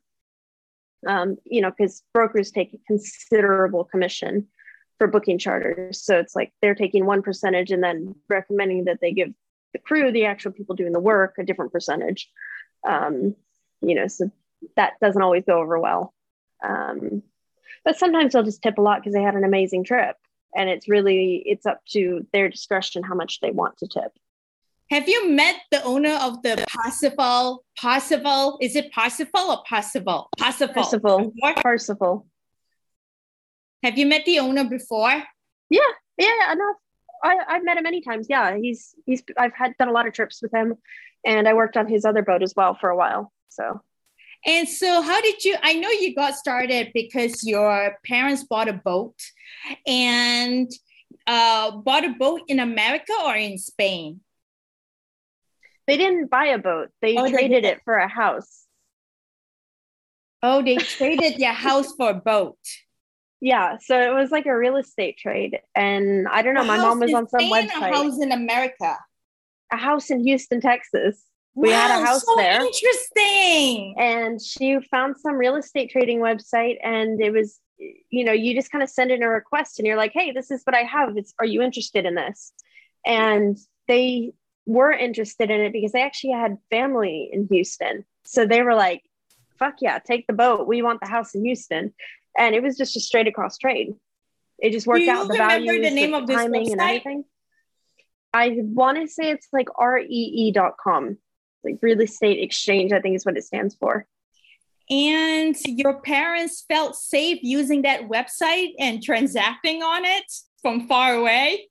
Um, 1.06 1.36
you 1.44 1.60
know, 1.60 1.70
because 1.70 2.02
brokers 2.14 2.50
take 2.50 2.72
a 2.72 2.78
considerable 2.86 3.84
commission 3.84 4.48
for 4.96 5.08
booking 5.08 5.36
charters. 5.36 6.00
So 6.00 6.18
it's 6.18 6.34
like 6.34 6.54
they're 6.62 6.74
taking 6.74 7.04
one 7.04 7.20
percentage 7.20 7.70
and 7.70 7.84
then 7.84 8.14
recommending 8.30 8.86
that 8.86 9.02
they 9.02 9.12
give 9.12 9.34
the 9.74 9.78
crew, 9.78 10.10
the 10.10 10.24
actual 10.24 10.52
people 10.52 10.74
doing 10.74 10.92
the 10.92 11.00
work, 11.00 11.34
a 11.38 11.44
different 11.44 11.70
percentage. 11.70 12.30
Um, 12.82 13.36
you 13.82 13.94
know, 13.94 14.06
so 14.06 14.30
that 14.76 14.94
doesn't 15.00 15.22
always 15.22 15.44
go 15.44 15.60
over 15.60 15.78
well. 15.78 16.12
Um, 16.64 17.22
but 17.84 17.98
sometimes 17.98 18.32
they'll 18.32 18.42
just 18.42 18.62
tip 18.62 18.78
a 18.78 18.82
lot 18.82 19.00
because 19.00 19.14
they 19.14 19.22
had 19.22 19.34
an 19.34 19.44
amazing 19.44 19.84
trip 19.84 20.16
and 20.56 20.68
it's 20.70 20.88
really 20.88 21.42
it's 21.46 21.66
up 21.66 21.84
to 21.90 22.26
their 22.32 22.48
discretion 22.48 23.02
how 23.02 23.14
much 23.14 23.40
they 23.40 23.50
want 23.50 23.76
to 23.78 23.86
tip 23.86 24.12
have 24.90 25.08
you 25.08 25.30
met 25.30 25.56
the 25.72 25.82
owner 25.82 26.14
of 26.14 26.42
the 26.42 26.64
Parsifal? 26.68 27.64
Parsifal? 27.76 28.56
Is 28.60 28.76
it 28.76 28.92
Parsifal 28.92 29.50
or 29.50 29.64
Parsifal? 29.68 30.28
Parsifal. 30.38 30.74
Parsifal. 30.74 31.32
Parsifal. 31.60 32.26
Have 33.82 33.98
you 33.98 34.06
met 34.06 34.24
the 34.24 34.38
owner 34.38 34.62
before? 34.62 35.24
Yeah, 35.70 35.80
yeah, 36.18 36.52
enough. 36.52 36.76
I, 37.24 37.36
I've 37.48 37.64
met 37.64 37.78
him 37.78 37.82
many 37.82 38.00
times. 38.00 38.28
Yeah, 38.30 38.56
he's 38.56 38.94
he's. 39.06 39.24
I've 39.36 39.54
had 39.54 39.76
done 39.76 39.88
a 39.88 39.92
lot 39.92 40.06
of 40.06 40.12
trips 40.12 40.40
with 40.40 40.54
him, 40.54 40.74
and 41.24 41.48
I 41.48 41.54
worked 41.54 41.76
on 41.76 41.88
his 41.88 42.04
other 42.04 42.22
boat 42.22 42.44
as 42.44 42.54
well 42.56 42.76
for 42.80 42.88
a 42.88 42.96
while. 42.96 43.32
So 43.48 43.80
and 44.46 44.68
so, 44.68 45.02
how 45.02 45.20
did 45.20 45.44
you? 45.44 45.56
I 45.60 45.74
know 45.74 45.90
you 45.90 46.14
got 46.14 46.36
started 46.36 46.92
because 46.94 47.44
your 47.44 47.96
parents 48.06 48.44
bought 48.44 48.68
a 48.68 48.72
boat 48.72 49.16
and 49.86 50.70
uh, 51.26 51.72
bought 51.72 52.04
a 52.04 52.10
boat 52.10 52.42
in 52.46 52.60
America 52.60 53.12
or 53.24 53.34
in 53.34 53.58
Spain? 53.58 54.20
They 55.88 55.96
didn't 55.96 56.30
buy 56.30 56.46
a 56.46 56.58
boat, 56.58 56.90
they 57.02 57.16
oh, 57.16 57.28
traded 57.28 57.64
they 57.64 57.70
it 57.70 57.80
for 57.84 57.96
a 57.96 58.08
house. 58.08 58.66
Oh, 60.42 60.62
they 60.62 60.76
traded 60.76 61.38
their 61.38 61.52
house 61.52 61.92
for 61.96 62.10
a 62.10 62.14
boat. 62.14 62.58
Yeah, 63.40 63.78
so 63.80 64.00
it 64.00 64.14
was 64.14 64.30
like 64.30 64.46
a 64.46 64.56
real 64.56 64.76
estate 64.76 65.18
trade. 65.18 65.58
And 65.74 66.28
I 66.28 66.42
don't 66.42 66.54
know, 66.54 66.62
a 66.62 66.64
my 66.64 66.78
mom 66.78 67.00
was 67.00 67.12
on 67.12 67.28
some 67.28 67.40
Spain 67.40 67.68
website. 67.68 67.90
A 67.90 67.94
house 67.94 68.20
in 68.20 68.30
America. 68.30 68.96
A 69.72 69.76
house 69.76 70.10
in 70.10 70.24
Houston, 70.24 70.60
Texas 70.60 71.20
we 71.56 71.70
wow, 71.70 71.74
had 71.74 72.02
a 72.02 72.06
house 72.06 72.22
so 72.24 72.36
there. 72.36 72.60
Interesting. 72.60 73.94
And 73.98 74.40
she 74.40 74.78
found 74.90 75.16
some 75.16 75.36
real 75.36 75.56
estate 75.56 75.90
trading 75.90 76.20
website, 76.20 76.76
and 76.84 77.18
it 77.20 77.32
was, 77.32 77.58
you 77.78 78.24
know, 78.24 78.32
you 78.32 78.54
just 78.54 78.70
kind 78.70 78.84
of 78.84 78.90
send 78.90 79.10
in 79.10 79.22
a 79.22 79.28
request, 79.28 79.78
and 79.78 79.86
you're 79.86 79.96
like, 79.96 80.12
"Hey, 80.12 80.32
this 80.32 80.50
is 80.50 80.62
what 80.64 80.76
I 80.76 80.82
have. 80.82 81.16
It's, 81.16 81.32
are 81.38 81.46
you 81.46 81.62
interested 81.62 82.04
in 82.04 82.14
this?" 82.14 82.52
And 83.06 83.56
they 83.88 84.34
were 84.66 84.92
interested 84.92 85.50
in 85.50 85.62
it 85.62 85.72
because 85.72 85.92
they 85.92 86.02
actually 86.02 86.34
had 86.34 86.58
family 86.70 87.30
in 87.32 87.48
Houston, 87.50 88.04
so 88.26 88.44
they 88.44 88.62
were 88.62 88.74
like, 88.74 89.02
"Fuck 89.58 89.76
yeah, 89.80 89.98
take 89.98 90.26
the 90.26 90.34
boat. 90.34 90.68
We 90.68 90.82
want 90.82 91.00
the 91.00 91.08
house 91.08 91.34
in 91.34 91.42
Houston." 91.42 91.94
And 92.36 92.54
it 92.54 92.62
was 92.62 92.76
just 92.76 92.98
a 92.98 93.00
straight 93.00 93.28
across 93.28 93.56
trade. 93.56 93.94
It 94.58 94.72
just 94.72 94.86
worked 94.86 95.08
out 95.08 95.26
the 95.26 95.38
value, 95.38 95.80
the 95.80 95.90
name 95.90 96.10
the 96.10 96.18
of 96.18 96.28
timing, 96.28 96.70
and 96.72 96.80
everything. 96.82 97.24
I 98.34 98.58
want 98.60 98.98
to 98.98 99.08
say 99.08 99.30
it's 99.30 99.48
like 99.54 99.68
ree.com 99.78 101.16
like 101.66 101.78
real 101.82 102.00
estate 102.00 102.42
exchange, 102.42 102.92
I 102.92 103.00
think 103.00 103.16
is 103.16 103.26
what 103.26 103.36
it 103.36 103.44
stands 103.44 103.74
for. 103.74 104.06
And 104.88 105.56
your 105.64 106.00
parents 106.00 106.64
felt 106.68 106.94
safe 106.94 107.40
using 107.42 107.82
that 107.82 108.08
website 108.08 108.72
and 108.78 109.02
transacting 109.02 109.82
on 109.82 110.04
it 110.04 110.32
from 110.62 110.86
far 110.86 111.14
away? 111.14 111.68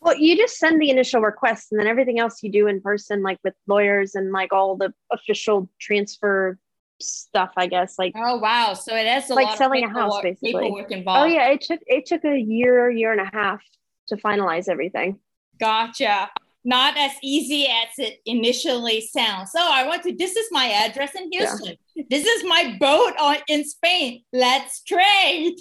Well, 0.00 0.16
you 0.16 0.36
just 0.36 0.58
send 0.58 0.82
the 0.82 0.90
initial 0.90 1.20
request 1.20 1.68
and 1.70 1.80
then 1.80 1.86
everything 1.86 2.18
else 2.18 2.42
you 2.42 2.50
do 2.50 2.66
in 2.66 2.80
person, 2.80 3.22
like 3.22 3.38
with 3.44 3.54
lawyers 3.68 4.16
and 4.16 4.32
like 4.32 4.52
all 4.52 4.76
the 4.76 4.92
official 5.12 5.70
transfer 5.80 6.58
stuff, 7.00 7.52
I 7.56 7.68
guess. 7.68 7.96
Like 7.98 8.12
oh 8.16 8.38
wow, 8.38 8.74
so 8.74 8.96
it 8.96 9.06
is 9.06 9.30
like 9.30 9.56
selling 9.56 9.84
a 9.84 9.88
house 9.88 10.20
basically. 10.20 10.74
Oh 11.06 11.24
yeah, 11.24 11.50
it 11.50 11.60
took 11.60 11.80
it 11.86 12.06
took 12.06 12.24
a 12.24 12.36
year, 12.36 12.90
year 12.90 13.12
and 13.12 13.20
a 13.20 13.30
half 13.32 13.62
to 14.08 14.16
finalize 14.16 14.68
everything. 14.68 15.20
Gotcha 15.60 16.30
not 16.64 16.96
as 16.96 17.12
easy 17.22 17.66
as 17.66 17.88
it 17.98 18.20
initially 18.24 19.00
sounds. 19.00 19.50
So 19.52 19.60
I 19.60 19.86
want 19.86 20.02
to, 20.04 20.14
this 20.14 20.36
is 20.36 20.46
my 20.50 20.66
address 20.66 21.14
in 21.14 21.30
Houston. 21.32 21.76
Yeah. 21.94 22.04
This 22.08 22.26
is 22.26 22.44
my 22.44 22.76
boat 22.78 23.14
on 23.20 23.36
in 23.48 23.64
Spain. 23.64 24.22
Let's 24.32 24.82
trade. 24.84 25.56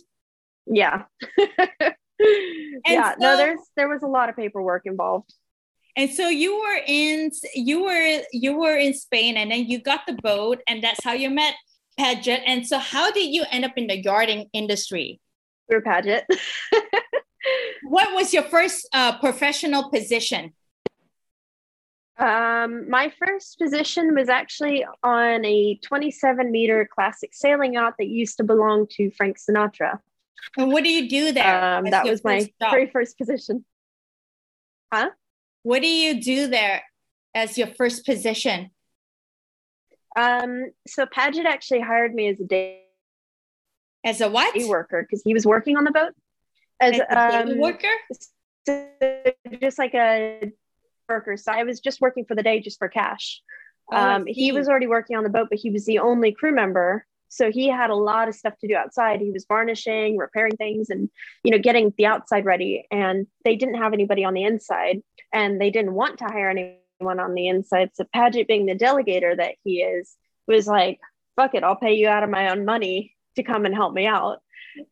Yeah. 0.68 1.04
yeah. 2.86 3.14
So, 3.14 3.16
no, 3.20 3.38
there's 3.38 3.60
there 3.76 3.90
was 3.90 4.04
a 4.04 4.08
lot 4.08 4.30
of 4.30 4.36
paperwork 4.36 4.84
involved. 4.86 5.34
And 5.98 6.10
so 6.10 6.30
you 6.30 6.60
were 6.60 6.80
in 6.88 7.32
you 7.54 7.84
were 7.84 8.22
you 8.32 8.58
were 8.58 8.78
in 8.78 8.94
Spain 8.94 9.38
and 9.38 9.52
then 9.52 9.66
you 9.66 9.82
got 9.82 10.02
the 10.08 10.14
boat 10.14 10.60
and 10.68 10.84
that's 10.84 11.04
how 11.04 11.14
you 11.14 11.30
met 11.30 11.56
Paget. 11.98 12.42
And 12.46 12.66
so, 12.66 12.80
how 12.80 13.12
did 13.12 13.34
you 13.34 13.44
end 13.52 13.66
up 13.66 13.74
in 13.76 13.88
the 13.88 14.02
yachting 14.02 14.50
industry? 14.54 15.20
Through 15.70 15.82
Paget. 15.82 16.26
what 17.84 18.14
was 18.14 18.34
your 18.34 18.44
first 18.44 18.88
uh, 18.94 19.18
professional 19.20 19.90
position? 19.90 20.54
Um, 22.18 22.90
my 22.90 23.12
first 23.18 23.58
position 23.58 24.14
was 24.14 24.30
actually 24.30 24.86
on 25.04 25.44
a 25.46 25.80
27 25.84 26.52
meter 26.52 26.88
classic 26.94 27.34
sailing 27.34 27.74
yacht 27.74 27.96
that 27.98 28.08
used 28.08 28.38
to 28.38 28.44
belong 28.44 28.88
to 28.92 29.10
Frank 29.12 29.38
Sinatra. 29.38 30.00
And 30.58 30.72
what 30.72 30.84
do 30.84 30.90
you 30.90 31.10
do 31.10 31.32
there? 31.32 31.78
Um, 31.78 31.86
that 31.86 32.06
was 32.06 32.24
my 32.24 32.42
job? 32.42 32.72
very 32.72 32.90
first 32.90 33.18
position. 33.18 33.66
Huh? 34.94 35.12
What 35.64 35.82
do 35.82 35.88
you 35.88 36.22
do 36.22 36.48
there 36.48 36.84
as 37.34 37.58
your 37.58 37.68
first 37.68 38.06
position? 38.06 38.72
Um, 40.16 40.72
so 40.88 41.06
Paget 41.06 41.46
actually 41.46 41.82
hired 41.82 42.14
me 42.14 42.28
as 42.28 42.40
a 42.40 42.44
day 42.44 42.84
as 44.04 44.20
a 44.20 44.30
what 44.30 44.56
worker 44.68 45.04
because 45.04 45.22
he 45.24 45.34
was 45.34 45.46
working 45.46 45.78
on 45.78 45.84
the 45.84 45.92
boat 45.92 46.14
as, 46.80 47.00
as 47.10 47.34
a 47.34 47.52
um, 47.52 47.58
worker. 47.60 47.88
So 48.66 48.92
just 49.62 49.80
like 49.80 49.94
a 49.94 50.52
worker. 51.12 51.38
So 51.38 51.52
I 51.52 51.64
was 51.64 51.80
just 51.80 52.02
working 52.02 52.26
for 52.26 52.36
the 52.36 52.44
day 52.44 52.60
just 52.60 52.80
for 52.80 52.88
cash. 52.88 53.42
Oh, 53.92 53.98
um, 53.98 54.26
he 54.26 54.52
was 54.52 54.70
already 54.70 54.88
working 54.88 55.18
on 55.18 55.24
the 55.24 55.30
boat, 55.30 55.48
but 55.50 55.60
he 55.60 55.70
was 55.70 55.86
the 55.86 56.00
only 56.00 56.32
crew 56.32 56.54
member. 56.54 57.06
So 57.28 57.52
he 57.52 57.68
had 57.68 57.90
a 57.90 57.96
lot 57.96 58.28
of 58.28 58.36
stuff 58.36 58.54
to 58.60 58.68
do 58.68 58.76
outside. 58.76 59.22
He 59.22 59.32
was 59.32 59.46
varnishing, 59.48 60.18
repairing 60.18 60.58
things, 60.58 60.90
and 60.90 61.10
you 61.44 61.52
know, 61.52 61.60
getting 61.60 61.94
the 61.98 62.06
outside 62.06 62.46
ready. 62.46 62.86
And 62.92 63.28
they 63.46 63.56
didn't 63.56 63.76
have 63.76 63.94
anybody 63.94 64.26
on 64.26 64.34
the 64.34 64.44
inside, 64.44 65.02
and 65.34 65.60
they 65.60 65.70
didn't 65.70 65.94
want 65.94 66.20
to 66.20 66.26
hire 66.26 66.50
anyone 66.50 67.20
on 67.20 67.34
the 67.34 67.48
inside. 67.48 67.92
So 67.94 68.06
Paget, 68.14 68.48
being 68.48 68.66
the 68.66 68.76
delegator 68.76 69.36
that 69.36 69.56
he 69.64 69.82
is, 69.82 70.16
was 70.48 70.68
like, 70.68 71.00
"Fuck 71.36 71.56
it, 71.56 71.64
I'll 71.64 71.76
pay 71.76 71.94
you 71.94 72.08
out 72.08 72.24
of 72.24 72.30
my 72.30 72.50
own 72.50 72.66
money 72.66 73.16
to 73.36 73.44
come 73.44 73.66
and 73.66 73.76
help 73.76 73.94
me 73.94 74.08
out." 74.08 74.40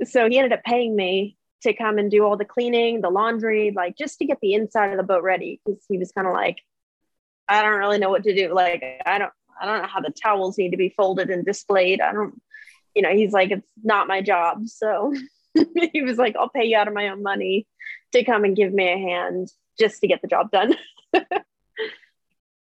So 0.05 0.29
he 0.29 0.37
ended 0.37 0.53
up 0.53 0.63
paying 0.63 0.95
me 0.95 1.37
to 1.63 1.73
come 1.73 1.97
and 1.97 2.09
do 2.09 2.23
all 2.23 2.37
the 2.37 2.45
cleaning, 2.45 3.01
the 3.01 3.09
laundry, 3.09 3.71
like 3.75 3.97
just 3.97 4.19
to 4.19 4.25
get 4.25 4.39
the 4.41 4.53
inside 4.53 4.91
of 4.91 4.97
the 4.97 5.03
boat 5.03 5.23
ready 5.23 5.59
because 5.65 5.83
he 5.89 5.97
was 5.97 6.11
kind 6.11 6.27
of 6.27 6.33
like, 6.33 6.57
I 7.47 7.61
don't 7.61 7.79
really 7.79 7.97
know 7.97 8.09
what 8.09 8.23
to 8.23 8.35
do. 8.35 8.53
Like, 8.53 8.83
I 9.05 9.17
don't, 9.17 9.31
I 9.59 9.65
don't 9.65 9.81
know 9.81 9.87
how 9.87 9.99
the 9.99 10.11
towels 10.11 10.57
need 10.57 10.71
to 10.71 10.77
be 10.77 10.93
folded 10.95 11.29
and 11.29 11.45
displayed. 11.45 11.99
I 11.99 12.13
don't, 12.13 12.41
you 12.95 13.01
know, 13.01 13.13
he's 13.13 13.33
like, 13.33 13.51
it's 13.51 13.67
not 13.83 14.07
my 14.07 14.21
job. 14.21 14.67
So 14.67 15.13
he 15.91 16.01
was 16.01 16.17
like, 16.17 16.35
I'll 16.37 16.49
pay 16.49 16.65
you 16.65 16.77
out 16.77 16.87
of 16.87 16.93
my 16.93 17.09
own 17.09 17.23
money 17.23 17.67
to 18.13 18.23
come 18.23 18.43
and 18.43 18.55
give 18.55 18.71
me 18.71 18.87
a 18.87 18.97
hand 18.97 19.51
just 19.79 20.01
to 20.01 20.07
get 20.07 20.21
the 20.21 20.27
job 20.27 20.51
done. 20.51 20.75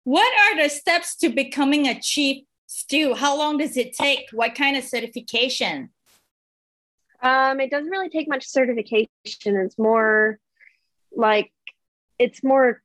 what 0.04 0.52
are 0.52 0.62
the 0.62 0.68
steps 0.68 1.16
to 1.18 1.28
becoming 1.28 1.86
a 1.86 2.00
chief 2.00 2.44
stew? 2.66 3.14
How 3.14 3.36
long 3.36 3.58
does 3.58 3.76
it 3.76 3.92
take? 3.92 4.26
What 4.32 4.54
kind 4.54 4.76
of 4.76 4.84
certification? 4.84 5.90
Um, 7.22 7.60
it 7.60 7.70
doesn't 7.70 7.90
really 7.90 8.08
take 8.08 8.28
much 8.28 8.46
certification. 8.46 9.08
It's 9.24 9.78
more 9.78 10.38
like 11.14 11.52
it's 12.18 12.42
more 12.44 12.82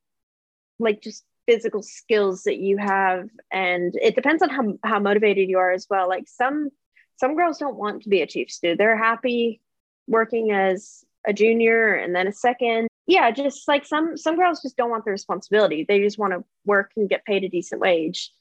like 0.78 1.00
just 1.02 1.24
physical 1.46 1.82
skills 1.82 2.44
that 2.44 2.56
you 2.56 2.78
have. 2.78 3.28
And 3.52 3.94
it 4.00 4.14
depends 4.14 4.42
on 4.42 4.48
how, 4.48 4.78
how 4.82 4.98
motivated 4.98 5.48
you 5.48 5.58
are 5.58 5.72
as 5.72 5.86
well. 5.88 6.08
Like 6.08 6.24
some 6.26 6.70
some 7.16 7.36
girls 7.36 7.58
don't 7.58 7.76
want 7.76 8.02
to 8.02 8.08
be 8.08 8.22
a 8.22 8.26
chief 8.26 8.50
stew. 8.50 8.74
They're 8.76 8.96
happy 8.96 9.60
working 10.08 10.50
as 10.50 11.04
a 11.26 11.32
junior 11.32 11.94
and 11.94 12.14
then 12.14 12.26
a 12.26 12.32
second. 12.32 12.88
Yeah 13.06 13.30
just 13.30 13.68
like 13.68 13.86
some 13.86 14.16
some 14.16 14.36
girls 14.36 14.62
just 14.62 14.76
don't 14.76 14.90
want 14.90 15.04
the 15.04 15.10
responsibility. 15.10 15.84
They 15.86 16.00
just 16.00 16.18
want 16.18 16.32
to 16.32 16.44
work 16.64 16.92
and 16.96 17.08
get 17.08 17.24
paid 17.24 17.44
a 17.44 17.48
decent 17.48 17.80
wage. 17.80 18.32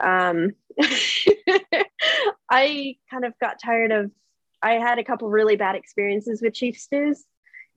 Um 0.00 0.52
i 2.50 2.96
kind 3.10 3.24
of 3.24 3.38
got 3.40 3.60
tired 3.62 3.92
of 3.92 4.10
I 4.62 4.74
had 4.74 4.98
a 4.98 5.04
couple 5.04 5.28
really 5.28 5.56
bad 5.56 5.74
experiences 5.74 6.40
with 6.40 6.54
chief 6.54 6.78
stews. 6.78 7.24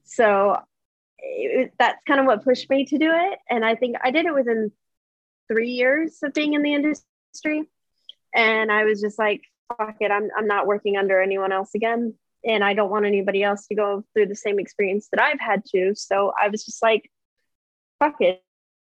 So 0.04 0.58
it, 1.18 1.74
that's 1.80 2.02
kind 2.08 2.20
of 2.20 2.26
what 2.26 2.44
pushed 2.44 2.70
me 2.70 2.86
to 2.86 2.98
do 2.98 3.12
it. 3.12 3.40
And 3.50 3.66
I 3.66 3.76
think 3.76 3.98
I 4.04 4.12
did 4.12 4.26
it 4.26 4.34
within 4.34 4.72
three 5.48 5.72
years 5.72 6.20
of 6.24 6.34
being 6.34 6.54
in 6.54 6.62
the 6.62 6.74
industry. 6.74 7.64
And 8.34 8.72
I 8.72 8.84
was 8.84 9.02
just 9.02 9.18
like, 9.18 9.42
fuck 9.78 9.96
it, 10.00 10.12
I'm, 10.12 10.30
I'm 10.38 10.48
not 10.48 10.68
working 10.68 10.98
under 10.98 11.22
anyone 11.22 11.52
else 11.52 11.74
again. 11.74 12.14
And 12.44 12.64
I 12.64 12.76
don't 12.76 12.92
want 12.92 13.06
anybody 13.06 13.42
else 13.42 13.66
to 13.68 13.76
go 13.76 14.04
through 14.14 14.28
the 14.28 14.36
same 14.36 14.60
experience 14.60 15.08
that 15.12 15.22
I've 15.22 15.40
had 15.40 15.66
to. 15.74 15.96
So 15.96 16.32
I 16.40 16.50
was 16.50 16.64
just 16.64 16.84
like, 16.84 17.10
fuck 18.00 18.18
it. 18.20 18.44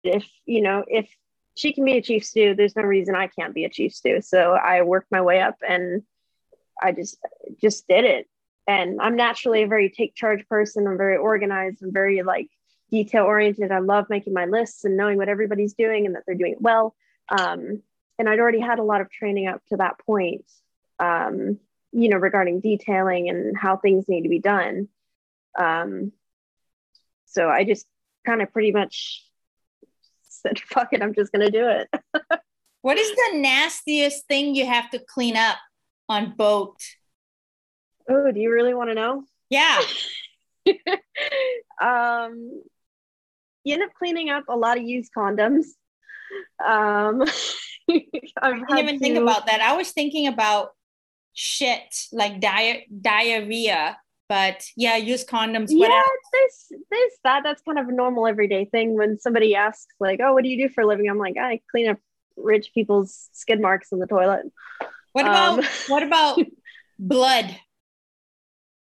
If, 0.03 0.27
you 0.45 0.61
know, 0.61 0.85
if 0.89 1.09
she 1.55 1.73
can 1.73 1.85
be 1.85 1.99
a 1.99 2.03
chief 2.03 2.25
stew, 2.25 2.55
there's 2.55 2.75
no 2.75 2.83
reason 2.83 3.15
I 3.15 3.29
can't 3.29 3.55
be 3.55 3.65
a 3.65 3.71
chief 3.71 3.95
stew. 3.95 4.21
So 4.23 4.53
I 4.53 4.83
worked 4.83 5.13
my 5.13 5.23
way 5.23 5.41
up 5.41 5.57
and 5.67 6.03
I 6.85 6.93
just 6.93 7.19
just 7.61 7.89
did 7.89 8.05
it. 8.05 8.29
And 8.67 9.01
I'm 9.01 9.17
naturally 9.17 9.63
a 9.63 9.67
very 9.67 9.91
take 9.91 10.15
charge 10.15 10.47
person. 10.49 10.87
I'm 10.87 10.97
very 10.97 11.17
organized. 11.17 11.83
I'm 11.83 11.93
very 11.93 12.23
like 12.23 12.49
detail 12.91 13.25
oriented. 13.25 13.73
I 13.73 13.81
love 13.81 14.07
making 14.09 14.33
my 14.33 14.45
lists 14.45 14.85
and 14.85 14.97
knowing 14.97 15.17
what 15.17 15.29
everybody's 15.29 15.75
doing 15.75 16.07
and 16.07 16.15
that 16.15 16.23
they're 16.27 16.35
doing 16.37 16.53
it 16.53 16.61
well. 16.61 16.95
Um, 17.29 17.83
and 18.19 18.29
I'd 18.29 18.39
already 18.39 18.61
had 18.61 18.79
a 18.79 18.85
lot 18.85 19.01
of 19.01 19.11
training 19.11 19.49
up 19.49 19.63
to 19.69 19.79
that 19.79 19.99
point, 19.99 20.45
um, 20.99 21.59
you 21.93 22.09
know, 22.09 22.17
regarding 22.17 22.61
detailing 22.61 23.29
and 23.29 23.57
how 23.57 23.77
things 23.77 24.09
need 24.09 24.23
to 24.23 24.29
be 24.29 24.39
done. 24.39 24.89
Um, 25.59 26.13
so 27.27 27.49
I 27.49 27.65
just 27.65 27.87
kind 28.25 28.43
of 28.43 28.53
pretty 28.53 28.73
much 28.73 29.25
said, 30.23 30.59
fuck 30.59 30.93
it, 30.93 31.03
I'm 31.03 31.15
just 31.15 31.33
going 31.33 31.45
to 31.45 31.51
do 31.51 31.69
it. 31.69 31.89
what 32.83 32.99
is 32.99 33.11
the 33.11 33.39
nastiest 33.39 34.27
thing 34.27 34.55
you 34.55 34.67
have 34.67 34.91
to 34.91 34.99
clean 34.99 35.37
up 35.37 35.57
on 36.09 36.35
boat? 36.37 36.77
Oh, 38.09 38.31
do 38.31 38.41
you 38.41 38.53
really 38.53 38.75
want 38.75 38.91
to 38.91 38.95
know? 38.95 39.25
Yeah. 39.49 39.81
um, 41.81 42.63
you 43.65 43.75
end 43.75 43.83
up 43.83 43.95
cleaning 43.95 44.31
up 44.31 44.45
a 44.49 44.57
lot 44.57 44.77
of 44.77 44.85
used 44.85 45.13
condoms. 45.17 45.67
Um, 46.65 47.23
I 48.43 48.53
didn't 48.53 48.79
even 48.79 48.95
to... 48.95 48.99
think 48.99 49.19
about 49.19 49.47
that. 49.47 49.61
I 49.61 49.77
was 49.77 49.91
thinking 49.91 50.27
about 50.27 50.71
shit 51.33 51.95
like 52.13 52.41
di- 52.41 52.87
diarrhea, 53.01 53.97
but 54.29 54.65
yeah, 54.77 54.97
used 54.97 55.29
condoms. 55.29 55.69
Yeah, 55.69 56.01
there's 56.33 56.83
there's 56.91 57.13
that. 57.25 57.43
That's 57.45 57.63
kind 57.63 57.79
of 57.79 57.89
a 57.89 57.93
normal 57.93 58.27
everyday 58.27 58.65
thing. 58.67 58.97
When 58.97 59.19
somebody 59.19 59.55
asks, 59.55 59.87
like, 60.01 60.21
"Oh, 60.23 60.33
what 60.33 60.45
do 60.45 60.51
you 60.51 60.67
do 60.69 60.73
for 60.73 60.83
a 60.83 60.87
living?" 60.87 61.09
I'm 61.09 61.19
like, 61.19 61.37
"I 61.39 61.61
clean 61.71 61.89
up 61.89 61.99
rich 62.37 62.71
people's 62.75 63.29
skid 63.33 63.61
marks 63.61 63.93
in 63.93 63.99
the 63.99 64.07
toilet." 64.07 64.47
What 65.15 65.27
about 65.27 65.61
um, 65.61 65.65
what 65.87 66.03
about 66.03 66.39
blood? 66.99 67.57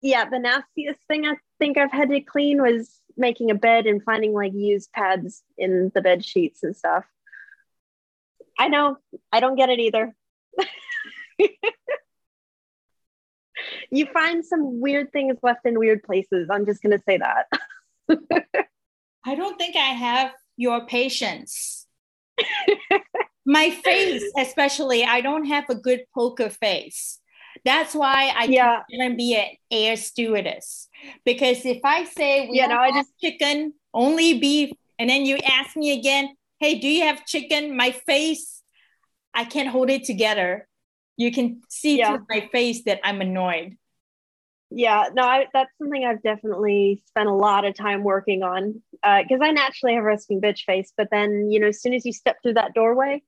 Yeah, 0.00 0.28
the 0.28 0.38
nastiest 0.38 0.98
thing 1.06 1.26
I 1.26 1.34
think 1.58 1.76
I've 1.76 1.92
had 1.92 2.08
to 2.08 2.20
clean 2.22 2.62
was 2.62 2.90
making 3.18 3.50
a 3.50 3.54
bed 3.54 3.86
and 3.86 4.02
finding 4.02 4.32
like 4.32 4.54
used 4.54 4.90
pads 4.92 5.42
in 5.58 5.92
the 5.94 6.00
bed 6.00 6.24
sheets 6.24 6.62
and 6.62 6.74
stuff. 6.74 7.04
I 8.58 8.68
know, 8.68 8.96
I 9.30 9.40
don't 9.40 9.56
get 9.56 9.68
it 9.68 9.78
either. 9.78 10.14
you 13.90 14.06
find 14.06 14.42
some 14.42 14.80
weird 14.80 15.12
things 15.12 15.36
left 15.42 15.66
in 15.66 15.78
weird 15.78 16.02
places. 16.02 16.48
I'm 16.50 16.64
just 16.64 16.82
going 16.82 16.96
to 16.96 17.04
say 17.04 17.18
that. 17.18 17.46
I 19.26 19.34
don't 19.34 19.58
think 19.58 19.76
I 19.76 19.80
have 19.80 20.32
your 20.56 20.86
patience 20.86 21.86
my 23.44 23.70
face 23.70 24.22
especially 24.38 25.04
i 25.04 25.20
don't 25.20 25.46
have 25.46 25.68
a 25.68 25.74
good 25.74 26.04
poker 26.14 26.50
face. 26.50 27.18
That's 27.64 27.94
why 27.94 28.32
i 28.34 28.44
yeah. 28.44 28.82
can't 28.90 29.16
be 29.16 29.36
an 29.36 29.48
air 29.70 29.96
stewardess. 29.96 30.88
Because 31.24 31.64
if 31.66 31.80
i 31.84 32.04
say 32.04 32.48
we 32.48 32.56
yeah, 32.56 32.68
no, 32.68 32.76
I 32.76 32.90
just 32.92 33.12
chicken 33.20 33.74
only 33.92 34.38
beef 34.38 34.70
and 34.98 35.08
then 35.10 35.26
you 35.26 35.38
ask 35.38 35.76
me 35.76 35.92
again 35.98 36.34
hey 36.60 36.78
do 36.78 36.88
you 36.88 37.04
have 37.04 37.26
chicken? 37.26 37.76
My 37.76 37.90
face 37.90 38.62
i 39.34 39.44
can't 39.44 39.68
hold 39.68 39.90
it 39.90 40.04
together. 40.04 40.66
You 41.16 41.30
can 41.30 41.60
see 41.68 41.98
yeah. 41.98 42.16
through 42.16 42.26
my 42.30 42.48
face 42.52 42.84
that 42.84 43.00
i'm 43.04 43.20
annoyed. 43.20 43.76
Yeah 44.70 45.10
no 45.14 45.22
I, 45.22 45.46
that's 45.52 45.70
something 45.78 46.04
i've 46.04 46.22
definitely 46.22 47.02
spent 47.06 47.28
a 47.28 47.34
lot 47.34 47.66
of 47.66 47.74
time 47.74 48.02
working 48.02 48.42
on 48.42 48.82
because 48.92 49.40
uh, 49.40 49.44
i 49.44 49.50
naturally 49.50 49.94
have 49.94 50.04
a 50.04 50.06
resting 50.06 50.40
bitch 50.40 50.64
face 50.64 50.92
but 50.96 51.08
then 51.10 51.50
you 51.50 51.60
know 51.60 51.68
as 51.68 51.82
soon 51.82 51.92
as 51.92 52.06
you 52.06 52.12
step 52.12 52.36
through 52.42 52.54
that 52.54 52.72
doorway 52.72 53.22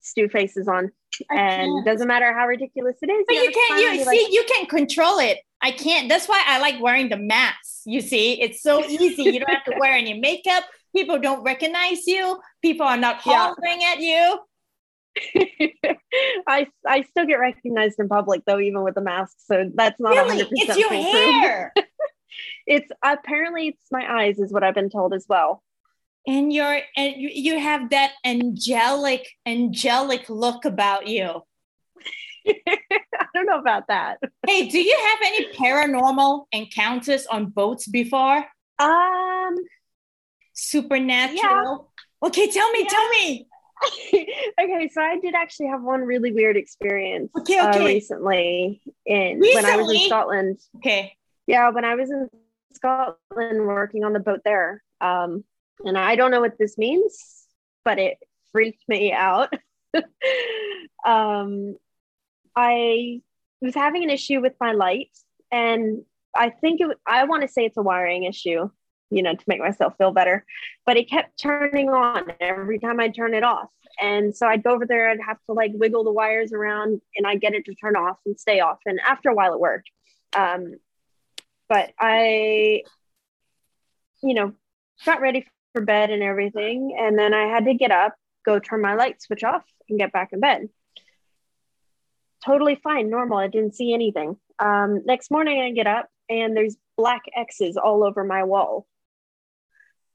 stew 0.00 0.28
faces 0.28 0.68
on. 0.68 0.90
And 1.30 1.84
doesn't 1.84 2.06
matter 2.06 2.32
how 2.32 2.46
ridiculous 2.46 2.96
it 3.02 3.10
is 3.10 3.24
but 3.26 3.34
you, 3.34 3.42
you 3.42 3.50
can't 3.50 3.80
you 3.80 3.98
see 4.00 4.06
like, 4.06 4.32
you 4.32 4.44
can 4.46 4.66
control 4.66 5.18
it. 5.18 5.38
I 5.60 5.72
can't 5.72 6.08
that's 6.08 6.28
why 6.28 6.40
i 6.46 6.60
like 6.60 6.80
wearing 6.80 7.08
the 7.08 7.16
mask 7.16 7.68
you 7.88 8.02
see? 8.02 8.40
It's 8.40 8.62
so 8.62 8.84
easy. 8.84 9.22
You 9.22 9.40
don't 9.40 9.48
have 9.48 9.64
to 9.64 9.74
wear 9.78 9.94
any 9.94 10.20
makeup. 10.20 10.64
People 10.94 11.18
don't 11.18 11.42
recognize 11.42 12.06
you. 12.06 12.38
People 12.60 12.86
are 12.86 12.98
not 12.98 13.16
hollering 13.16 13.80
yeah. 13.80 13.94
at 13.94 14.00
you. 14.00 14.38
I 16.46 16.66
I 16.86 17.02
still 17.02 17.24
get 17.24 17.36
recognized 17.36 17.98
in 17.98 18.08
public 18.08 18.42
though, 18.46 18.60
even 18.60 18.82
with 18.82 18.94
the 18.94 19.00
mask. 19.00 19.36
So 19.38 19.70
that's 19.74 19.98
not 19.98 20.10
really. 20.10 20.46
It's 20.50 20.76
your 20.76 20.92
hair. 20.92 21.72
it's 22.66 22.90
apparently 23.02 23.68
it's 23.68 23.86
my 23.90 24.20
eyes, 24.20 24.38
is 24.38 24.52
what 24.52 24.62
I've 24.62 24.74
been 24.74 24.90
told 24.90 25.14
as 25.14 25.24
well 25.28 25.62
and 26.28 26.52
you're 26.52 26.80
and 26.96 27.14
you, 27.16 27.58
have 27.58 27.90
that 27.90 28.12
angelic 28.24 29.26
angelic 29.46 30.28
look 30.28 30.64
about 30.66 31.08
you 31.08 31.42
i 32.46 33.26
don't 33.34 33.46
know 33.46 33.58
about 33.58 33.84
that. 33.88 34.18
hey, 34.46 34.68
do 34.68 34.78
you 34.78 34.96
have 34.96 35.18
any 35.26 35.52
paranormal 35.52 36.44
encounters 36.52 37.26
on 37.26 37.46
boats 37.46 37.86
before? 37.86 38.44
Um, 38.78 39.56
supernatural. 40.54 41.90
Yeah. 42.22 42.26
Okay, 42.28 42.50
tell 42.50 42.70
me, 42.70 42.80
yeah. 42.80 42.88
tell 42.88 43.08
me. 43.10 43.46
okay, 44.62 44.88
so 44.92 45.02
I 45.02 45.18
did 45.20 45.34
actually 45.34 45.66
have 45.66 45.82
one 45.82 46.00
really 46.00 46.32
weird 46.32 46.56
experience 46.56 47.30
okay, 47.38 47.60
okay. 47.60 47.80
Uh, 47.80 47.84
recently 47.84 48.80
in 49.04 49.40
recently? 49.40 49.54
when 49.54 49.66
I 49.66 49.76
was 49.76 49.92
in 49.92 50.06
Scotland. 50.06 50.58
Okay. 50.76 51.16
Yeah, 51.46 51.70
when 51.70 51.84
I 51.84 51.94
was 51.94 52.10
in 52.10 52.28
Scotland 52.72 53.66
working 53.66 54.04
on 54.04 54.12
the 54.12 54.20
boat 54.20 54.40
there. 54.44 54.82
Um, 55.00 55.44
and 55.84 55.96
I 55.96 56.16
don't 56.16 56.30
know 56.30 56.40
what 56.40 56.58
this 56.58 56.78
means, 56.78 57.46
but 57.84 57.98
it 57.98 58.18
freaked 58.52 58.82
me 58.88 59.12
out. 59.12 59.52
um, 61.06 61.76
I 62.56 63.20
was 63.60 63.74
having 63.74 64.04
an 64.04 64.10
issue 64.10 64.40
with 64.40 64.54
my 64.60 64.72
light, 64.72 65.10
and 65.50 66.04
I 66.34 66.50
think 66.50 66.80
it, 66.80 66.96
I 67.06 67.24
want 67.24 67.42
to 67.42 67.48
say 67.48 67.64
it's 67.64 67.76
a 67.76 67.82
wiring 67.82 68.24
issue, 68.24 68.70
you 69.10 69.22
know, 69.22 69.34
to 69.34 69.44
make 69.46 69.60
myself 69.60 69.94
feel 69.96 70.12
better. 70.12 70.44
But 70.84 70.96
it 70.96 71.08
kept 71.08 71.38
turning 71.38 71.88
on 71.90 72.32
every 72.40 72.78
time 72.78 73.00
I 73.00 73.08
turn 73.08 73.34
it 73.34 73.44
off, 73.44 73.70
and 74.00 74.36
so 74.36 74.46
I'd 74.46 74.62
go 74.62 74.72
over 74.72 74.86
there, 74.86 75.10
I'd 75.10 75.20
have 75.26 75.38
to 75.46 75.52
like 75.52 75.72
wiggle 75.74 76.04
the 76.04 76.12
wires 76.12 76.52
around, 76.52 77.00
and 77.16 77.26
I 77.26 77.36
get 77.36 77.54
it 77.54 77.64
to 77.66 77.74
turn 77.74 77.96
off 77.96 78.18
and 78.26 78.38
stay 78.38 78.60
off. 78.60 78.78
And 78.86 79.00
after 79.06 79.30
a 79.30 79.34
while, 79.34 79.54
it 79.54 79.60
worked. 79.60 79.90
Um, 80.36 80.76
but 81.68 81.90
I, 81.98 82.82
you 84.22 84.34
know, 84.34 84.54
got 85.04 85.20
ready 85.20 85.46
for 85.78 85.84
bed 85.84 86.10
and 86.10 86.22
everything, 86.22 86.96
and 86.98 87.18
then 87.18 87.34
I 87.34 87.46
had 87.46 87.64
to 87.66 87.74
get 87.74 87.90
up, 87.90 88.14
go 88.44 88.58
turn 88.58 88.82
my 88.82 88.94
light 88.94 89.22
switch 89.22 89.44
off, 89.44 89.64
and 89.88 89.98
get 89.98 90.12
back 90.12 90.32
in 90.32 90.40
bed 90.40 90.68
totally 92.44 92.76
fine, 92.76 93.10
normal. 93.10 93.38
I 93.38 93.48
didn't 93.48 93.74
see 93.74 93.92
anything. 93.92 94.36
Um, 94.58 95.02
next 95.04 95.30
morning, 95.30 95.60
I 95.60 95.70
get 95.72 95.86
up 95.86 96.08
and 96.28 96.56
there's 96.56 96.76
black 96.96 97.22
X's 97.36 97.76
all 97.76 98.04
over 98.04 98.24
my 98.24 98.44
wall. 98.44 98.86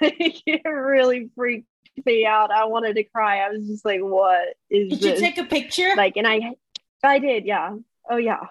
it 0.00 0.62
really 0.64 1.30
freaked 1.34 1.66
me 2.04 2.26
out. 2.26 2.50
I 2.50 2.64
wanted 2.66 2.96
to 2.96 3.04
cry. 3.04 3.40
I 3.40 3.50
was 3.50 3.66
just 3.66 3.84
like, 3.84 4.00
"What 4.00 4.56
is?" 4.68 4.90
Did 4.90 5.00
this? 5.00 5.20
you 5.20 5.26
take 5.26 5.38
a 5.38 5.44
picture? 5.44 5.92
Like, 5.96 6.16
and 6.16 6.26
I, 6.26 6.54
I 7.02 7.18
did. 7.18 7.46
Yeah. 7.46 7.76
Oh 8.10 8.16
yeah. 8.16 8.46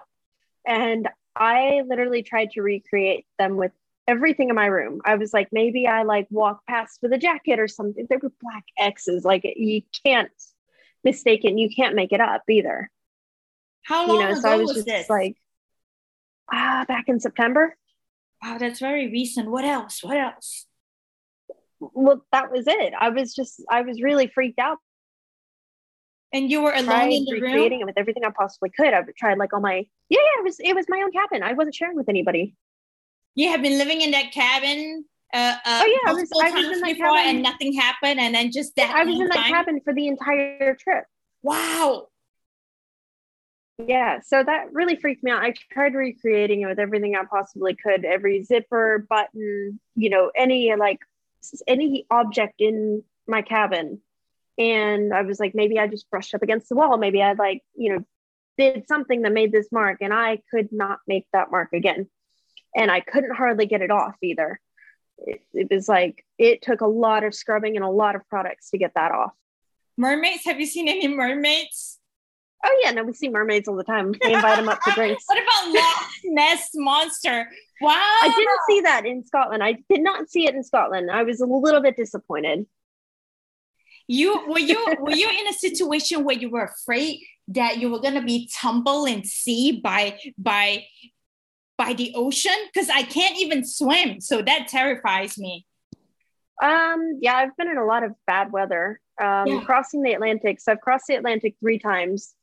And 0.66 1.08
I 1.36 1.82
literally 1.86 2.22
tried 2.22 2.50
to 2.52 2.62
recreate 2.62 3.26
them 3.38 3.56
with 3.56 3.72
everything 4.10 4.48
in 4.48 4.54
my 4.54 4.66
room. 4.66 5.00
I 5.04 5.14
was 5.14 5.32
like, 5.32 5.48
maybe 5.52 5.86
I 5.86 6.02
like 6.02 6.26
walk 6.30 6.66
past 6.66 6.98
with 7.02 7.12
a 7.12 7.18
jacket 7.18 7.58
or 7.58 7.68
something. 7.68 8.06
There 8.08 8.18
were 8.18 8.32
black 8.40 8.64
X's. 8.78 9.24
Like 9.24 9.42
you 9.44 9.82
can't 10.04 10.30
mistaken. 11.04 11.58
You 11.58 11.70
can't 11.74 11.94
make 11.94 12.12
it 12.12 12.20
up 12.20 12.42
either. 12.48 12.90
How 13.82 14.06
long 14.06 14.16
you 14.16 14.22
know, 14.22 14.30
ago 14.32 14.40
so 14.40 14.48
I 14.48 14.56
was, 14.56 14.68
was 14.68 14.74
just 14.76 14.86
this? 14.86 15.08
Like, 15.08 15.36
ah, 16.52 16.84
back 16.86 17.04
in 17.08 17.20
September. 17.20 17.76
Wow, 18.42 18.58
that's 18.58 18.80
very 18.80 19.08
recent. 19.10 19.50
What 19.50 19.64
else? 19.64 20.02
What 20.02 20.16
else? 20.16 20.66
Well, 21.78 22.24
that 22.32 22.50
was 22.50 22.66
it. 22.66 22.92
I 22.98 23.10
was 23.10 23.34
just, 23.34 23.62
I 23.70 23.82
was 23.82 24.02
really 24.02 24.26
freaked 24.26 24.58
out. 24.58 24.78
And 26.32 26.50
you 26.50 26.62
were 26.62 26.72
alone 26.72 27.10
in 27.10 27.24
the 27.24 27.40
room? 27.40 27.72
it 27.72 27.84
with 27.84 27.98
everything 27.98 28.24
I 28.24 28.30
possibly 28.30 28.70
could. 28.70 28.94
I 28.94 29.02
tried 29.18 29.38
like 29.38 29.52
all 29.52 29.60
my, 29.60 29.84
yeah, 30.08 30.18
yeah, 30.18 30.40
it 30.40 30.44
was, 30.44 30.60
it 30.60 30.74
was 30.74 30.86
my 30.88 31.00
own 31.02 31.10
cabin. 31.10 31.42
I 31.42 31.54
wasn't 31.54 31.74
sharing 31.74 31.96
with 31.96 32.08
anybody. 32.08 32.54
You 33.34 33.50
have 33.50 33.62
been 33.62 33.78
living 33.78 34.00
in 34.00 34.10
that 34.10 34.32
cabin 34.32 35.04
uh, 35.32 35.54
uh, 35.64 35.82
oh 35.84 35.86
yeah, 35.86 36.10
I 36.10 36.12
was, 36.12 36.28
I 36.42 36.50
was 36.50 36.76
in 36.76 36.80
that 36.80 36.96
cabin 36.96 37.36
and 37.36 37.42
nothing 37.42 37.72
happened, 37.72 38.18
and 38.18 38.34
then 38.34 38.50
just 38.50 38.74
that. 38.76 38.90
I 38.90 39.04
was 39.04 39.14
in 39.14 39.28
that 39.28 39.36
time? 39.36 39.52
cabin 39.52 39.80
for 39.84 39.94
the 39.94 40.08
entire 40.08 40.74
trip. 40.74 41.04
Wow. 41.42 42.08
Yeah, 43.86 44.20
so 44.20 44.42
that 44.42 44.72
really 44.72 44.96
freaked 44.96 45.22
me 45.22 45.30
out. 45.30 45.42
I 45.42 45.54
tried 45.72 45.94
recreating 45.94 46.62
it 46.62 46.66
with 46.66 46.78
everything 46.78 47.14
I 47.14 47.24
possibly 47.24 47.76
could, 47.76 48.04
every 48.04 48.42
zipper, 48.42 49.06
button, 49.08 49.80
you 49.94 50.10
know, 50.10 50.30
any 50.36 50.74
like 50.74 50.98
any 51.66 52.06
object 52.10 52.54
in 52.58 53.04
my 53.26 53.42
cabin. 53.42 54.00
And 54.58 55.14
I 55.14 55.22
was 55.22 55.38
like, 55.38 55.54
maybe 55.54 55.78
I 55.78 55.86
just 55.86 56.10
brushed 56.10 56.34
up 56.34 56.42
against 56.42 56.68
the 56.68 56.74
wall. 56.74 56.98
Maybe 56.98 57.22
I 57.22 57.32
like, 57.32 57.62
you 57.74 57.94
know, 57.94 58.04
did 58.58 58.86
something 58.88 59.22
that 59.22 59.32
made 59.32 59.52
this 59.52 59.68
mark, 59.70 59.98
and 60.00 60.12
I 60.12 60.42
could 60.50 60.72
not 60.72 60.98
make 61.06 61.26
that 61.32 61.52
mark 61.52 61.72
again. 61.72 62.08
And 62.74 62.90
I 62.90 63.00
couldn't 63.00 63.34
hardly 63.34 63.66
get 63.66 63.82
it 63.82 63.90
off 63.90 64.14
either 64.22 64.60
it, 65.26 65.42
it 65.52 65.68
was 65.70 65.88
like 65.88 66.24
it 66.38 66.62
took 66.62 66.80
a 66.80 66.86
lot 66.86 67.24
of 67.24 67.34
scrubbing 67.34 67.76
and 67.76 67.84
a 67.84 67.88
lot 67.88 68.16
of 68.16 68.28
products 68.28 68.70
to 68.70 68.78
get 68.78 68.92
that 68.94 69.12
off. 69.12 69.32
Mermaids? 69.96 70.44
Have 70.44 70.60
you 70.60 70.66
seen 70.66 70.88
any 70.88 71.08
mermaids? 71.08 71.98
Oh 72.64 72.80
yeah, 72.82 72.90
no, 72.90 73.04
we 73.04 73.14
see 73.14 73.28
mermaids 73.28 73.68
all 73.68 73.76
the 73.76 73.84
time. 73.84 74.14
We 74.22 74.34
invite 74.34 74.56
them 74.56 74.68
up 74.68 74.80
to 74.82 74.90
drinks. 74.94 75.24
what 75.26 75.38
about 75.38 75.74
Loch 75.74 76.10
Ness 76.24 76.70
monster? 76.74 77.48
Wow, 77.80 77.92
I 77.94 78.32
didn't 78.36 78.60
see 78.68 78.80
that 78.82 79.06
in 79.06 79.24
Scotland. 79.24 79.62
I 79.62 79.78
did 79.88 80.02
not 80.02 80.28
see 80.28 80.46
it 80.46 80.54
in 80.54 80.62
Scotland. 80.62 81.10
I 81.10 81.22
was 81.22 81.40
a 81.40 81.46
little 81.46 81.80
bit 81.80 81.96
disappointed. 81.96 82.66
You 84.06 84.46
were 84.48 84.58
you 84.58 84.84
were 85.00 85.12
you 85.12 85.28
in 85.28 85.46
a 85.46 85.52
situation 85.52 86.24
where 86.24 86.36
you 86.36 86.50
were 86.50 86.64
afraid 86.64 87.20
that 87.48 87.78
you 87.78 87.90
were 87.90 88.00
gonna 88.00 88.24
be 88.24 88.50
tumbled 88.52 89.08
and 89.08 89.26
see 89.26 89.80
by 89.80 90.18
by 90.36 90.84
by 91.80 91.94
the 91.94 92.12
ocean 92.14 92.52
because 92.70 92.90
I 92.90 93.04
can't 93.04 93.38
even 93.38 93.64
swim. 93.64 94.20
So 94.20 94.42
that 94.42 94.68
terrifies 94.68 95.38
me. 95.38 95.66
Um, 96.62 97.20
yeah, 97.22 97.36
I've 97.36 97.56
been 97.56 97.70
in 97.70 97.78
a 97.78 97.86
lot 97.86 98.04
of 98.04 98.12
bad 98.26 98.52
weather. 98.52 99.00
Um, 99.18 99.46
yeah. 99.46 99.60
crossing 99.64 100.02
the 100.02 100.12
Atlantic. 100.12 100.60
So 100.60 100.72
I've 100.72 100.82
crossed 100.82 101.06
the 101.08 101.14
Atlantic 101.14 101.54
three 101.58 101.78
times, 101.78 102.34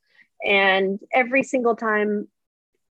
and 0.43 0.99
every 1.13 1.43
single 1.43 1.75
time 1.75 2.27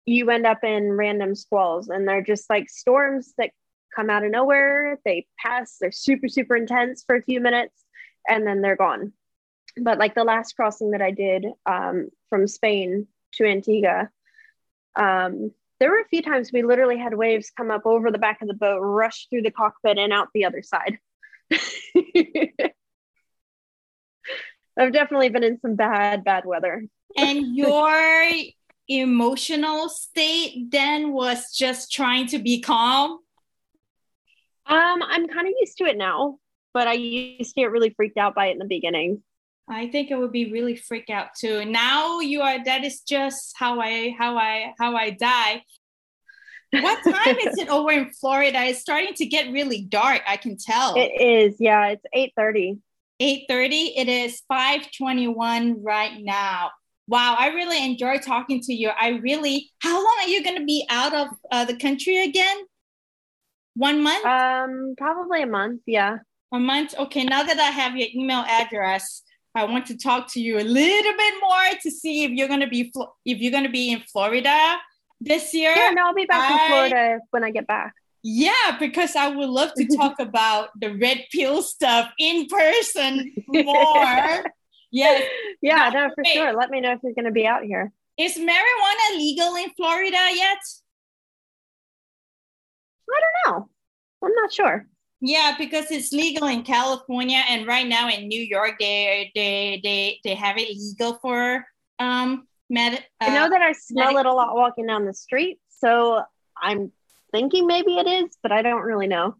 you 0.05 0.29
end 0.29 0.45
up 0.45 0.63
in 0.63 0.93
random 0.93 1.35
squalls, 1.35 1.89
and 1.89 2.07
they're 2.07 2.23
just 2.23 2.49
like 2.49 2.69
storms 2.69 3.33
that 3.37 3.51
come 3.93 4.09
out 4.09 4.23
of 4.23 4.31
nowhere. 4.31 4.97
They 5.03 5.27
pass, 5.45 5.75
they're 5.81 5.91
super, 5.91 6.29
super 6.29 6.55
intense 6.55 7.03
for 7.05 7.17
a 7.17 7.23
few 7.23 7.41
minutes, 7.41 7.83
and 8.29 8.47
then 8.47 8.61
they're 8.61 8.77
gone. 8.77 9.11
But 9.75 9.97
like 9.97 10.15
the 10.15 10.23
last 10.23 10.55
crossing 10.55 10.91
that 10.91 11.01
I 11.01 11.11
did 11.11 11.47
um, 11.65 12.09
from 12.29 12.47
Spain 12.47 13.07
to 13.33 13.45
Antigua, 13.45 14.09
um, 14.95 15.51
there 15.79 15.89
were 15.89 15.99
a 15.99 16.07
few 16.09 16.21
times 16.21 16.51
we 16.51 16.61
literally 16.63 16.97
had 16.97 17.13
waves 17.13 17.51
come 17.55 17.71
up 17.71 17.85
over 17.85 18.11
the 18.11 18.17
back 18.17 18.41
of 18.41 18.47
the 18.47 18.53
boat, 18.53 18.79
rush 18.79 19.27
through 19.29 19.43
the 19.43 19.51
cockpit 19.51 19.97
and 19.97 20.11
out 20.11 20.27
the 20.33 20.45
other 20.45 20.61
side. 20.61 20.99
I've 24.77 24.93
definitely 24.93 25.29
been 25.29 25.43
in 25.43 25.59
some 25.59 25.75
bad, 25.75 26.23
bad 26.23 26.45
weather. 26.45 26.83
and 27.17 27.55
your 27.55 27.91
emotional 28.89 29.87
state 29.89 30.71
then 30.71 31.13
was 31.13 31.51
just 31.53 31.91
trying 31.91 32.27
to 32.27 32.39
be 32.39 32.59
calm? 32.61 33.19
Um, 34.65 35.03
I'm 35.03 35.27
kind 35.27 35.47
of 35.47 35.53
used 35.59 35.77
to 35.77 35.85
it 35.85 35.97
now, 35.97 36.37
but 36.73 36.87
I 36.87 36.93
used 36.93 37.55
to 37.55 37.61
get 37.61 37.71
really 37.71 37.91
freaked 37.91 38.17
out 38.17 38.35
by 38.35 38.47
it 38.47 38.53
in 38.53 38.59
the 38.59 38.65
beginning. 38.65 39.23
I 39.69 39.87
think 39.87 40.09
it 40.09 40.17
would 40.17 40.31
be 40.31 40.51
really 40.51 40.75
freak 40.75 41.09
out 41.11 41.35
too. 41.39 41.63
Now 41.63 42.19
you 42.19 42.41
are 42.41 42.63
that 42.65 42.83
is 42.83 43.01
just 43.01 43.53
how 43.55 43.79
I 43.79 44.15
how 44.17 44.35
I 44.35 44.73
how 44.79 44.95
I 44.95 45.11
die. 45.11 45.63
What 46.71 47.03
time 47.03 47.37
is 47.37 47.57
it 47.57 47.69
over 47.69 47.91
in 47.91 48.09
Florida? 48.11 48.63
It's 48.63 48.79
starting 48.79 49.13
to 49.15 49.25
get 49.25 49.51
really 49.51 49.81
dark. 49.81 50.21
I 50.27 50.37
can 50.37 50.57
tell. 50.57 50.95
It 50.97 51.11
is. 51.21 51.57
Yeah, 51.59 51.87
it's 51.87 52.05
8:30. 52.15 52.79
8:30. 53.21 53.93
It 53.95 54.09
is 54.09 54.41
5:21 54.51 55.75
right 55.81 56.17
now. 56.19 56.71
Wow, 57.07 57.35
I 57.37 57.47
really 57.47 57.83
enjoy 57.83 58.17
talking 58.17 58.61
to 58.61 58.73
you. 58.73 58.89
I 58.89 59.19
really 59.21 59.71
How 59.79 59.97
long 59.97 60.15
are 60.21 60.27
you 60.27 60.43
going 60.43 60.57
to 60.57 60.65
be 60.65 60.85
out 60.89 61.13
of 61.13 61.27
uh, 61.51 61.65
the 61.65 61.75
country 61.75 62.23
again? 62.23 62.57
One 63.75 64.01
month? 64.01 64.25
Um 64.25 64.95
probably 64.97 65.43
a 65.43 65.47
month, 65.47 65.81
yeah. 65.85 66.17
A 66.51 66.59
month. 66.59 66.95
Okay, 66.97 67.23
now 67.23 67.43
that 67.43 67.59
I 67.59 67.69
have 67.69 67.95
your 67.95 68.07
email 68.15 68.43
address, 68.47 69.21
I 69.55 69.63
want 69.65 69.87
to 69.87 69.97
talk 69.97 70.31
to 70.33 70.41
you 70.41 70.57
a 70.57 70.63
little 70.63 71.13
bit 71.17 71.33
more 71.41 71.79
to 71.81 71.91
see 71.91 72.23
if 72.23 72.31
you're 72.31 72.47
gonna 72.47 72.67
be 72.67 72.93
if 73.25 73.39
you're 73.39 73.51
gonna 73.51 73.69
be 73.69 73.91
in 73.91 74.01
Florida 74.01 74.77
this 75.19 75.53
year. 75.53 75.73
Yeah, 75.75 75.91
no, 75.91 76.07
I'll 76.07 76.13
be 76.13 76.25
back 76.25 76.51
I, 76.51 76.53
in 76.53 76.69
Florida 76.69 77.19
when 77.31 77.43
I 77.43 77.51
get 77.51 77.67
back. 77.67 77.93
Yeah, 78.21 78.77
because 78.79 79.15
I 79.15 79.29
would 79.29 79.49
love 79.49 79.73
to 79.75 79.85
talk 79.97 80.15
about 80.19 80.69
the 80.79 80.95
red 80.95 81.25
pill 81.31 81.61
stuff 81.61 82.11
in 82.19 82.45
person 82.47 83.33
more. 83.47 84.45
yes. 84.91 85.23
Yeah, 85.61 85.89
no, 85.93 86.09
for 86.13 86.23
sure. 86.25 86.53
Let 86.53 86.69
me 86.69 86.81
know 86.81 86.91
if 86.91 86.99
you're 87.03 87.13
gonna 87.13 87.31
be 87.31 87.47
out 87.47 87.63
here. 87.63 87.91
Is 88.17 88.37
marijuana 88.37 89.17
legal 89.17 89.55
in 89.55 89.69
Florida 89.71 90.29
yet? 90.33 90.59
I 93.09 93.21
don't 93.21 93.53
know. 93.53 93.69
I'm 94.23 94.33
not 94.35 94.53
sure. 94.53 94.85
Yeah, 95.21 95.55
because 95.57 95.91
it's 95.91 96.13
legal 96.13 96.47
in 96.47 96.63
California 96.63 97.43
and 97.49 97.67
right 97.67 97.87
now 97.87 98.09
in 98.09 98.27
New 98.27 98.41
York 98.41 98.75
they 98.79 99.31
they 99.35 99.81
they 99.83 100.19
they 100.23 100.35
have 100.35 100.57
it 100.57 100.69
legal 100.69 101.15
for 101.15 101.65
um 101.99 102.47
med. 102.69 102.93
Uh, 102.93 103.25
I 103.25 103.29
know 103.33 103.49
that 103.49 103.61
I 103.61 103.73
smell 103.73 104.17
it 104.17 104.25
a 104.25 104.33
lot 104.33 104.55
walking 104.55 104.87
down 104.87 105.05
the 105.05 105.13
street, 105.13 105.59
so 105.69 106.21
I'm 106.61 106.91
thinking 107.31 107.67
maybe 107.67 107.97
it 107.97 108.07
is, 108.07 108.37
but 108.41 108.51
I 108.51 108.61
don't 108.61 108.81
really 108.81 109.07
know. 109.07 109.35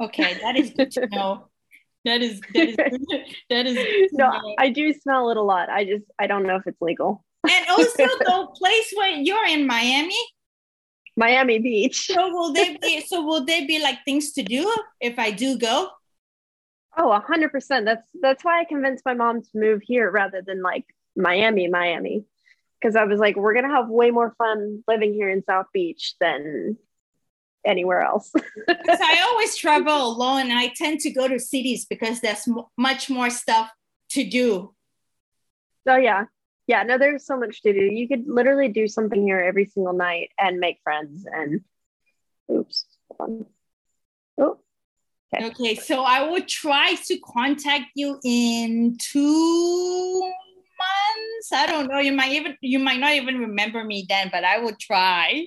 Okay, 0.00 0.38
that 0.42 0.56
is 0.56 0.70
good 0.70 0.90
to 0.92 1.06
know. 1.08 1.48
That 2.04 2.22
is 2.22 2.40
that 2.54 2.68
is 2.68 2.76
that 3.50 3.66
is 3.66 4.10
no. 4.12 4.30
Know. 4.30 4.54
I 4.58 4.70
do 4.70 4.92
smell 4.92 5.30
it 5.30 5.36
a 5.36 5.42
lot. 5.42 5.68
I 5.68 5.84
just 5.84 6.04
I 6.20 6.28
don't 6.28 6.44
know 6.44 6.56
if 6.56 6.66
it's 6.66 6.80
legal. 6.80 7.24
and 7.48 7.66
also 7.68 7.88
the 7.96 8.48
place 8.56 8.92
where 8.94 9.10
you're 9.10 9.46
in 9.46 9.66
Miami. 9.66 10.14
Miami 11.16 11.58
Beach. 11.58 12.06
So 12.06 12.28
will 12.30 12.52
they 12.52 12.76
be? 12.76 13.00
So 13.06 13.22
will 13.22 13.44
they 13.44 13.64
be 13.66 13.80
like 13.80 14.04
things 14.04 14.32
to 14.32 14.42
do 14.42 14.70
if 15.00 15.18
I 15.18 15.30
do 15.30 15.58
go? 15.58 15.90
Oh, 16.96 17.12
a 17.12 17.20
hundred 17.20 17.52
percent. 17.52 17.84
That's 17.84 18.08
that's 18.20 18.44
why 18.44 18.60
I 18.60 18.64
convinced 18.64 19.04
my 19.04 19.14
mom 19.14 19.42
to 19.42 19.48
move 19.54 19.82
here 19.82 20.10
rather 20.10 20.42
than 20.42 20.62
like 20.62 20.84
Miami, 21.16 21.68
Miami. 21.68 22.24
Because 22.80 22.96
I 22.96 23.04
was 23.04 23.18
like, 23.18 23.36
we're 23.36 23.54
gonna 23.54 23.74
have 23.74 23.88
way 23.88 24.10
more 24.10 24.34
fun 24.36 24.82
living 24.86 25.14
here 25.14 25.30
in 25.30 25.42
South 25.44 25.66
Beach 25.72 26.14
than 26.20 26.76
anywhere 27.64 28.02
else. 28.02 28.30
because 28.66 29.00
I 29.02 29.26
always 29.30 29.56
travel 29.56 30.06
alone, 30.06 30.42
and 30.42 30.58
I 30.58 30.72
tend 30.74 31.00
to 31.00 31.10
go 31.10 31.28
to 31.28 31.38
cities 31.38 31.84
because 31.84 32.20
there's 32.20 32.46
m- 32.46 32.64
much 32.76 33.10
more 33.10 33.30
stuff 33.30 33.70
to 34.10 34.24
do. 34.24 34.74
Oh 35.88 35.96
yeah, 35.96 36.24
yeah. 36.66 36.82
No, 36.82 36.98
there's 36.98 37.26
so 37.26 37.38
much 37.38 37.62
to 37.62 37.72
do. 37.72 37.84
You 37.84 38.08
could 38.08 38.24
literally 38.26 38.68
do 38.68 38.88
something 38.88 39.22
here 39.22 39.40
every 39.40 39.66
single 39.66 39.92
night 39.92 40.30
and 40.38 40.58
make 40.58 40.80
friends. 40.82 41.26
And 41.30 41.60
oops, 42.50 42.84
oh. 43.18 44.58
Okay. 45.34 45.46
okay, 45.46 45.74
so 45.74 46.04
I 46.04 46.28
will 46.28 46.42
try 46.46 46.94
to 46.94 47.18
contact 47.18 47.86
you 47.94 48.20
in 48.24 48.96
two 49.00 50.20
months. 50.20 51.52
I 51.52 51.66
don't 51.66 51.88
know. 51.88 51.98
You 51.98 52.12
might 52.12 52.32
even 52.32 52.56
you 52.60 52.78
might 52.78 53.00
not 53.00 53.14
even 53.14 53.38
remember 53.38 53.82
me 53.82 54.06
then, 54.08 54.28
but 54.32 54.44
I 54.44 54.58
will 54.58 54.76
try. 54.80 55.46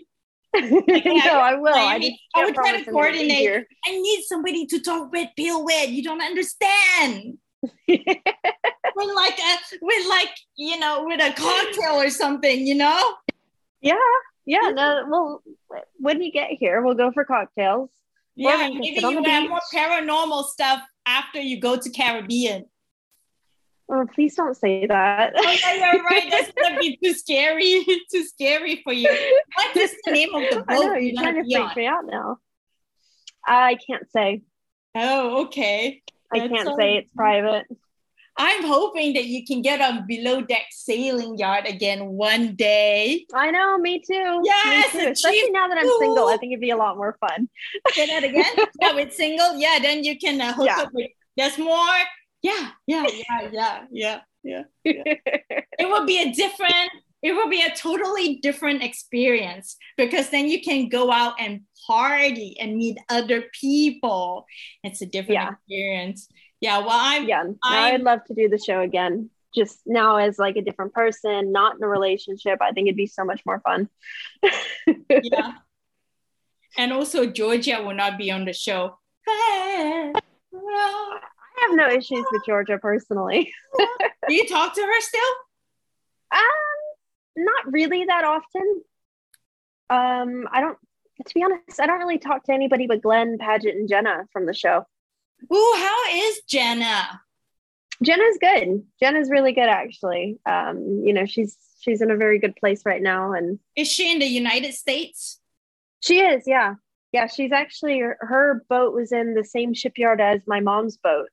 Like, 0.53 0.71
no, 0.87 1.39
I, 1.39 1.51
I 1.51 1.55
will. 1.55 1.75
I, 1.75 1.79
I, 1.79 2.17
I 2.35 2.45
would 2.45 2.55
try 2.55 2.81
to 2.81 2.91
coordinate. 2.91 3.65
I 3.85 3.91
need 3.91 4.23
somebody 4.23 4.65
to 4.67 4.79
talk 4.79 5.11
with, 5.11 5.29
pill 5.37 5.63
with. 5.63 5.89
You 5.89 6.03
don't 6.03 6.21
understand. 6.21 7.37
with 7.87 9.15
like 9.15 9.39
a 9.39 9.57
with 9.81 10.07
like 10.07 10.29
you 10.55 10.79
know 10.79 11.03
with 11.05 11.21
a 11.21 11.33
cocktail 11.33 12.01
or 12.01 12.09
something, 12.09 12.65
you 12.65 12.75
know. 12.75 13.15
Yeah, 13.81 13.95
yeah. 14.45 14.59
Mm-hmm. 14.59 14.75
No, 14.75 15.05
well, 15.09 15.43
when 15.97 16.21
you 16.21 16.31
get 16.31 16.51
here, 16.51 16.81
we'll 16.81 16.95
go 16.95 17.11
for 17.11 17.25
cocktails. 17.25 17.89
Yeah, 18.35 18.69
maybe 18.73 18.99
you 19.01 19.23
have 19.23 19.49
more 19.49 19.59
paranormal 19.73 20.45
stuff 20.45 20.81
after 21.05 21.39
you 21.39 21.59
go 21.59 21.75
to 21.75 21.89
Caribbean. 21.89 22.65
Oh, 23.91 24.05
please 24.13 24.35
don't 24.35 24.55
say 24.55 24.85
that. 24.85 25.33
oh, 25.35 25.57
yeah, 25.63 25.93
you're 25.93 26.03
right. 26.11 26.27
That's 26.29 26.51
gonna 26.51 26.79
be 26.79 26.97
too 27.03 27.13
scary. 27.13 27.83
too 28.11 28.23
scary 28.23 28.81
for 28.83 28.93
you. 28.93 29.09
What 29.55 29.75
is 29.75 29.95
the 30.05 30.11
name 30.11 30.33
of 30.35 30.43
the 30.49 30.57
boat? 30.57 30.65
I 30.67 30.75
know, 30.75 30.93
you're, 30.93 30.99
you're 30.99 31.21
trying 31.21 31.35
to 31.35 31.43
freak 31.43 31.75
me 31.75 31.87
out 31.87 32.05
now. 32.05 32.37
I 33.45 33.77
can't 33.87 34.09
say. 34.11 34.43
Oh, 34.95 35.45
okay. 35.45 36.03
I 36.31 36.47
can't 36.47 36.77
say 36.77 36.97
it's 36.97 37.09
private. 37.15 37.65
I'm 38.41 38.63
hoping 38.63 39.13
that 39.13 39.25
you 39.25 39.45
can 39.45 39.61
get 39.61 39.81
on 39.81 40.07
below 40.07 40.41
deck 40.41 40.67
sailing 40.71 41.37
yacht 41.37 41.67
again 41.67 42.05
one 42.05 42.55
day. 42.55 43.25
I 43.33 43.51
know, 43.51 43.77
me 43.77 43.99
too. 43.99 44.41
Yes, 44.45 44.93
me 44.93 45.01
too. 45.01 45.11
especially 45.11 45.51
now 45.51 45.67
that 45.67 45.77
I'm 45.77 45.89
single, 45.99 46.27
I 46.27 46.37
think 46.37 46.53
it'd 46.53 46.61
be 46.61 46.69
a 46.69 46.77
lot 46.77 46.95
more 46.95 47.17
fun. 47.19 47.49
Say 47.91 48.07
that 48.07 48.23
again. 48.23 48.45
yeah, 48.81 48.93
with 48.93 49.13
single, 49.13 49.57
yeah, 49.57 49.79
then 49.81 50.05
you 50.05 50.17
can 50.17 50.39
uh, 50.39 50.53
hook 50.53 50.67
yeah. 50.67 50.79
up 50.79 50.93
with. 50.93 51.11
There's 51.35 51.57
more. 51.57 51.97
Yeah, 52.41 52.69
yeah, 52.87 53.05
yeah, 53.11 53.49
yeah, 53.51 53.85
yeah, 53.91 54.19
yeah. 54.43 54.63
yeah. 54.85 55.03
it 55.77 55.89
would 55.89 56.07
be 56.07 56.21
a 56.21 56.31
different. 56.31 56.91
It 57.21 57.33
will 57.33 57.49
be 57.49 57.61
a 57.61 57.75
totally 57.75 58.37
different 58.37 58.81
experience 58.81 59.75
because 59.97 60.29
then 60.29 60.47
you 60.47 60.61
can 60.61 60.87
go 60.87 61.11
out 61.11 61.33
and 61.39 61.61
party 61.85 62.57
and 62.59 62.77
meet 62.77 62.97
other 63.09 63.43
people. 63.59 64.45
It's 64.83 65.01
a 65.01 65.05
different 65.05 65.41
yeah. 65.41 65.51
experience. 65.51 66.29
Yeah 66.61 66.79
well 66.79 66.89
i'm 66.91 67.27
yeah 67.27 67.45
i 67.63 67.93
would 67.93 68.01
love 68.01 68.23
to 68.25 68.33
do 68.33 68.49
the 68.49 68.57
show 68.57 68.81
again. 68.81 69.29
Just 69.55 69.79
now 69.85 70.17
as 70.17 70.37
like 70.37 70.57
a 70.57 70.61
different 70.61 70.93
person 70.93 71.51
not 71.51 71.75
in 71.77 71.83
a 71.83 71.87
relationship 71.87 72.59
i 72.61 72.71
think 72.71 72.87
it'd 72.87 72.97
be 72.97 73.07
so 73.07 73.23
much 73.25 73.41
more 73.45 73.59
fun. 73.61 73.89
Yeah. 75.09 75.53
And 76.77 76.93
also 76.93 77.25
georgia 77.25 77.81
will 77.83 77.95
not 77.95 78.17
be 78.17 78.31
on 78.31 78.45
the 78.45 78.53
show. 78.53 78.97
I 79.27 80.13
have 81.61 81.75
no 81.75 81.89
issues 81.89 82.25
with 82.31 82.45
georgia 82.45 82.77
personally. 82.77 83.53
Do 84.27 84.33
you 84.33 84.47
talk 84.47 84.75
to 84.75 84.81
her 84.81 85.01
still? 85.01 85.33
Um 86.31 86.68
not 87.45 87.71
really 87.71 88.05
that 88.05 88.23
often 88.23 88.81
um 89.89 90.47
i 90.51 90.61
don't 90.61 90.77
to 91.25 91.33
be 91.33 91.43
honest 91.43 91.79
i 91.79 91.85
don't 91.85 91.99
really 91.99 92.17
talk 92.17 92.43
to 92.43 92.53
anybody 92.53 92.87
but 92.87 93.01
glenn 93.01 93.37
paget 93.37 93.75
and 93.75 93.89
jenna 93.89 94.25
from 94.31 94.45
the 94.45 94.53
show 94.53 94.85
Ooh, 95.51 95.73
how 95.77 95.97
is 96.11 96.41
Jenna? 96.47 97.21
Jenna's 98.03 98.37
good. 98.39 98.83
Jenna's 98.99 99.29
really 99.29 99.53
good 99.53 99.69
actually. 99.69 100.39
Um, 100.45 101.01
you 101.03 101.13
know, 101.13 101.25
she's 101.25 101.57
she's 101.81 102.01
in 102.01 102.11
a 102.11 102.17
very 102.17 102.39
good 102.39 102.55
place 102.55 102.85
right 102.85 103.01
now 103.01 103.33
and 103.33 103.59
Is 103.75 103.87
she 103.87 104.11
in 104.11 104.19
the 104.19 104.25
United 104.25 104.73
States? 104.73 105.39
She 106.01 106.19
is, 106.19 106.43
yeah. 106.45 106.75
Yeah, 107.11 107.27
she's 107.27 107.51
actually 107.51 107.99
her 107.99 108.63
boat 108.69 108.93
was 108.93 109.11
in 109.11 109.33
the 109.33 109.43
same 109.43 109.73
shipyard 109.73 110.21
as 110.21 110.41
my 110.45 110.59
mom's 110.59 110.97
boat. 110.97 111.29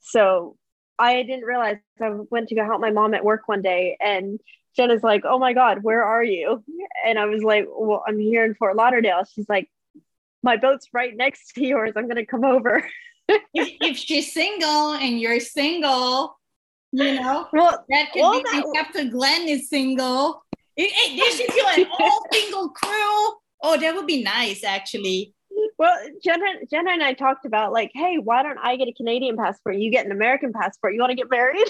So 0.00 0.56
I 0.98 1.22
didn't 1.22 1.44
realize 1.44 1.76
I 2.00 2.10
went 2.30 2.48
to 2.48 2.54
go 2.54 2.64
help 2.64 2.80
my 2.80 2.90
mom 2.90 3.14
at 3.14 3.24
work 3.24 3.46
one 3.46 3.62
day 3.62 3.96
and 4.00 4.40
Jenna's 4.76 5.02
like, 5.02 5.22
"Oh 5.24 5.38
my 5.38 5.52
god, 5.52 5.82
where 5.82 6.02
are 6.02 6.22
you?" 6.22 6.62
And 7.04 7.18
I 7.18 7.26
was 7.26 7.42
like, 7.42 7.66
"Well, 7.68 8.04
I'm 8.06 8.18
here 8.18 8.44
in 8.44 8.54
Fort 8.54 8.76
Lauderdale." 8.76 9.24
She's 9.32 9.48
like, 9.48 9.68
"My 10.42 10.56
boat's 10.56 10.88
right 10.92 11.16
next 11.16 11.54
to 11.54 11.66
yours. 11.66 11.92
I'm 11.96 12.04
going 12.04 12.16
to 12.16 12.26
come 12.26 12.44
over." 12.44 12.82
if, 13.28 13.42
if, 13.54 13.96
she's 13.96 14.32
single 14.32 14.92
and 14.92 15.20
you're 15.20 15.40
single, 15.40 16.36
you 16.92 17.14
know, 17.14 17.46
well, 17.52 17.84
that 17.88 18.12
could 18.12 18.20
well, 18.20 18.42
be 18.42 18.42
that, 18.50 18.64
after 18.78 19.04
Glenn 19.04 19.48
is 19.48 19.68
single. 19.68 20.42
It, 20.76 20.90
it, 20.94 21.36
should 21.36 21.54
be 21.54 21.82
an 21.82 21.88
all 22.00 22.26
single 22.32 22.70
crew. 22.70 23.34
Oh, 23.62 23.76
that 23.78 23.94
would 23.94 24.06
be 24.06 24.22
nice, 24.22 24.64
actually. 24.64 25.34
Well, 25.78 25.96
Jenna, 26.24 26.46
Jenna 26.70 26.90
and 26.92 27.02
I 27.02 27.12
talked 27.12 27.44
about 27.44 27.72
like, 27.72 27.90
hey, 27.94 28.18
why 28.18 28.42
don't 28.42 28.58
I 28.58 28.76
get 28.76 28.88
a 28.88 28.92
Canadian 28.92 29.36
passport? 29.36 29.76
You 29.76 29.90
get 29.90 30.06
an 30.06 30.12
American 30.12 30.52
passport. 30.52 30.94
You 30.94 31.00
want 31.00 31.10
to 31.10 31.16
get 31.16 31.30
married? 31.30 31.66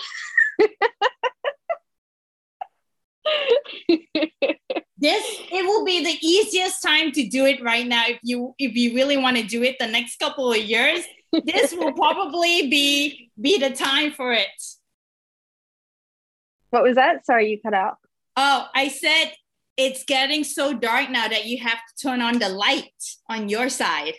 this 4.99 5.25
it 5.53 5.65
will 5.65 5.85
be 5.85 6.05
the 6.05 6.19
easiest 6.27 6.83
time 6.83 7.11
to 7.13 7.27
do 7.29 7.47
it 7.47 7.63
right 7.63 7.87
now 7.87 8.05
if 8.07 8.19
you 8.23 8.55
if 8.59 8.75
you 8.75 8.95
really 8.95 9.17
want 9.17 9.37
to 9.37 9.43
do 9.43 9.63
it 9.63 9.77
the 9.79 9.87
next 9.87 10.19
couple 10.19 10.51
of 10.51 10.59
years 10.59 11.05
this 11.33 11.73
will 11.73 11.93
probably 11.93 12.69
be 12.69 13.31
be 13.41 13.59
the 13.59 13.71
time 13.71 14.13
for 14.13 14.33
it. 14.33 14.49
What 16.71 16.83
was 16.83 16.97
that? 16.97 17.27
Sorry, 17.27 17.51
you 17.51 17.61
cut 17.61 17.75
out. 17.75 17.97
Oh, 18.37 18.67
I 18.75 18.89
said 18.89 19.33
it's 19.77 20.05
getting 20.05 20.45
so 20.45 20.73
dark 20.73 21.11
now 21.11 21.29
that 21.29 21.47
you 21.47 21.59
have 21.59 21.79
to 21.79 22.09
turn 22.09 22.21
on 22.21 22.39
the 22.39 22.49
light 22.49 22.93
on 23.29 23.49
your 23.49 23.69
side. 23.69 24.15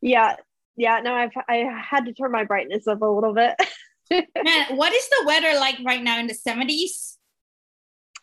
Yeah, 0.00 0.36
yeah. 0.76 1.00
No, 1.00 1.14
I've 1.14 1.30
I 1.48 1.68
had 1.90 2.06
to 2.06 2.12
turn 2.12 2.32
my 2.32 2.44
brightness 2.44 2.86
up 2.86 3.02
a 3.02 3.06
little 3.06 3.34
bit. 3.34 3.56
Man, 4.10 4.76
what 4.76 4.92
is 4.92 5.08
the 5.08 5.24
weather 5.26 5.58
like 5.58 5.78
right 5.84 6.02
now 6.02 6.18
in 6.18 6.26
the 6.26 6.34
seventies? 6.34 7.15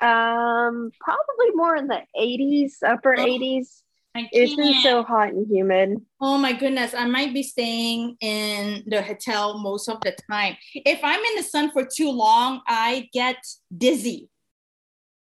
Um, 0.03 0.91
probably 0.99 1.51
more 1.55 1.75
in 1.75 1.87
the 1.87 2.01
eighties, 2.19 2.77
upper 2.85 3.15
oh. 3.17 3.25
eighties. 3.25 3.83
It's 4.15 4.55
been 4.55 4.75
so 4.81 5.01
hot 5.01 5.29
and 5.29 5.47
humid. 5.47 5.99
Oh 6.21 6.37
my 6.37 6.53
goodness. 6.53 6.93
I 6.93 7.05
might 7.05 7.33
be 7.33 7.41
staying 7.41 8.15
in 8.21 8.83
the 8.85 9.01
hotel 9.01 9.57
most 9.57 9.89
of 9.89 10.01
the 10.01 10.15
time. 10.29 10.55
If 10.75 10.99
I'm 11.03 11.19
in 11.19 11.35
the 11.35 11.41
sun 11.41 11.71
for 11.71 11.83
too 11.83 12.11
long, 12.11 12.61
I 12.67 13.09
get 13.11 13.37
dizzy. 13.75 14.29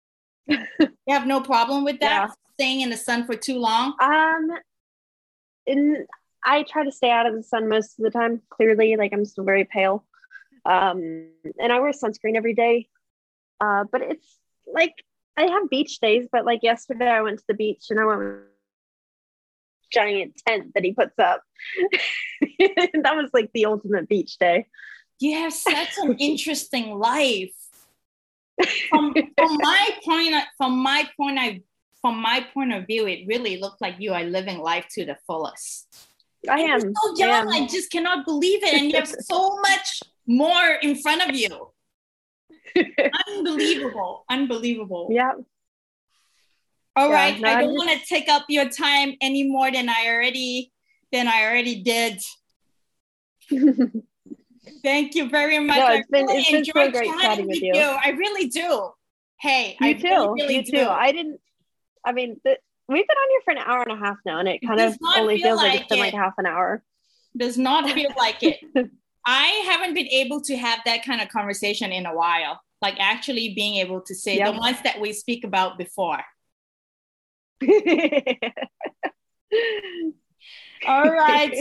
you 0.48 0.88
have 1.08 1.26
no 1.26 1.42
problem 1.42 1.84
with 1.84 2.00
that? 2.00 2.28
Yeah. 2.28 2.34
Staying 2.54 2.80
in 2.80 2.88
the 2.88 2.96
sun 2.96 3.26
for 3.26 3.36
too 3.36 3.58
long? 3.58 3.94
Um 4.00 4.52
in 5.66 6.06
I 6.44 6.62
try 6.62 6.84
to 6.84 6.92
stay 6.92 7.10
out 7.10 7.26
of 7.26 7.34
the 7.34 7.42
sun 7.42 7.68
most 7.68 7.98
of 7.98 8.04
the 8.04 8.10
time. 8.10 8.40
Clearly, 8.48 8.96
like 8.96 9.12
I'm 9.12 9.26
still 9.26 9.44
very 9.44 9.64
pale. 9.64 10.04
Um, 10.64 11.28
and 11.60 11.72
I 11.72 11.80
wear 11.80 11.92
sunscreen 11.92 12.36
every 12.36 12.54
day. 12.54 12.88
Uh, 13.60 13.84
but 13.90 14.02
it's 14.02 14.38
like 14.72 14.94
I 15.36 15.42
have 15.42 15.70
beach 15.70 16.00
days, 16.00 16.26
but 16.30 16.44
like 16.44 16.60
yesterday 16.62 17.08
I 17.08 17.20
went 17.20 17.38
to 17.38 17.44
the 17.48 17.54
beach 17.54 17.86
and 17.90 18.00
I 18.00 18.04
went 18.04 18.42
giant 19.92 20.40
tent 20.46 20.72
that 20.74 20.84
he 20.84 20.92
puts 20.92 21.18
up. 21.18 21.42
that 22.58 23.16
was 23.16 23.30
like 23.32 23.50
the 23.52 23.66
ultimate 23.66 24.08
beach 24.08 24.38
day. 24.38 24.66
You 25.20 25.38
have 25.38 25.52
such 25.52 25.96
an 25.98 26.14
interesting 26.18 26.98
life. 26.98 27.54
From, 28.88 29.14
from 29.38 29.56
my 29.58 29.90
point, 30.04 30.34
of, 30.34 30.42
from 30.56 30.78
my 30.82 31.08
point, 31.16 31.38
of, 31.38 31.62
from 32.00 32.20
my 32.20 32.44
point 32.52 32.72
of 32.72 32.86
view, 32.86 33.06
it 33.06 33.26
really 33.26 33.58
looked 33.58 33.80
like 33.80 33.96
you 33.98 34.12
are 34.12 34.24
living 34.24 34.58
life 34.58 34.86
to 34.94 35.04
the 35.04 35.16
fullest. 35.26 35.86
I 36.48 36.60
am 36.60 36.80
so 36.80 37.14
young. 37.16 37.52
I, 37.52 37.58
I 37.58 37.66
just 37.66 37.90
cannot 37.90 38.24
believe 38.24 38.62
it, 38.62 38.74
and 38.74 38.90
you 38.90 38.96
have 38.96 39.08
so 39.08 39.56
much 39.60 40.02
more 40.26 40.78
in 40.82 40.94
front 40.96 41.28
of 41.28 41.34
you. 41.34 41.70
unbelievable, 43.28 44.24
unbelievable. 44.28 45.08
Yeah, 45.10 45.32
all 46.98 47.10
yeah, 47.10 47.14
right. 47.14 47.40
No, 47.40 47.48
I 47.48 47.60
don't 47.60 47.74
just... 47.74 47.86
want 47.86 48.00
to 48.00 48.06
take 48.06 48.28
up 48.28 48.44
your 48.48 48.68
time 48.68 49.14
any 49.20 49.44
more 49.48 49.70
than 49.70 49.88
I 49.88 50.06
already 50.08 50.72
than 51.12 51.28
I 51.28 51.44
already 51.44 51.82
did. 51.82 52.20
Thank 54.82 55.14
you 55.14 55.28
very 55.28 55.58
much. 55.60 55.76
No, 55.76 55.92
it's 55.92 56.08
been, 56.08 56.26
really 56.26 56.40
it's 56.40 56.50
been 56.50 56.64
so 56.64 56.90
great 56.90 57.10
chatting 57.20 57.46
with 57.46 57.62
you. 57.62 57.72
you. 57.74 57.82
I 57.82 58.10
really 58.10 58.48
do. 58.48 58.90
Hey, 59.40 59.76
you 59.80 59.86
I 59.86 59.92
too. 59.92 60.08
Really, 60.08 60.32
really 60.34 60.56
you 60.56 60.64
do. 60.64 60.70
too. 60.72 60.88
I 60.88 61.12
didn't. 61.12 61.40
I 62.04 62.12
mean, 62.12 62.40
the, 62.44 62.58
we've 62.88 63.06
been 63.06 63.16
on 63.16 63.30
here 63.30 63.40
for 63.44 63.50
an 63.52 63.58
hour 63.58 63.82
and 63.82 63.92
a 63.92 64.04
half 64.04 64.16
now, 64.26 64.40
and 64.40 64.48
it 64.48 64.60
kind 64.66 64.80
it 64.80 64.88
of 64.88 64.98
only 65.16 65.40
feels 65.40 65.58
like, 65.58 65.72
like 65.72 65.80
it's 65.82 65.88
been 65.88 66.00
like 66.00 66.14
half 66.14 66.34
an 66.38 66.46
hour. 66.46 66.82
Does 67.36 67.56
not 67.56 67.88
feel 67.90 68.10
like 68.16 68.42
it. 68.42 68.58
I 69.26 69.46
haven't 69.66 69.94
been 69.94 70.06
able 70.06 70.40
to 70.42 70.56
have 70.56 70.80
that 70.84 71.04
kind 71.04 71.20
of 71.20 71.28
conversation 71.28 71.92
in 71.92 72.06
a 72.06 72.14
while. 72.14 72.60
Like 72.80 72.96
actually 72.98 73.54
being 73.54 73.76
able 73.76 74.00
to 74.02 74.14
say 74.14 74.36
yep. 74.36 74.52
the 74.54 74.58
ones 74.58 74.78
that 74.84 75.00
we 75.00 75.12
speak 75.12 75.44
about 75.44 75.78
before. 75.78 76.20
All 80.86 81.10
right. 81.10 81.56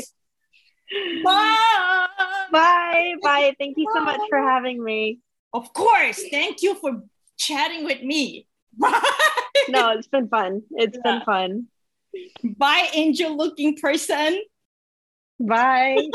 Bye. 1.24 2.08
Bye. 2.51 3.16
Bye. 3.22 3.55
Thank 3.60 3.78
you 3.78 3.88
so 3.93 4.01
much 4.01 4.22
for 4.30 4.39
having 4.39 4.84
me. 4.84 5.20
Of 5.53 5.74
course. 5.74 6.24
Thank 6.30 6.62
you 6.62 6.76
for 6.76 7.01
chatting 7.38 7.84
with 7.84 8.01
me. 8.03 8.47
Bye. 8.78 9.01
No, 9.70 9.89
it's 9.91 10.08
been 10.08 10.28
fun. 10.28 10.62
It's 10.72 10.97
yeah. 11.03 11.12
been 11.12 11.26
fun. 11.26 11.68
Bye, 12.43 12.89
angel 12.93 13.36
looking 13.36 13.78
person. 13.78 14.41
Bye. 15.39 16.10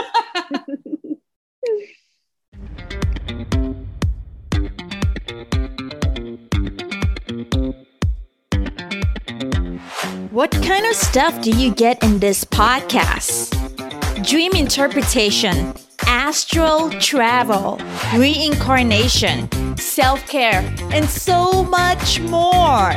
What 10.32 10.50
kind 10.50 10.86
of 10.86 10.96
stuff 10.96 11.40
do 11.40 11.50
you 11.50 11.72
get 11.72 12.02
in 12.02 12.18
this 12.18 12.44
podcast? 12.44 13.54
Dream 14.26 14.52
interpretation, 14.54 15.72
astral 16.06 16.90
travel, 16.98 17.78
reincarnation, 18.16 19.48
self 19.76 20.26
care, 20.26 20.64
and 20.90 21.08
so 21.08 21.62
much 21.62 22.18
more. 22.20 22.94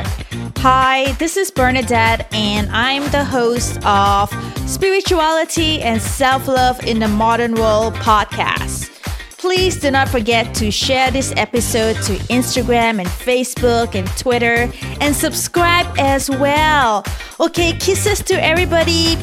Hi, 0.58 1.12
this 1.12 1.36
is 1.36 1.50
Bernadette, 1.50 2.32
and 2.34 2.68
I'm 2.70 3.08
the 3.10 3.24
host 3.24 3.78
of 3.84 4.30
Spirituality 4.68 5.80
and 5.82 6.00
Self 6.02 6.48
Love 6.48 6.82
in 6.84 6.98
the 6.98 7.06
Modern 7.06 7.54
World 7.54 7.94
podcast. 7.94 8.90
Please 9.36 9.78
do 9.78 9.90
not 9.90 10.08
forget 10.08 10.54
to 10.56 10.70
share 10.72 11.10
this 11.10 11.32
episode 11.36 11.94
to 12.02 12.14
Instagram 12.32 12.98
and 12.98 13.06
Facebook 13.06 13.94
and 13.94 14.08
Twitter 14.18 14.72
and 15.00 15.14
subscribe 15.14 15.86
as 15.98 16.28
well. 16.28 17.04
Okay, 17.38 17.72
kisses 17.74 18.20
to 18.24 18.34
everybody 18.44 19.16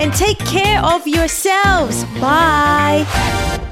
and 0.00 0.12
take 0.14 0.38
care 0.40 0.82
of 0.82 1.06
yourselves. 1.06 2.04
Bye. 2.20 3.63